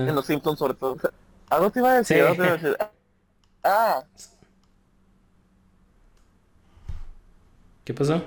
En 0.08 0.14
los 0.14 0.26
Simpsons 0.26 0.58
sobre 0.58 0.74
todo. 0.74 0.96
Algo 1.50 1.70
te 1.70 1.80
iba 1.80 1.92
a 1.92 1.96
decir, 1.96 2.16
te 2.16 2.34
iba 2.34 2.46
a 2.46 2.52
decir. 2.56 2.76
Ah. 3.62 4.04
¿Qué 7.84 7.94
pasó? 7.94 8.22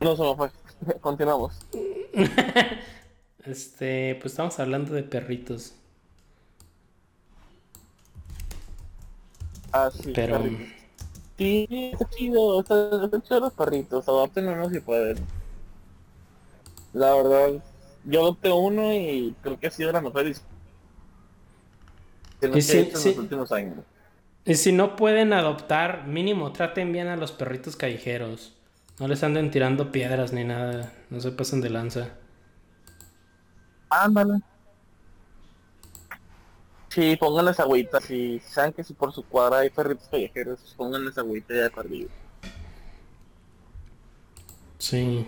No, 0.00 0.16
solo 0.16 0.36
fue. 0.36 0.50
Continuamos. 1.00 1.58
este, 3.44 4.16
pues 4.20 4.32
estamos 4.32 4.58
hablando 4.58 4.94
de 4.94 5.04
perritos. 5.04 5.74
Ah, 9.72 9.90
sí. 9.90 10.12
Pero... 10.14 10.42
Sí, 11.38 11.66
está 11.70 12.08
chido, 12.10 12.60
está, 12.60 13.20
chido 13.22 13.40
los 13.40 13.52
perritos, 13.54 14.06
adopten 14.06 14.48
uno 14.48 14.68
si 14.68 14.80
pueden. 14.80 15.16
La 16.92 17.14
verdad, 17.14 17.62
yo 18.04 18.20
adopté 18.20 18.52
uno 18.52 18.92
y 18.92 19.34
creo 19.42 19.58
que 19.58 19.66
ha 19.66 19.70
sido 19.70 19.90
la 19.92 20.02
mejor 20.02 20.26
edición 20.26 20.46
y 22.42 22.62
si, 22.62 22.78
en 22.78 22.92
los 22.92 23.06
últimos 23.06 23.52
años. 23.52 23.78
Y 24.44 24.54
si 24.56 24.72
no 24.72 24.96
pueden 24.96 25.32
adoptar, 25.32 26.06
mínimo 26.06 26.52
traten 26.52 26.92
bien 26.92 27.08
a 27.08 27.16
los 27.16 27.32
perritos 27.32 27.76
callejeros. 27.76 28.52
No 28.98 29.08
les 29.08 29.22
anden 29.22 29.50
tirando 29.50 29.92
piedras 29.92 30.32
ni 30.32 30.44
nada. 30.44 30.92
No 31.10 31.20
se 31.20 31.32
pasen 31.32 31.60
de 31.60 31.70
lanza. 31.70 32.10
Ándale. 33.90 34.42
Sí, 36.90 37.16
pónganles 37.16 37.58
agüita. 37.58 38.00
Si 38.00 38.38
saben 38.40 38.72
que 38.72 38.84
si 38.84 38.94
por 38.94 39.12
su 39.12 39.26
cuadra 39.26 39.60
hay 39.60 39.70
perritos 39.70 40.08
callejeros, 40.08 40.74
pónganles 40.76 41.18
agüita 41.18 41.54
ya 41.54 41.62
de 41.62 41.70
perdido. 41.70 42.10
Sí. 44.78 45.26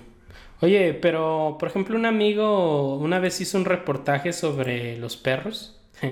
Oye, 0.61 0.95
pero 0.95 1.57
por 1.59 1.69
ejemplo 1.69 1.97
un 1.97 2.07
amigo 2.07 2.97
una 2.97 3.19
vez 3.21 3.41
hizo 3.41 3.59
un 3.59 3.65
reportaje 3.65 4.33
sobre 4.33 4.97
los 4.99 5.17
perros 5.17 5.81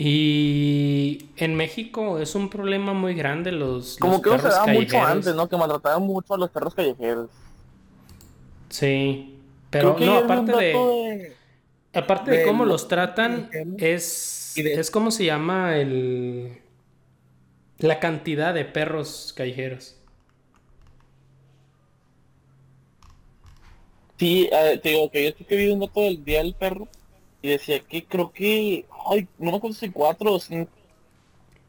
y 0.00 1.28
en 1.36 1.56
México 1.56 2.20
es 2.20 2.36
un 2.36 2.48
problema 2.48 2.92
muy 2.92 3.14
grande 3.14 3.50
los, 3.50 3.96
Como 3.98 4.22
que 4.22 4.30
se 4.38 4.48
daba 4.48 4.68
mucho 4.68 5.02
antes, 5.02 5.34
¿no? 5.34 5.48
Que 5.48 5.56
maltrataban 5.56 6.02
mucho 6.02 6.34
a 6.34 6.38
los 6.38 6.50
perros 6.50 6.72
callejeros. 6.72 7.28
Sí, 8.68 9.36
pero 9.70 9.96
no, 9.98 10.18
aparte 10.18 10.52
de, 10.52 11.36
aparte 11.92 12.30
de, 12.30 12.44
cómo 12.44 12.64
los 12.64 12.86
tratan 12.86 13.50
es 13.78 14.54
es 14.56 14.90
como 14.92 15.10
se 15.10 15.24
llama 15.24 15.76
el 15.76 16.58
la 17.78 17.98
cantidad 17.98 18.54
de 18.54 18.64
perros 18.64 19.32
callejeros. 19.36 19.96
Sí, 24.16 24.48
eh, 24.52 24.78
te 24.80 24.90
digo 24.90 25.10
que 25.10 25.22
yo 25.24 25.28
estoy 25.30 25.46
que 25.46 25.56
vi 25.56 25.70
un 25.70 25.80
dato 25.80 26.00
del 26.02 26.24
día 26.24 26.38
del 26.38 26.54
perro 26.54 26.86
y 27.40 27.48
decía 27.48 27.80
que 27.80 28.04
creo 28.04 28.32
que, 28.32 28.84
ay, 29.10 29.28
no 29.38 29.50
me 29.50 29.56
acuerdo 29.56 29.76
si 29.76 29.90
cuatro 29.90 30.34
o 30.34 30.40
cinco. 30.40 30.70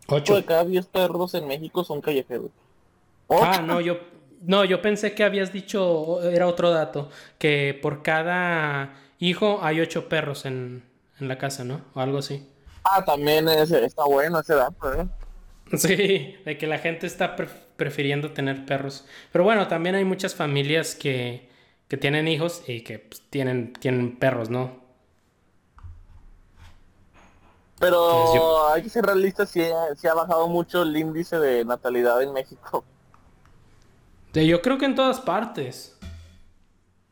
Ocho. 0.07 0.35
de 0.35 0.43
cada 0.45 0.65
diez 0.65 0.87
perros 0.87 1.35
en 1.35 1.47
México 1.47 1.83
son 1.83 2.01
callejeros. 2.01 2.49
Ah, 3.29 3.61
no, 3.63 3.79
yo, 3.79 3.99
no, 4.41 4.65
yo 4.65 4.81
pensé 4.81 5.13
que 5.13 5.23
habías 5.23 5.53
dicho, 5.53 6.23
era 6.23 6.47
otro 6.47 6.71
dato, 6.71 7.09
que 7.37 7.77
por 7.79 8.01
cada 8.01 8.95
hijo 9.19 9.59
hay 9.61 9.79
ocho 9.81 10.09
perros 10.09 10.45
en, 10.45 10.83
en 11.19 11.27
la 11.27 11.37
casa, 11.37 11.63
¿no? 11.63 11.81
O 11.93 11.99
algo 11.99 12.17
así. 12.17 12.47
Ah, 12.83 13.05
también 13.05 13.47
está 13.49 14.05
bueno 14.05 14.39
ese 14.39 14.55
dato, 14.55 14.93
¿eh? 14.93 15.07
Sí, 15.77 16.35
de 16.43 16.57
que 16.57 16.65
la 16.65 16.79
gente 16.79 17.05
está 17.05 17.35
prefiriendo 17.35 18.31
tener 18.31 18.65
perros. 18.65 19.05
Pero 19.31 19.43
bueno, 19.43 19.67
también 19.67 19.93
hay 19.93 20.05
muchas 20.05 20.33
familias 20.33 20.95
que 20.95 21.49
que 21.89 21.97
tienen 21.97 22.27
hijos 22.27 22.63
y 22.67 22.81
que 22.81 22.99
pues, 22.99 23.21
tienen, 23.29 23.73
tienen 23.73 24.17
perros, 24.17 24.49
¿no? 24.49 24.78
Pero 27.79 28.67
hay 28.67 28.83
que 28.83 28.89
ser 28.89 29.05
realistas, 29.05 29.49
si 29.49 29.61
ha, 29.61 30.13
bajado 30.13 30.47
mucho 30.47 30.81
el 30.81 30.95
índice 30.95 31.39
de 31.39 31.63
natalidad 31.63 32.21
en 32.21 32.33
México. 32.33 32.83
yo 34.33 34.61
creo 34.61 34.77
que 34.77 34.85
en 34.85 34.95
todas 34.95 35.21
partes. 35.21 35.95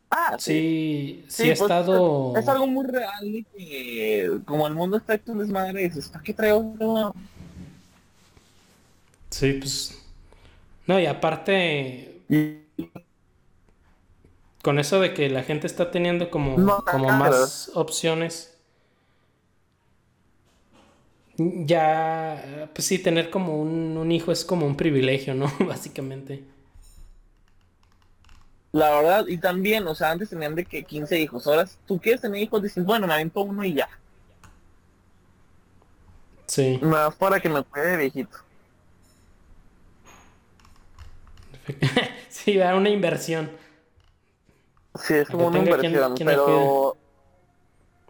Ah, 0.10 0.36
sí. 0.38 1.26
Sí, 1.28 1.44
ha 1.44 1.46
pues, 1.48 1.62
estado... 1.62 2.34
Es 2.38 2.48
algo 2.48 2.68
muy 2.68 2.86
real 2.86 3.26
y 3.26 3.44
que 3.44 4.40
como 4.46 4.68
el 4.68 4.74
mundo 4.74 4.98
está 4.98 5.16
hecho 5.16 5.34
desmadre, 5.34 5.84
dices, 5.84 6.10
¿para 6.10 6.24
qué 6.24 6.34
traigo 6.34 7.14
Sí, 9.30 9.54
pues... 9.54 9.98
No, 10.86 11.00
y 11.00 11.06
aparte 11.06 12.22
con 14.62 14.80
eso 14.80 15.00
de 15.00 15.14
que 15.14 15.30
la 15.30 15.44
gente 15.44 15.68
está 15.68 15.92
teniendo 15.92 16.30
como, 16.30 16.84
como 16.84 17.10
más 17.10 17.72
opciones. 17.74 18.57
Ya, 21.38 22.70
pues 22.74 22.88
sí, 22.88 22.98
tener 22.98 23.30
como 23.30 23.62
un, 23.62 24.12
hijo 24.12 24.32
es 24.32 24.44
como 24.44 24.66
un 24.66 24.76
privilegio, 24.76 25.36
¿no? 25.36 25.52
Básicamente. 25.68 26.44
La 28.72 28.90
verdad, 28.92 29.26
y 29.28 29.38
también, 29.38 29.88
o 29.88 29.96
sea, 29.96 30.12
antes 30.12 30.30
tenían 30.30 30.56
de 30.56 30.66
que 30.66 30.84
15 30.84 31.20
hijos, 31.20 31.48
ahora 31.48 31.68
tú 31.86 32.00
quieres 32.00 32.22
tener 32.22 32.42
hijos, 32.42 32.62
dices, 32.62 32.84
bueno, 32.84 33.08
me 33.08 33.14
avento 33.14 33.42
uno 33.42 33.64
y 33.64 33.74
ya. 33.74 33.90
Sí. 36.48 36.80
Más 36.82 37.16
para 37.16 37.40
que 37.40 37.50
me 37.50 37.64
cuide 37.64 37.98
viejito. 37.98 38.38
sí, 42.30 42.58
dar 42.58 42.76
una 42.76 42.90
inversión. 42.90 43.52
Sí, 44.96 45.14
es 45.14 45.30
como 45.30 45.48
una 45.48 45.60
inversión, 45.60 46.16
pero... 46.18 46.98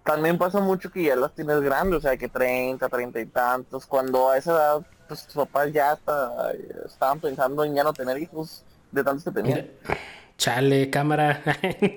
también 0.07 0.37
pasa 0.37 0.61
mucho 0.61 0.89
que 0.89 1.03
ya 1.03 1.17
las 1.17 1.35
tienes 1.35 1.59
grandes, 1.59 1.97
o 1.97 2.01
sea, 2.01 2.15
que 2.15 2.29
30, 2.29 2.87
30 2.87 3.19
y 3.19 3.25
tantos, 3.25 3.85
cuando 3.85 4.29
a 4.29 4.37
esa 4.37 4.51
edad, 4.53 4.87
pues 5.05 5.25
tus 5.25 5.35
papás 5.35 5.73
ya 5.73 5.91
hasta, 5.91 6.53
estaban 6.85 7.19
pensando 7.19 7.65
en 7.65 7.75
ya 7.75 7.83
no 7.83 7.91
tener 7.91 8.17
hijos 8.17 8.63
de 8.89 9.03
tantos 9.03 9.25
que 9.25 9.31
tenían. 9.31 9.67
Chale, 10.37 10.89
cámara. 10.89 11.43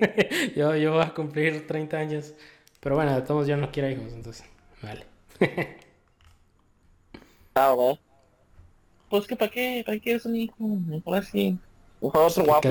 yo, 0.57 0.75
yo 0.75 0.91
voy 0.91 1.03
a 1.03 1.13
cumplir 1.13 1.65
30 1.65 1.97
años. 1.97 2.33
Pero 2.81 2.95
bueno, 2.95 3.15
de 3.15 3.21
todos 3.21 3.47
yo 3.47 3.55
no 3.55 3.71
quiero 3.71 3.89
hijos, 3.89 4.11
entonces, 4.11 4.45
vale. 4.81 5.05
ah, 7.55 7.71
bueno. 7.71 7.97
Pues 9.09 9.25
que 9.25 9.37
para 9.37 9.51
qué, 9.51 9.83
para 9.85 9.97
qué 9.97 10.03
quieres 10.03 10.25
un 10.25 10.35
hijo, 10.35 10.55
mejor 10.59 11.19
así. 11.19 11.57
Mejor 12.01 12.23
otro 12.23 12.43
guapo. 12.43 12.69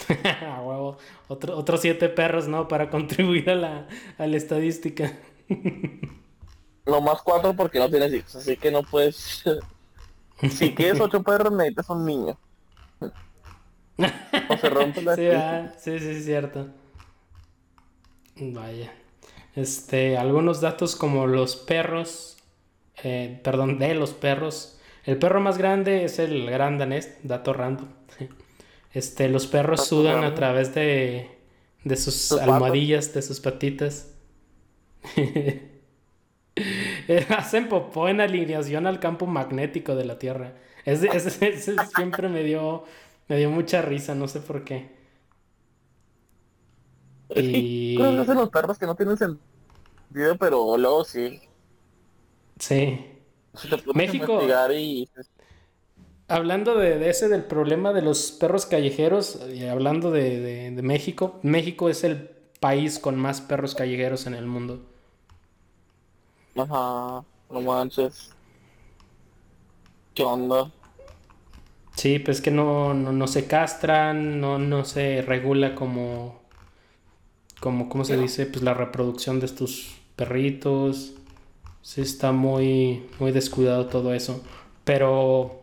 a 0.46 0.60
huevo. 0.62 0.98
Otro, 1.28 1.56
otros 1.56 1.80
siete 1.80 2.08
perros, 2.08 2.48
¿no? 2.48 2.68
Para 2.68 2.90
contribuir 2.90 3.50
a 3.50 3.54
la, 3.54 3.88
a 4.18 4.26
la 4.26 4.36
estadística. 4.36 5.12
no 6.86 7.00
más 7.00 7.22
cuatro 7.22 7.54
porque 7.54 7.78
no 7.78 7.88
tienes 7.88 8.12
hijos, 8.12 8.36
así 8.36 8.56
que 8.56 8.70
no 8.70 8.82
puedes. 8.82 9.44
si 10.50 10.74
quieres 10.74 11.00
ocho 11.00 11.22
perros, 11.22 11.52
necesitas 11.52 11.90
un 11.90 12.04
niño. 12.04 12.38
o 13.98 14.56
se 14.56 14.70
rompe 14.70 15.02
la 15.02 15.14
sí, 15.16 15.26
ah, 15.28 15.72
sí, 15.78 15.98
sí, 15.98 16.08
es 16.08 16.24
cierto. 16.24 16.68
Vaya. 18.36 18.92
Este, 19.54 20.16
algunos 20.16 20.60
datos 20.60 20.96
como 20.96 21.26
los 21.26 21.56
perros, 21.56 22.38
eh, 23.02 23.40
perdón, 23.44 23.78
de 23.78 23.94
los 23.94 24.12
perros. 24.12 24.78
El 25.04 25.18
perro 25.18 25.40
más 25.40 25.58
grande 25.58 26.04
es 26.04 26.18
el 26.18 26.48
gran 26.50 26.78
danés, 26.78 27.18
dato 27.22 27.52
random. 27.52 27.88
Este, 28.92 29.28
los 29.28 29.46
perros 29.46 29.86
sudan 29.86 30.24
a 30.24 30.34
través 30.34 30.74
de, 30.74 31.30
de 31.84 31.96
sus 31.96 32.32
almohadillas, 32.32 33.14
de 33.14 33.22
sus 33.22 33.40
patitas. 33.40 34.14
Hacen 37.36 37.68
popó 37.68 38.08
en 38.08 38.20
alineación 38.20 38.86
al 38.86 39.00
campo 39.00 39.26
magnético 39.26 39.94
de 39.96 40.04
la 40.04 40.18
Tierra. 40.18 40.54
Ese, 40.84 41.08
siempre 41.94 42.28
me 42.28 42.42
dio, 42.42 42.84
me 43.28 43.36
dio 43.38 43.50
mucha 43.50 43.82
risa, 43.82 44.14
no 44.14 44.28
sé 44.28 44.40
por 44.40 44.64
qué. 44.64 44.90
Y... 47.34 47.96
Creo 47.96 48.12
que 48.12 48.18
hacen 48.20 48.34
los 48.34 48.50
perros 48.50 48.78
que 48.78 48.84
no 48.84 48.94
tienen 48.94 49.16
sentido, 49.16 50.36
pero 50.38 50.76
luego 50.76 51.02
sí. 51.02 51.40
Sí. 52.58 53.06
México. 53.94 54.42
Y 54.70 55.08
hablando 56.32 56.76
de, 56.76 57.10
ese 57.10 57.28
del 57.28 57.44
problema 57.44 57.92
de 57.92 58.00
los 58.00 58.32
perros 58.32 58.64
callejeros, 58.64 59.38
y 59.52 59.66
hablando 59.66 60.10
de, 60.10 60.78
México, 60.82 61.38
México 61.42 61.90
es 61.90 62.04
el 62.04 62.30
país 62.58 62.98
con 62.98 63.16
más 63.16 63.42
perros 63.42 63.74
callejeros 63.74 64.26
en 64.26 64.34
el 64.34 64.46
mundo. 64.46 64.80
Ajá, 66.56 67.22
no 67.50 67.60
manches. 67.60 68.30
¿Qué 70.14 70.22
onda? 70.22 70.70
Sí, 71.96 72.18
pues 72.18 72.40
que 72.40 72.50
no, 72.50 72.94
no, 72.94 73.26
se 73.26 73.46
castran, 73.46 74.40
no, 74.40 74.58
no 74.58 74.86
se 74.86 75.20
regula 75.20 75.74
como, 75.74 76.40
como, 77.60 77.90
¿cómo 77.90 78.06
se 78.06 78.16
dice? 78.16 78.46
Pues 78.46 78.62
la 78.62 78.72
reproducción 78.72 79.38
de 79.38 79.46
estos 79.46 79.96
perritos. 80.16 81.12
Sí, 81.82 82.00
está 82.00 82.32
muy, 82.32 83.06
muy 83.18 83.32
descuidado 83.32 83.86
todo 83.86 84.14
eso. 84.14 84.42
Pero 84.84 85.61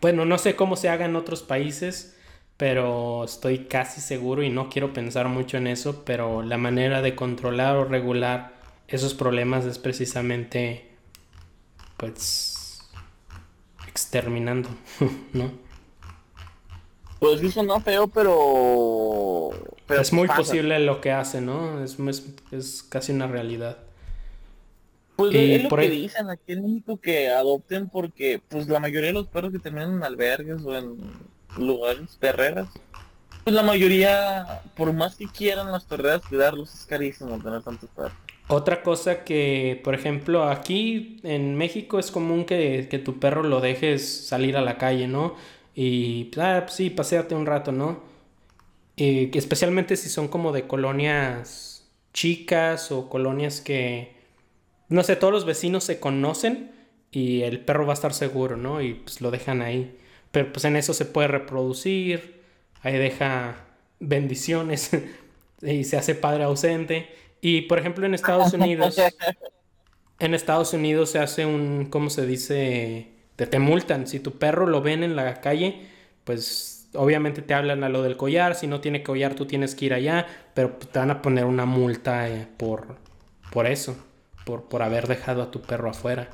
bueno, 0.00 0.24
no 0.24 0.38
sé 0.38 0.56
cómo 0.56 0.76
se 0.76 0.88
haga 0.88 1.06
en 1.06 1.16
otros 1.16 1.42
países, 1.42 2.16
pero 2.56 3.24
estoy 3.24 3.66
casi 3.66 4.00
seguro 4.00 4.42
y 4.42 4.50
no 4.50 4.68
quiero 4.68 4.92
pensar 4.92 5.28
mucho 5.28 5.56
en 5.56 5.66
eso, 5.66 6.04
pero 6.04 6.42
la 6.42 6.58
manera 6.58 7.02
de 7.02 7.14
controlar 7.14 7.76
o 7.76 7.84
regular 7.84 8.54
esos 8.88 9.14
problemas 9.14 9.64
es 9.64 9.78
precisamente, 9.78 10.88
pues, 11.96 12.88
exterminando, 13.86 14.68
¿no? 15.32 15.52
Pues 17.20 17.42
eso 17.42 17.62
no 17.64 17.80
feo, 17.80 18.06
pero... 18.06 19.50
es 19.88 20.12
muy 20.12 20.28
posible 20.28 20.78
lo 20.78 21.00
que 21.00 21.10
hace, 21.10 21.40
¿no? 21.40 21.82
Es, 21.82 21.98
es 22.52 22.84
casi 22.88 23.12
una 23.12 23.26
realidad. 23.26 23.78
Pues 25.18 25.34
es 25.34 25.64
lo 25.64 25.76
que 25.76 25.90
dicen 25.90 26.30
aquí 26.30 26.52
en 26.52 26.62
México 26.62 26.96
que 27.00 27.28
adopten 27.28 27.88
porque 27.88 28.40
pues 28.48 28.68
la 28.68 28.78
mayoría 28.78 29.08
de 29.08 29.14
los 29.14 29.26
perros 29.26 29.50
que 29.50 29.58
terminan 29.58 29.94
en 29.94 30.04
albergues 30.04 30.62
o 30.64 30.76
en 30.78 30.96
lugares, 31.58 32.16
perreras, 32.20 32.68
pues 33.48 33.56
la 33.56 33.62
mayoría, 33.62 34.60
por 34.76 34.92
más 34.92 35.16
que 35.16 35.26
quieran 35.26 35.72
las 35.72 35.84
perreras 35.84 36.20
cuidarlos, 36.28 36.74
es 36.74 36.84
carísimo 36.84 37.42
tener 37.42 37.62
tantos 37.62 37.88
perros. 37.96 38.12
Otra 38.46 38.82
cosa 38.82 39.24
que, 39.24 39.80
por 39.82 39.94
ejemplo, 39.94 40.44
aquí 40.44 41.18
en 41.22 41.56
México 41.56 41.98
es 41.98 42.10
común 42.10 42.44
que, 42.44 42.86
tu 43.02 43.18
perro 43.18 43.42
lo 43.42 43.62
dejes 43.62 44.26
salir 44.26 44.56
a 44.56 44.60
la 44.60 44.76
calle, 44.76 45.08
¿no? 45.08 45.34
Y, 45.74 46.30
ah, 46.36 46.60
pues 46.64 46.74
sí, 46.74 46.90
paséate 46.90 47.34
un 47.34 47.46
rato, 47.46 47.72
¿no? 47.72 48.02
Y, 48.96 49.36
especialmente 49.36 49.96
si 49.96 50.10
son 50.10 50.28
como 50.28 50.52
de 50.52 50.66
colonias 50.66 51.90
chicas 52.12 52.92
o 52.92 53.08
colonias 53.08 53.62
que 53.62 54.17
no 54.88 55.02
sé, 55.02 55.16
todos 55.16 55.32
los 55.32 55.44
vecinos 55.44 55.84
se 55.84 56.00
conocen 56.00 56.70
y 57.10 57.42
el 57.42 57.60
perro 57.60 57.86
va 57.86 57.92
a 57.92 57.94
estar 57.94 58.14
seguro, 58.14 58.56
¿no? 58.56 58.80
Y 58.80 58.94
pues 58.94 59.20
lo 59.20 59.30
dejan 59.30 59.62
ahí. 59.62 59.96
Pero 60.30 60.52
pues 60.52 60.64
en 60.64 60.76
eso 60.76 60.94
se 60.94 61.04
puede 61.04 61.28
reproducir, 61.28 62.42
ahí 62.82 62.96
deja 62.98 63.56
bendiciones 64.00 64.90
y 65.62 65.84
se 65.84 65.96
hace 65.96 66.14
padre 66.14 66.44
ausente. 66.44 67.08
Y 67.40 67.62
por 67.62 67.78
ejemplo 67.78 68.06
en 68.06 68.14
Estados 68.14 68.52
Unidos, 68.52 68.98
en 70.18 70.34
Estados 70.34 70.72
Unidos 70.72 71.10
se 71.10 71.18
hace 71.18 71.46
un, 71.46 71.86
¿cómo 71.90 72.10
se 72.10 72.26
dice? 72.26 73.08
Te, 73.36 73.46
te 73.46 73.58
multan. 73.58 74.06
Si 74.06 74.20
tu 74.20 74.38
perro 74.38 74.66
lo 74.66 74.82
ven 74.82 75.02
en 75.02 75.16
la 75.16 75.40
calle, 75.40 75.86
pues 76.24 76.88
obviamente 76.94 77.42
te 77.42 77.54
hablan 77.54 77.84
a 77.84 77.88
lo 77.88 78.02
del 78.02 78.16
collar. 78.16 78.54
Si 78.54 78.66
no 78.66 78.80
tiene 78.80 79.02
collar, 79.02 79.34
tú 79.34 79.46
tienes 79.46 79.74
que 79.74 79.86
ir 79.86 79.94
allá, 79.94 80.26
pero 80.54 80.70
te 80.70 80.98
van 80.98 81.10
a 81.10 81.22
poner 81.22 81.44
una 81.44 81.66
multa 81.66 82.28
eh, 82.28 82.48
por, 82.56 82.96
por 83.52 83.66
eso 83.66 83.96
por, 84.56 84.82
haber 84.82 85.06
dejado 85.06 85.42
a 85.42 85.50
tu 85.50 85.60
perro 85.60 85.90
afuera. 85.90 86.30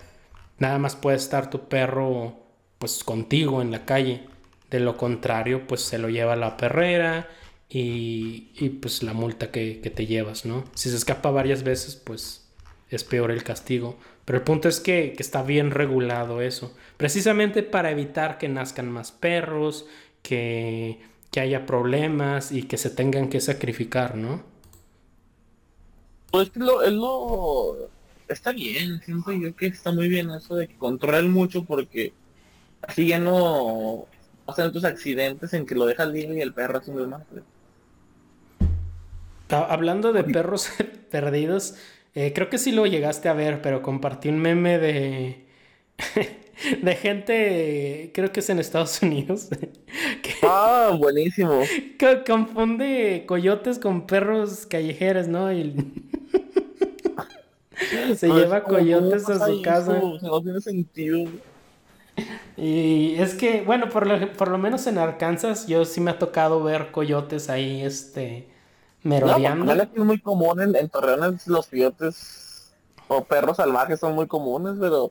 Nada 0.59 0.79
más 0.79 0.95
puede 0.95 1.17
estar 1.17 1.51
tu 1.51 1.69
perro 1.69 2.37
pues 2.79 3.03
contigo 3.03 3.61
en 3.61 3.71
la 3.71 3.85
calle. 3.85 4.27
De 4.71 4.81
lo 4.81 4.97
contrario, 4.97 5.67
pues 5.67 5.83
se 5.83 5.99
lo 5.99 6.09
lleva 6.09 6.37
la 6.37 6.57
perrera 6.57 7.29
y, 7.69 8.51
y 8.57 8.69
pues 8.71 9.03
la 9.03 9.13
multa 9.13 9.51
que, 9.51 9.75
te 9.95 10.07
llevas, 10.07 10.45
¿no? 10.45 10.65
Si 10.75 10.91
se 10.91 10.97
escapa 10.97 11.31
varias 11.31 11.63
veces, 11.63 11.97
pues 11.97 12.49
es 12.91 13.05
peor 13.05 13.31
el 13.31 13.43
castigo. 13.43 13.99
Pero 14.25 14.39
el 14.39 14.45
punto 14.45 14.69
es 14.69 14.81
que, 14.81 15.13
que, 15.17 15.23
está 15.23 15.43
bien 15.43 15.71
regulado 15.71 16.41
eso. 16.41 16.75
Precisamente 16.97 17.63
para 17.63 17.91
evitar 17.91 18.39
que 18.39 18.49
nazcan 18.49 18.91
más 18.91 19.13
perros, 19.13 19.87
que, 20.23 20.99
que 21.31 21.41
haya 21.41 21.67
problemas 21.67 22.53
y 22.53 22.63
que 22.63 22.79
se 22.79 22.91
tengan 22.91 23.29
que 23.29 23.41
sacrificar, 23.41 24.17
¿no? 24.17 24.43
Pues 26.35 26.51
lo, 26.57 26.83
es 26.83 26.93
lo, 26.93 27.91
está 28.35 28.53
bien, 28.53 29.01
siento 29.03 29.33
yo 29.33 29.55
que 29.57 29.67
está 29.67 29.93
muy 29.93 30.09
bien 30.09 30.31
eso 30.31 30.57
de 30.57 30.69
que 30.69 30.77
controlen 30.77 31.31
mucho 31.31 31.65
porque 31.65 32.13
así 32.83 33.09
ya 33.09 33.19
no 33.19 34.07
pasan 34.45 34.69
otros 34.69 34.85
accidentes 34.85 35.55
en 35.55 35.67
que 35.67 35.75
lo 35.75 35.87
dejas 35.87 36.09
libre 36.09 36.37
y 36.37 36.41
el 36.41 36.53
perro 36.53 36.79
hace 36.79 36.91
un 36.91 36.99
desmadre. 36.99 37.43
Hablando 39.49 40.13
de 40.13 40.25
perros 40.25 40.69
perdidos, 41.11 41.77
eh, 42.15 42.33
creo 42.35 42.51
que 42.51 42.59
sí 42.59 42.73
lo 42.73 42.87
llegaste 42.87 43.29
a 43.29 43.35
ver, 43.35 43.63
pero 43.63 43.83
compartí 43.83 44.29
un 44.29 44.39
meme 44.39 44.79
de 44.79 45.45
de 46.83 46.97
gente, 46.97 48.11
creo 48.15 48.33
que 48.33 48.41
es 48.41 48.51
en 48.51 48.59
Estados 48.59 49.03
Unidos. 49.03 49.49
ah, 50.43 50.95
buenísimo. 50.99 51.63
Que 51.99 52.23
confunde 52.27 53.25
coyotes 53.27 53.79
con 53.79 54.07
perros 54.07 54.67
callejeros, 54.67 55.29
¿no? 55.29 55.53
Y... 55.53 55.75
Se 58.17 58.29
lleva 58.29 58.63
coyotes 58.63 59.29
a 59.29 59.47
su 59.47 59.63
casa. 59.63 60.01
no 60.23 60.43
tiene 60.43 60.61
sentido. 60.61 61.29
Y 62.57 63.17
es 63.17 63.35
que, 63.35 63.63
bueno, 63.63 63.89
por 63.89 64.07
lo, 64.07 64.33
por 64.33 64.49
lo 64.49 64.59
menos 64.59 64.87
en 64.87 64.99
Arkansas, 64.99 65.67
yo 65.67 65.85
sí 65.85 66.01
me 66.01 66.13
ha 66.13 66.19
tocado 66.19 66.63
ver 66.63 66.93
coyotes 66.93 67.51
ahí, 67.51 67.83
este, 67.83 68.49
merodeando. 69.03 69.75
No, 69.75 69.83
es 69.83 69.97
muy 69.97 70.21
común 70.21 70.61
en, 70.61 70.77
en 70.77 70.89
Torreón 70.89 71.41
los 71.47 71.67
coyotes 71.67 72.73
o 73.09 73.25
perros 73.25 73.57
salvajes 73.57 74.01
son 74.01 74.15
muy 74.15 74.27
comunes, 74.27 74.77
pero 74.81 75.11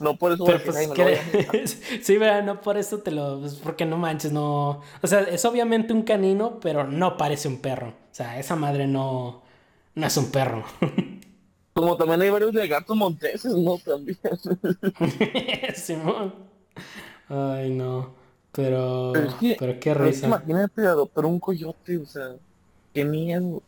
no 0.00 0.16
por 0.16 0.32
eso. 0.32 0.44
Pero 0.44 0.60
pues, 0.64 1.80
sí, 2.02 2.16
¿verdad? 2.16 2.42
No 2.42 2.60
por 2.60 2.76
eso 2.76 2.98
te 2.98 3.10
lo. 3.10 3.40
Pues, 3.40 3.54
porque 3.54 3.86
no 3.86 3.96
manches, 3.96 4.32
no. 4.32 4.80
O 5.02 5.06
sea, 5.06 5.20
es 5.20 5.44
obviamente 5.44 5.92
un 5.92 6.02
canino, 6.02 6.58
pero 6.60 6.84
no 6.84 7.16
parece 7.16 7.48
un 7.48 7.58
perro. 7.58 7.88
O 7.88 8.14
sea, 8.14 8.38
esa 8.38 8.56
madre 8.56 8.86
no. 8.86 9.42
No 9.94 10.06
es 10.06 10.16
un 10.16 10.30
perro. 10.30 10.64
Como 11.80 11.96
también 11.96 12.22
hay 12.22 12.30
varios 12.30 12.52
de 12.52 12.68
gatos 12.68 12.96
monteses, 12.96 13.54
¿no? 13.54 13.78
También. 13.78 14.18
Simón. 15.74 16.34
Ay, 17.28 17.70
no. 17.70 18.14
Pero, 18.52 19.12
pero, 19.58 19.78
qué 19.78 19.94
risa. 19.94 20.26
imagínate 20.26 20.84
adoptar 20.86 21.24
un 21.24 21.38
coyote, 21.38 21.98
o 21.98 22.04
sea, 22.04 22.34
qué 22.92 23.04
miedo. 23.04 23.62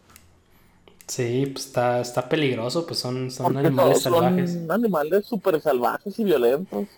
Sí, 1.07 1.47
pues 1.53 1.67
está, 1.67 2.01
está 2.01 2.29
peligroso, 2.29 2.85
pues 2.85 2.99
son, 2.99 3.31
son 3.31 3.57
animales 3.57 4.03
salvajes. 4.03 4.53
Son 4.55 4.71
animales 4.71 5.27
súper 5.27 5.61
salvajes 5.61 6.19
y 6.19 6.25
violentos. 6.25 6.89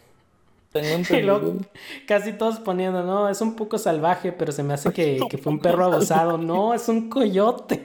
y 1.10 1.22
luego, 1.22 1.58
casi 2.06 2.32
todos 2.32 2.58
poniendo, 2.58 3.04
no, 3.04 3.28
es 3.28 3.40
un 3.40 3.54
poco 3.54 3.78
salvaje, 3.78 4.32
pero 4.32 4.50
se 4.50 4.62
me 4.62 4.74
hace 4.74 4.92
que, 4.92 5.20
que 5.30 5.38
fue 5.38 5.52
un 5.52 5.60
perro 5.60 5.84
abusado. 5.84 6.38
No, 6.38 6.74
es 6.74 6.88
un 6.88 7.08
coyote. 7.08 7.82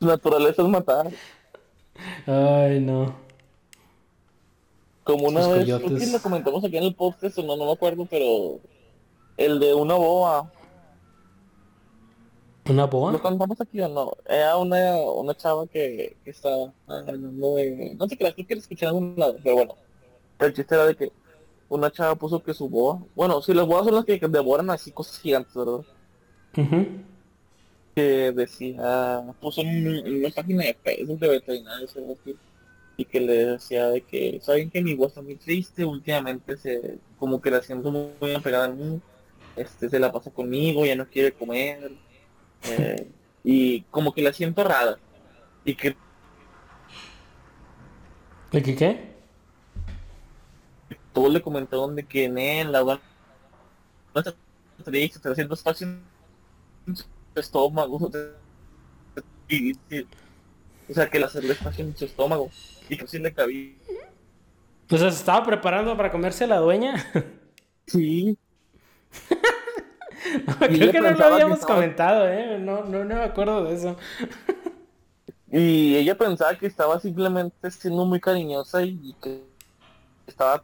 naturaleza 0.00 0.62
es 0.62 0.68
matar. 0.68 1.08
Ay, 2.26 2.80
no. 2.80 3.14
Como 5.04 5.28
una 5.28 5.46
vez, 5.48 5.64
creo 5.64 5.80
que 5.80 6.06
lo 6.06 6.20
comentamos 6.20 6.64
aquí 6.64 6.76
en 6.76 6.84
el 6.84 6.94
podcast, 6.94 7.38
no, 7.38 7.56
no 7.56 7.66
me 7.66 7.72
acuerdo, 7.72 8.06
pero 8.08 8.60
el 9.36 9.58
de 9.58 9.74
una 9.74 9.94
boa. 9.94 10.52
¿Una 12.68 12.86
boa? 12.86 13.12
¿Lo 13.12 13.20
contamos 13.20 13.60
aquí 13.60 13.80
o 13.80 13.88
no? 13.88 14.12
Era 14.28 14.56
una, 14.56 14.96
una 14.96 15.34
chava 15.34 15.66
que, 15.66 16.16
que 16.22 16.30
estaba 16.30 16.72
hablando 16.86 17.56
de... 17.56 17.96
No 17.98 18.06
sé 18.06 18.16
qué, 18.16 18.32
creo 18.32 18.46
que 18.46 18.54
la 18.54 18.60
escuché 18.60 18.84
en 18.84 18.88
algún 18.88 19.14
lado, 19.16 19.36
pero 19.42 19.56
bueno. 19.56 19.74
El 20.38 20.52
chiste 20.52 20.74
era 20.74 20.86
de 20.86 20.94
que 20.94 21.10
una 21.68 21.90
chava 21.90 22.14
puso 22.14 22.42
que 22.42 22.54
su 22.54 22.68
boa... 22.68 23.00
Bueno, 23.16 23.40
si 23.42 23.54
las 23.54 23.66
boas 23.66 23.86
son 23.86 23.94
las 23.94 24.04
que 24.04 24.18
devoran 24.18 24.70
así 24.70 24.92
cosas 24.92 25.18
gigantes, 25.18 25.54
¿verdad? 25.54 25.80
Que 28.00 28.32
decía... 28.32 29.22
Puso 29.40 29.60
en, 29.60 29.86
una 29.86 30.30
página 30.30 30.64
de 30.64 30.74
Facebook 30.82 31.18
de 31.18 31.28
veterinarios, 31.28 31.94
y 32.96 33.04
que 33.04 33.20
le 33.20 33.46
decía 33.46 33.88
de 33.88 34.02
que 34.02 34.40
saben 34.42 34.70
que 34.70 34.82
mi 34.82 34.94
voz 34.94 35.08
está 35.08 35.22
muy 35.22 35.36
triste 35.36 35.86
últimamente 35.86 36.58
se 36.58 36.98
como 37.18 37.40
que 37.40 37.50
la 37.50 37.62
siento 37.62 37.90
muy, 37.90 38.10
muy 38.20 38.34
apegada 38.34 38.66
a 38.66 38.68
mí 38.68 39.00
este 39.56 39.88
se 39.88 39.98
la 39.98 40.12
pasa 40.12 40.30
conmigo 40.30 40.84
ya 40.84 40.94
no 40.96 41.08
quiere 41.08 41.32
comer 41.32 41.92
eh, 42.64 43.06
y 43.42 43.80
como 43.84 44.12
que 44.12 44.20
la 44.20 44.34
siento 44.34 44.64
rara 44.64 44.98
y 45.64 45.74
que 45.74 45.96
¿Y 48.52 48.60
qué 48.60 48.76
qué? 48.76 49.14
todos 51.14 51.32
le 51.32 51.40
comentaron 51.40 51.96
de 51.96 52.04
que 52.04 52.24
en 52.24 52.36
él 52.36 52.70
la 52.70 52.82
no 52.82 53.00
está 54.14 54.34
triste 54.84 55.16
está 55.16 55.30
haciendo 55.30 55.54
espacio 55.54 55.86
en 56.86 56.96
su 56.96 57.04
estómago 57.34 58.10
y, 59.48 59.72
o 59.72 60.94
sea 60.94 61.08
que 61.08 61.18
la 61.18 61.28
cerveza 61.28 61.70
está 61.70 61.82
en 61.82 61.96
su 61.96 62.04
estómago 62.04 62.50
y 62.88 62.96
que 62.96 63.06
sí 63.06 63.18
le 63.18 63.32
cabía. 63.32 63.72
Pues 64.86 65.00
se 65.00 65.08
estaba 65.08 65.44
preparando 65.44 65.96
para 65.96 66.10
comerse 66.10 66.46
la 66.46 66.58
dueña. 66.58 66.94
Sí. 67.86 68.38
creo 70.58 70.92
que 70.92 71.00
no 71.00 71.10
lo 71.10 71.24
habíamos 71.24 71.60
comentado, 71.60 72.28
¿eh? 72.28 72.58
No, 72.58 72.84
no, 72.84 73.04
no 73.04 73.14
me 73.16 73.22
acuerdo 73.22 73.64
de 73.64 73.74
eso. 73.74 73.96
y 75.50 75.96
ella 75.96 76.16
pensaba 76.16 76.56
que 76.56 76.66
estaba 76.66 77.00
simplemente 77.00 77.70
siendo 77.70 78.04
muy 78.04 78.20
cariñosa 78.20 78.82
y 78.82 79.14
que 79.20 79.42
estaba 80.26 80.62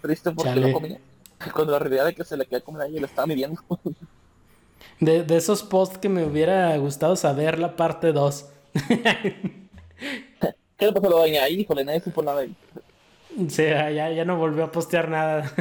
triste 0.00 0.30
porque 0.30 0.54
no 0.54 0.72
comía. 0.72 1.00
Con 1.54 1.70
la 1.70 1.78
realidad 1.78 2.06
de 2.06 2.14
que 2.14 2.24
se 2.24 2.36
le 2.36 2.44
quería 2.46 2.64
comer 2.64 2.82
a 2.82 2.86
ella 2.86 2.96
y 2.98 3.00
la 3.00 3.06
estaba 3.06 3.26
midiendo. 3.26 3.60
de, 5.00 5.24
de 5.24 5.36
esos 5.36 5.62
posts 5.62 5.98
que 5.98 6.08
me 6.08 6.24
hubiera 6.24 6.76
gustado 6.78 7.16
saber 7.16 7.58
la 7.58 7.76
parte 7.76 8.12
2. 8.12 8.46
¿Qué 10.76 10.86
le 10.86 10.92
pasó 10.92 11.06
a 11.06 11.10
la 11.10 11.16
doña 11.16 11.42
ahí? 11.44 11.60
Híjole, 11.60 11.84
nadie 11.84 12.00
supo 12.00 12.22
nada. 12.22 12.44
Sí, 13.48 13.62
ya, 13.64 14.10
ya 14.10 14.24
no 14.24 14.36
volvió 14.36 14.64
a 14.64 14.72
postear 14.72 15.08
nada. 15.08 15.52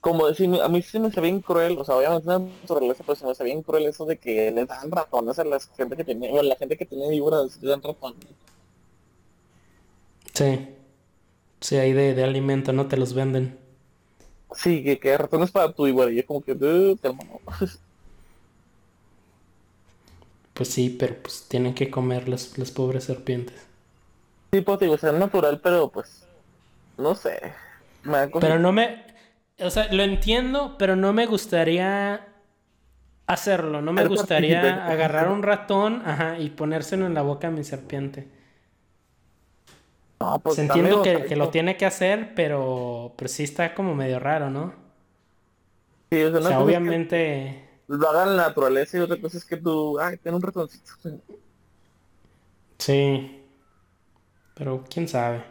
Como 0.00 0.26
decir, 0.26 0.50
a 0.60 0.68
mí 0.68 0.82
sí 0.82 0.98
me 0.98 1.08
hace 1.08 1.20
bien 1.22 1.40
cruel, 1.40 1.78
o 1.78 1.84
sea, 1.84 1.96
obviamente 1.96 2.26
no 2.28 2.66
sobre 2.66 2.88
eso, 2.88 3.04
pero 3.04 3.16
se 3.16 3.24
me 3.24 3.30
hace 3.30 3.44
bien 3.44 3.62
cruel 3.62 3.86
eso 3.86 4.04
de 4.04 4.18
que 4.18 4.50
le 4.50 4.66
dan 4.66 4.90
ratones 4.90 5.38
a 5.38 5.44
la 5.44 5.58
gente 5.76 5.96
que 5.96 6.04
tiene, 6.04 6.30
o 6.38 6.42
la 6.42 6.56
gente 6.56 6.76
que 6.76 6.86
tiene 6.86 7.08
víboras 7.08 7.58
le 7.62 7.70
dan 7.70 7.82
ratones. 7.82 8.18
Sí. 10.34 10.68
Sí, 11.60 11.76
ahí 11.78 11.92
de, 11.94 12.14
de 12.14 12.24
alimento, 12.24 12.72
no 12.74 12.88
te 12.88 12.96
los 12.98 13.14
venden. 13.14 13.58
Sí, 14.54 14.82
que, 14.82 14.98
que 14.98 15.16
ratones 15.16 15.50
para 15.50 15.72
tu 15.72 15.84
víbora, 15.84 16.10
y 16.10 16.18
es 16.18 16.26
como 16.26 16.42
que, 16.42 16.54
te. 16.54 16.98
Pues 20.54 20.68
sí, 20.68 20.90
pero 20.90 21.16
pues 21.22 21.46
tienen 21.48 21.74
que 21.74 21.90
comer 21.90 22.28
las, 22.28 22.58
las 22.58 22.70
pobres 22.70 23.04
serpientes. 23.04 23.66
Sí, 24.52 24.60
pues 24.60 24.80
digo, 24.80 24.94
es 24.94 25.02
natural, 25.02 25.60
pero 25.62 25.90
pues, 25.90 26.26
no 26.98 27.14
sé. 27.14 27.54
pero 28.38 28.58
no 28.58 28.70
me, 28.70 29.06
o 29.58 29.70
sea, 29.70 29.90
lo 29.92 30.02
entiendo, 30.02 30.76
pero 30.78 30.94
no 30.94 31.14
me 31.14 31.24
gustaría 31.24 32.28
hacerlo. 33.26 33.80
No 33.80 33.92
me 33.92 34.06
gustaría 34.06 34.86
agarrar 34.86 35.28
un 35.28 35.42
ratón 35.42 36.02
ajá, 36.04 36.38
y 36.38 36.50
ponérselo 36.50 37.06
en 37.06 37.14
la 37.14 37.22
boca 37.22 37.48
a 37.48 37.50
mi 37.50 37.64
serpiente. 37.64 38.28
No, 40.22 40.38
pues, 40.38 40.58
entiendo 40.58 41.02
que, 41.02 41.24
que, 41.24 41.36
lo 41.36 41.50
tiene 41.50 41.76
que 41.76 41.86
hacer, 41.86 42.34
pero, 42.34 43.14
pero 43.16 43.28
sí 43.28 43.42
está 43.42 43.74
como 43.74 43.94
medio 43.94 44.18
raro, 44.18 44.50
¿no? 44.50 44.72
Sí, 46.10 46.22
o 46.22 46.42
sea, 46.42 46.60
obviamente 46.60 47.68
lo 47.88 48.08
hagan 48.08 48.28
en 48.28 48.36
la 48.36 48.48
naturaleza 48.48 48.98
y 48.98 49.00
otra 49.00 49.20
cosa 49.20 49.38
es 49.38 49.44
que 49.44 49.56
tú, 49.56 49.98
ay, 49.98 50.16
ten 50.18 50.34
un 50.34 50.42
ratoncito. 50.42 50.92
Sí. 52.78 53.44
Pero 54.54 54.84
quién 54.88 55.08
sabe. 55.08 55.44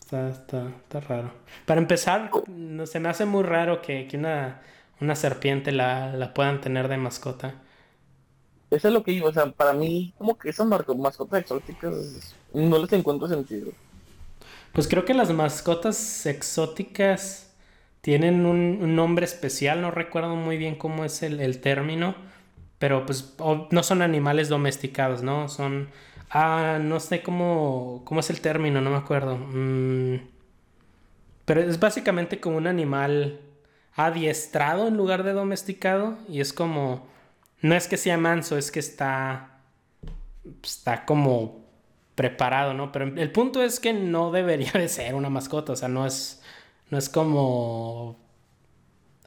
Está, 0.00 0.28
está, 0.28 0.68
está 0.68 1.00
raro. 1.00 1.32
Para 1.66 1.80
empezar, 1.80 2.30
no, 2.48 2.86
se 2.86 3.00
me 3.00 3.08
hace 3.08 3.24
muy 3.24 3.42
raro 3.42 3.80
que, 3.82 4.06
que 4.08 4.16
una, 4.16 4.62
una 5.00 5.16
serpiente 5.16 5.72
la, 5.72 6.12
la, 6.12 6.34
puedan 6.34 6.60
tener 6.60 6.88
de 6.88 6.96
mascota. 6.96 7.62
Eso 8.70 8.88
es 8.88 8.94
lo 8.94 9.02
que 9.02 9.12
digo, 9.12 9.28
o 9.28 9.32
sea, 9.32 9.50
para 9.50 9.72
mí, 9.72 10.14
como 10.18 10.38
que 10.38 10.50
esas 10.50 10.66
mascotas 10.66 11.40
exóticas 11.40 12.34
no 12.54 12.78
les 12.78 12.92
encuentro 12.92 13.28
sentido. 13.28 13.72
Pues 14.72 14.88
creo 14.88 15.04
que 15.04 15.14
las 15.14 15.30
mascotas 15.32 16.26
exóticas 16.26 17.52
tienen 18.00 18.46
un, 18.46 18.96
nombre 18.96 19.24
especial, 19.24 19.80
no 19.80 19.90
recuerdo 19.90 20.34
muy 20.34 20.56
bien 20.56 20.74
cómo 20.74 21.04
es 21.04 21.22
el, 21.22 21.60
término, 21.60 22.14
pero 22.78 23.06
pues 23.06 23.34
no 23.70 23.82
son 23.82 24.02
animales 24.02 24.48
domesticados, 24.48 25.22
¿no? 25.22 25.48
Son... 25.48 25.88
Ah, 26.30 26.78
no 26.80 26.98
sé 26.98 27.22
cómo, 27.22 28.02
cómo 28.04 28.20
es 28.20 28.30
el 28.30 28.40
término, 28.40 28.80
no 28.80 28.90
me 28.90 28.96
acuerdo. 28.96 29.36
Mm, 29.36 30.16
pero 31.44 31.60
es 31.60 31.78
básicamente 31.78 32.40
como 32.40 32.56
un 32.56 32.66
animal 32.66 33.40
adiestrado 33.94 34.88
en 34.88 34.96
lugar 34.96 35.22
de 35.22 35.32
domesticado 35.32 36.18
y 36.28 36.40
es 36.40 36.52
como... 36.52 37.06
No 37.60 37.76
es 37.76 37.86
que 37.86 37.96
sea 37.96 38.16
manso, 38.16 38.56
es 38.58 38.72
que 38.72 38.80
está... 38.80 39.60
Está 40.62 41.04
como 41.04 41.61
preparado, 42.22 42.74
¿no? 42.74 42.92
Pero 42.92 43.06
el 43.06 43.32
punto 43.32 43.62
es 43.62 43.80
que 43.80 43.92
no 43.92 44.30
debería 44.30 44.72
de 44.72 44.88
ser 44.88 45.14
una 45.14 45.30
mascota, 45.30 45.72
o 45.72 45.76
sea, 45.76 45.88
no 45.88 46.06
es 46.06 46.40
no 46.90 46.98
es 46.98 47.08
como 47.08 48.16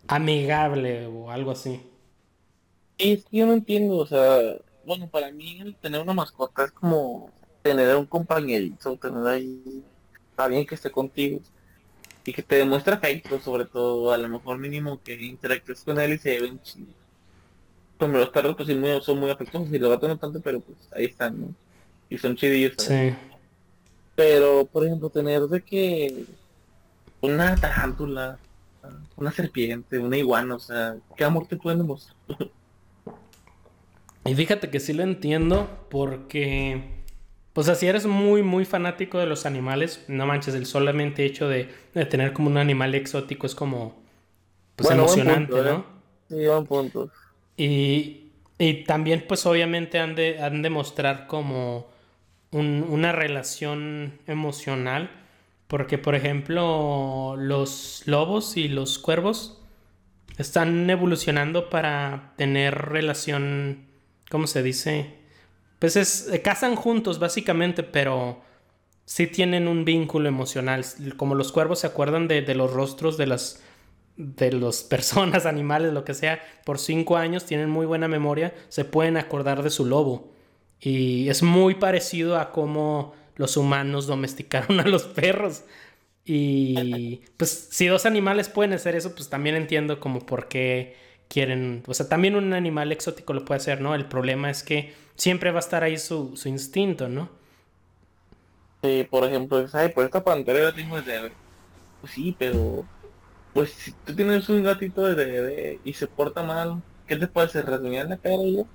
amigable 0.08 1.08
o 1.08 1.32
algo 1.32 1.52
así. 1.52 1.82
Y 2.98 3.14
es 3.14 3.26
que 3.26 3.38
yo 3.38 3.46
no 3.48 3.54
entiendo, 3.54 3.98
o 3.98 4.06
sea, 4.06 4.40
bueno, 4.86 5.08
para 5.10 5.32
mí 5.32 5.76
tener 5.82 6.02
una 6.02 6.14
mascota 6.14 6.66
es 6.66 6.72
como 6.72 7.32
tener 7.64 7.96
un 7.96 8.06
compañerito, 8.06 8.98
tener 8.98 9.28
ahí 9.28 9.84
a 10.38 10.46
alguien 10.46 10.66
que 10.66 10.76
esté 10.76 10.92
contigo 10.92 11.42
y 12.26 12.34
que 12.34 12.44
te 12.44 12.58
demuestre 12.58 12.96
afecto, 12.96 13.40
sobre 13.40 13.66
todo, 13.66 14.12
a 14.12 14.18
lo 14.18 14.30
mejor 14.30 14.58
mínimo 14.60 15.02
que 15.04 15.14
interactúes 15.16 15.84
con 15.84 16.00
él 16.00 16.14
y 16.14 16.18
se 16.20 16.40
ven 16.42 16.62
chidos. 16.62 16.96
Como 18.00 18.18
los 18.18 18.30
perros 18.30 18.56
pues 18.56 18.68
sí 18.68 18.80
son 19.02 19.20
muy 19.20 19.32
afectuosos 19.32 19.74
y 19.74 19.80
los 19.80 19.90
gatos 19.90 20.10
no 20.10 20.18
tanto, 20.18 20.42
pero 20.42 20.60
pues 20.62 20.78
ahí 20.94 21.06
están, 21.06 21.42
¿no? 21.42 21.56
Y 22.10 22.18
son 22.18 22.36
chidillos. 22.36 22.74
Sí. 22.78 23.14
Pero, 24.16 24.66
por 24.66 24.86
ejemplo, 24.86 25.10
tener 25.10 25.42
de 25.42 25.62
que 25.62 26.26
una 27.22 27.56
tarántula, 27.56 28.38
una 29.16 29.32
serpiente, 29.32 30.00
una 30.00 30.18
iguana, 30.18 30.56
o 30.56 30.60
sea, 30.60 30.96
¿qué 31.18 31.24
amor 31.24 31.48
te 31.48 31.58
pueden 31.58 31.80
demostrar? 31.80 32.16
Y 34.26 34.34
fíjate 34.34 34.70
que 34.70 34.80
sí 34.80 34.94
lo 34.94 35.04
entiendo 35.04 35.86
porque, 35.90 37.04
pues 37.54 37.70
así 37.70 37.86
eres 37.88 38.08
muy, 38.08 38.42
muy 38.42 38.66
fanático 38.66 39.20
de 39.20 39.28
los 39.28 39.46
animales, 39.46 40.04
no 40.08 40.26
manches, 40.26 40.56
el 40.56 40.66
solamente 40.66 41.26
hecho 41.26 41.48
de, 41.48 41.70
tener 42.10 42.34
como 42.34 42.50
un 42.50 42.58
animal 42.58 42.96
exótico 42.96 43.46
es 43.46 43.54
como, 43.54 44.02
pues 44.76 44.90
emocionante, 44.90 45.54
¿no? 45.54 45.78
¿eh? 45.78 45.84
Sí, 46.30 46.48
un 46.48 46.66
punto. 46.66 47.12
Y, 47.56 48.32
y 48.58 48.84
también, 48.86 49.26
pues 49.28 49.46
obviamente 49.46 50.00
han 50.00 50.16
de, 50.16 50.42
han 50.42 50.64
de 50.64 50.70
mostrar 50.72 51.28
como 51.28 51.88
una 52.52 53.12
relación 53.12 54.20
emocional 54.28 55.10
porque, 55.68 55.98
por 55.98 56.16
ejemplo, 56.16 57.36
los 57.38 58.04
lobos 58.06 58.56
y 58.56 58.68
los 58.68 59.00
cuervos 59.00 59.62
están 60.38 60.90
evolucionando 60.90 61.70
para 61.70 62.34
tener 62.38 62.76
relación, 62.76 63.88
¿cómo 64.30 64.48
se 64.48 64.62
dice? 64.62 65.16
Pues 65.80 65.96
es, 65.96 66.32
cazan 66.44 66.76
juntos 66.76 67.20
básicamente, 67.20 67.84
pero 67.84 68.42
sí 69.06 69.28
tienen 69.28 69.68
un 69.68 69.86
vínculo 69.86 70.30
emocional. 70.30 70.86
Como 71.18 71.36
los 71.36 71.52
cuervos 71.52 71.80
se 71.80 71.88
acuerdan 71.88 72.28
de, 72.28 72.42
los 72.54 72.72
rostros 72.72 73.18
de 73.18 73.28
las, 73.28 73.64
de 74.18 74.52
las 74.52 74.84
personas, 74.84 75.46
animales, 75.48 75.94
lo 75.94 76.06
que 76.06 76.14
sea, 76.14 76.42
por 76.64 76.78
cinco 76.78 77.18
años 77.18 77.46
tienen 77.46 77.70
muy 77.72 77.88
buena 77.88 78.08
memoria, 78.08 78.54
se 78.70 78.86
pueden 78.86 79.18
acordar 79.18 79.64
de 79.64 79.72
su 79.72 79.86
lobo. 79.86 80.35
Y 80.80 81.30
es 81.30 81.44
muy 81.44 81.76
parecido 81.76 82.38
a 82.40 82.52
cómo 82.52 83.14
los 83.36 83.58
humanos 83.58 84.08
domesticaron 84.08 84.80
a 84.82 84.88
los 84.88 85.04
perros. 85.06 85.64
Y 86.26 87.22
pues 87.38 87.70
si 87.72 87.88
dos 87.88 88.06
animales 88.06 88.50
pueden 88.50 88.74
hacer 88.74 88.96
eso, 88.96 89.16
pues 89.16 89.30
también 89.30 89.56
entiendo 89.56 90.00
como 90.00 90.22
por 90.26 90.48
qué 90.48 90.98
quieren, 91.30 91.84
o 91.88 91.94
sea, 91.94 92.10
también 92.10 92.36
un 92.36 92.54
animal 92.54 92.92
exótico 92.92 93.34
lo 93.34 93.46
puede 93.46 93.58
hacer, 93.60 93.82
¿no? 93.82 93.96
El 93.96 94.08
problema 94.08 94.50
es 94.52 94.64
que 94.64 94.94
siempre 95.16 95.52
va 95.52 95.58
a 95.60 95.62
estar 95.62 95.84
ahí 95.84 95.98
su, 95.98 96.36
su 96.38 96.50
instinto, 96.50 97.10
¿no? 97.10 97.30
Sí, 98.84 99.04
por 99.10 99.24
ejemplo, 99.26 99.68
¿sabes? 99.68 99.94
Por 99.94 100.06
esta 100.06 100.24
pantera 100.24 100.74
tengo 100.74 101.02
de 101.02 101.36
Pues 102.02 102.14
sí, 102.14 102.36
pero 102.40 102.90
pues 103.54 103.74
si 103.74 103.94
tú 103.94 104.16
tienes 104.16 104.50
un 104.50 104.64
gatito 104.64 105.04
de 105.06 105.16
bebé 105.16 105.82
y 105.84 105.94
se 105.94 106.08
porta 106.08 106.44
mal, 106.44 106.84
¿qué 107.08 107.18
te 107.18 107.28
puede 107.28 107.48
hacer? 107.48 107.66
¿Rasguñar 107.66 108.08
la 108.08 108.20
cara 108.20 108.44
yo? 108.46 108.70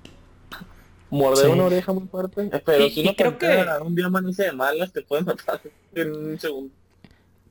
Morder 1.11 1.49
una 1.49 1.65
oreja 1.65 1.93
muy 1.93 2.07
fuerte. 2.07 2.49
Pero 2.65 2.89
si 2.89 3.03
no 3.03 3.15
creo 3.15 3.37
que 3.37 3.65
un 3.83 3.95
día 3.95 4.07
amanece 4.07 4.43
de 4.43 4.51
malas, 4.53 4.91
te 4.91 5.01
pueden 5.01 5.25
matar 5.25 5.61
en 5.95 6.11
un 6.11 6.39
segundo. 6.39 6.73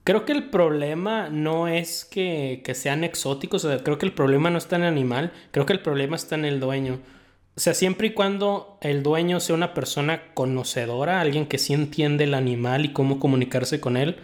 Creo 0.02 0.24
que 0.24 0.32
el 0.32 0.48
problema 0.48 1.28
no 1.28 1.68
es 1.68 2.06
que, 2.06 2.62
que 2.64 2.74
sean 2.74 3.04
exóticos, 3.04 3.64
o 3.64 3.68
sea, 3.68 3.84
creo 3.84 3.98
que 3.98 4.06
el 4.06 4.14
problema 4.14 4.48
no 4.50 4.56
está 4.56 4.76
en 4.76 4.82
el 4.82 4.88
animal, 4.88 5.32
creo 5.50 5.66
que 5.66 5.74
el 5.74 5.80
problema 5.82 6.16
está 6.16 6.34
en 6.36 6.46
el 6.46 6.58
dueño. 6.58 7.00
O 7.54 7.60
sea, 7.60 7.74
siempre 7.74 8.08
y 8.08 8.14
cuando 8.14 8.78
el 8.80 9.02
dueño 9.02 9.38
sea 9.40 9.54
una 9.54 9.74
persona 9.74 10.32
conocedora, 10.32 11.20
alguien 11.20 11.46
que 11.46 11.58
sí 11.58 11.74
entiende 11.74 12.24
el 12.24 12.32
animal 12.32 12.86
y 12.86 12.92
cómo 12.94 13.20
comunicarse 13.20 13.80
con 13.80 13.98
él, 13.98 14.16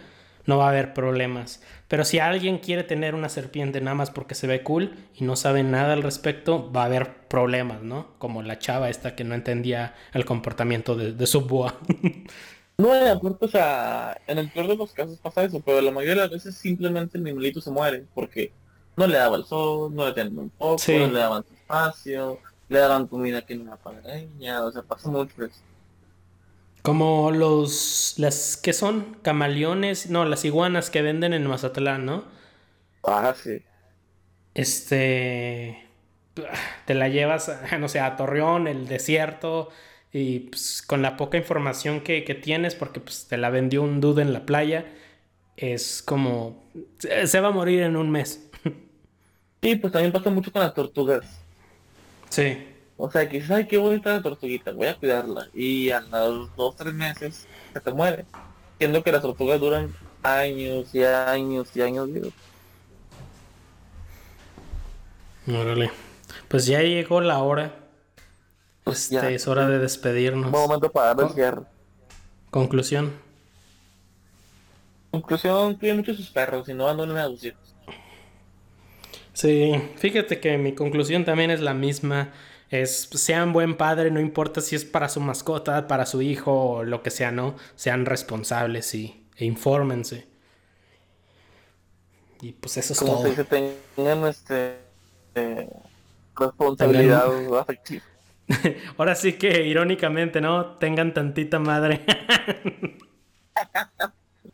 no 0.47 0.57
va 0.57 0.65
a 0.65 0.69
haber 0.69 0.95
problemas. 0.95 1.61
Pero 1.87 2.03
si 2.03 2.19
alguien 2.19 2.57
quiere 2.57 2.83
tener 2.83 3.15
una 3.15 3.29
serpiente 3.29 3.79
nada 3.79 3.95
más 3.95 4.11
porque 4.11 4.35
se 4.35 4.45
ve 4.45 4.61
cool 4.61 4.93
y 5.15 5.23
no 5.23 5.35
sabe 5.35 5.63
nada 5.63 5.93
al 5.93 6.03
respecto, 6.03 6.71
va 6.71 6.83
a 6.83 6.85
haber 6.85 7.27
problemas, 7.27 7.81
¿no? 7.81 8.07
Como 8.17 8.43
la 8.43 8.59
chava 8.59 8.89
esta 8.89 9.15
que 9.15 9.23
no 9.23 9.35
entendía 9.35 9.95
el 10.13 10.25
comportamiento 10.25 10.95
de, 10.95 11.27
su 11.27 11.41
boa. 11.41 11.75
no, 12.77 12.91
acuerdo, 12.91 13.37
o 13.41 13.47
sea, 13.47 14.19
en 14.27 14.37
el 14.37 14.49
peor 14.49 14.67
de 14.67 14.75
los 14.75 14.91
casos 14.91 15.17
pasa 15.19 15.43
eso, 15.43 15.61
pero 15.61 15.79
la 15.79 15.91
mayoría 15.91 16.15
de 16.15 16.21
las 16.21 16.31
veces 16.31 16.55
simplemente 16.55 17.17
el 17.17 17.23
animalito 17.23 17.61
se 17.61 17.71
muere 17.71 18.05
porque 18.13 18.51
no 18.97 19.07
le 19.07 19.17
daba 19.17 19.37
el 19.37 19.45
sol, 19.45 19.95
no 19.95 20.07
le 20.07 20.13
tenían 20.13 20.37
un 20.37 20.49
poco, 20.49 20.81
no 20.87 21.07
le 21.07 21.19
daban 21.19 21.45
espacio, 21.53 22.39
le 22.67 22.79
daban 22.79 23.07
comida 23.07 23.45
que 23.45 23.55
no 23.55 23.63
era 23.63 23.77
para 23.77 24.17
ella, 24.17 24.65
o 24.65 24.71
sea, 24.71 24.81
pasa 24.81 25.09
mucho 25.09 25.45
eso. 25.45 25.61
Como 26.87 27.31
los, 27.31 28.13
las, 28.15 28.55
¿qué 28.55 28.71
son? 28.71 29.17
Camaleones, 29.21 30.09
no, 30.09 30.23
las 30.23 30.45
iguanas 30.45 30.89
que 30.89 31.01
venden 31.01 31.33
en 31.33 31.45
Mazatlán, 31.45 32.05
¿no? 32.05 32.23
Ah, 33.03 33.35
sí. 33.35 33.61
Este, 34.53 35.85
te 36.85 36.93
la 36.93 37.09
llevas, 37.09 37.51
no 37.77 37.89
sé, 37.89 37.99
a 37.99 38.15
Torreón, 38.15 38.69
el 38.69 38.87
desierto, 38.87 39.67
y 40.13 40.39
pues, 40.39 40.81
con 40.81 41.01
la 41.01 41.17
poca 41.17 41.37
información 41.37 41.99
que, 41.99 42.21
tienes, 42.41 42.73
porque 42.73 43.01
pues 43.01 43.27
te 43.27 43.35
la 43.35 43.49
vendió 43.49 43.81
un 43.81 43.99
dude 43.99 44.21
en 44.21 44.31
la 44.31 44.45
playa, 44.45 44.85
es 45.57 46.01
como, 46.01 46.63
se 46.99 47.41
va 47.41 47.49
a 47.49 47.51
morir 47.51 47.81
en 47.81 47.97
un 47.97 48.09
mes. 48.09 48.49
Sí, 49.61 49.75
pues 49.75 49.91
también 49.91 50.13
pasa 50.13 50.29
mucho 50.29 50.53
con 50.53 50.61
las 50.61 50.73
tortugas. 50.73 51.25
Sí. 52.29 52.57
O 52.97 53.11
sea, 53.11 53.29
que 53.29 53.43
qué 53.69 53.77
bonita 53.77 54.13
la 54.13 54.21
tortuguita, 54.23 54.71
voy 54.71 54.87
a 54.87 54.97
cuidarla. 54.97 55.47
Y 55.53 55.91
a 55.91 56.01
los 56.01 56.55
dos, 56.55 56.75
tres 56.75 56.93
meses 56.93 57.47
se 57.71 57.79
te 57.79 57.91
muere. 57.93 58.25
Siendo 58.79 59.03
que 59.03 59.11
las 59.11 59.21
tortugas 59.21 59.59
duran 59.59 59.93
años 60.23 60.93
y 60.93 61.03
años 61.03 61.69
y 61.75 61.81
años 61.81 62.11
vivos. 62.11 62.33
Órale. 65.47 65.91
Pues 66.47 66.65
ya 66.65 66.81
llegó 66.81 67.21
la 67.21 67.39
hora. 67.39 67.75
Pues 68.83 69.11
este, 69.11 69.35
es 69.35 69.47
hora 69.47 69.67
de 69.67 69.79
despedirnos. 69.79 70.45
Un 70.45 70.51
momento 70.51 70.91
para 70.91 71.13
dar 71.13 71.27
el 71.27 71.33
cierre. 71.33 71.61
Conclusión. 72.49 73.13
Conclusión, 75.11 75.75
cuiden 75.75 75.97
mucho 75.97 76.13
sus 76.13 76.29
perros 76.29 76.67
y 76.69 76.73
no 76.73 76.85
abandonen 76.85 77.17
a 77.17 77.25
sus 77.25 77.43
hijos. 77.43 77.75
Sí, 79.33 79.73
fíjate 79.97 80.39
que 80.39 80.57
mi 80.57 80.73
conclusión 80.73 81.23
también 81.23 81.51
es 81.51 81.61
la 81.61 81.73
misma 81.73 82.33
es 82.69 83.09
sean 83.13 83.53
buen 83.53 83.77
padre, 83.77 84.11
no 84.11 84.19
importa 84.19 84.61
si 84.61 84.75
es 84.75 84.85
para 84.85 85.09
su 85.09 85.19
mascota, 85.19 85.87
para 85.87 86.05
su 86.05 86.21
hijo 86.21 86.71
o 86.71 86.83
lo 86.83 87.01
que 87.01 87.11
sea, 87.11 87.31
¿no? 87.31 87.55
Sean 87.75 88.05
responsables 88.05 88.93
y, 88.93 89.25
e 89.37 89.45
infórmense. 89.45 90.27
Y 92.41 92.51
pues 92.51 92.77
eso 92.77 92.93
es 92.93 92.99
todo. 92.99 93.33
Se 93.33 93.43
tengan 93.43 94.25
este 94.27 94.77
eh, 95.35 95.69
responsabilidad 96.35 97.25
afectiva. 97.59 98.03
Ahora 98.97 99.15
sí 99.15 99.33
que 99.33 99.65
irónicamente, 99.65 100.39
¿no? 100.39 100.77
Tengan 100.77 101.13
tantita 101.13 101.59
madre. 101.59 102.05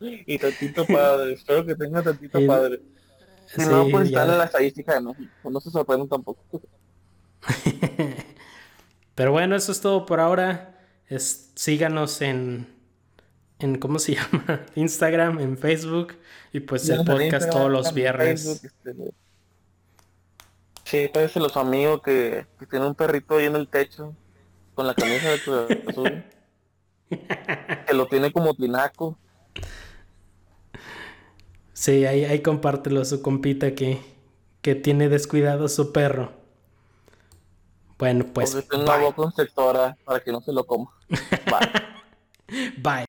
y 0.00 0.38
tantito 0.38 0.86
padre, 0.86 1.34
espero 1.34 1.64
que 1.64 1.74
tengan 1.74 2.04
tantito 2.04 2.38
padre. 2.46 2.80
Si 3.46 3.60
no, 3.62 3.86
pues 3.90 4.10
ya... 4.10 4.24
la 4.24 4.44
estadística 4.44 4.94
de 4.94 5.00
México, 5.00 5.50
no 5.50 5.60
se 5.60 5.70
sorprenden 5.70 6.08
tampoco. 6.08 6.42
Pero 9.14 9.32
bueno, 9.32 9.56
eso 9.56 9.72
es 9.72 9.80
todo 9.80 10.06
por 10.06 10.20
ahora. 10.20 10.78
Es, 11.08 11.52
síganos 11.54 12.20
en, 12.20 12.66
en, 13.58 13.78
¿cómo 13.78 13.98
se 13.98 14.14
llama? 14.16 14.66
Instagram, 14.74 15.40
en 15.40 15.58
Facebook. 15.58 16.14
Y 16.52 16.60
pues 16.60 16.88
el 16.88 17.04
podcast 17.04 17.50
todos 17.50 17.70
los 17.70 17.92
viernes. 17.92 18.64
Este, 18.64 18.94
sí, 20.84 21.10
parece 21.12 21.40
los 21.40 21.56
amigos 21.56 22.00
que, 22.02 22.46
que 22.58 22.66
tiene 22.66 22.86
un 22.86 22.94
perrito 22.94 23.36
ahí 23.36 23.46
en 23.46 23.56
el 23.56 23.68
techo. 23.68 24.14
Con 24.74 24.86
la 24.86 24.94
camisa 24.94 25.30
de 25.30 25.40
Cruz 25.40 25.66
Azul. 25.88 26.24
que 27.86 27.94
lo 27.94 28.06
tiene 28.06 28.32
como 28.32 28.54
tinaco. 28.54 29.18
Sí, 31.72 32.06
ahí, 32.06 32.24
ahí 32.24 32.40
compártelo 32.40 33.04
su 33.04 33.20
compita 33.20 33.74
que, 33.74 34.00
que 34.62 34.74
tiene 34.74 35.08
descuidado 35.08 35.68
su 35.68 35.92
perro. 35.92 36.43
Bueno, 38.04 38.26
pues. 38.34 38.50
Póngase 38.50 38.76
en 38.76 38.84
la 38.84 38.96
boca 38.98 39.30
sectora 39.34 39.96
para 40.04 40.20
que 40.20 40.30
no 40.30 40.42
se 40.42 40.52
lo 40.52 40.64
coma. 40.64 40.90
Bye. 41.08 42.72
Bye. 42.76 43.02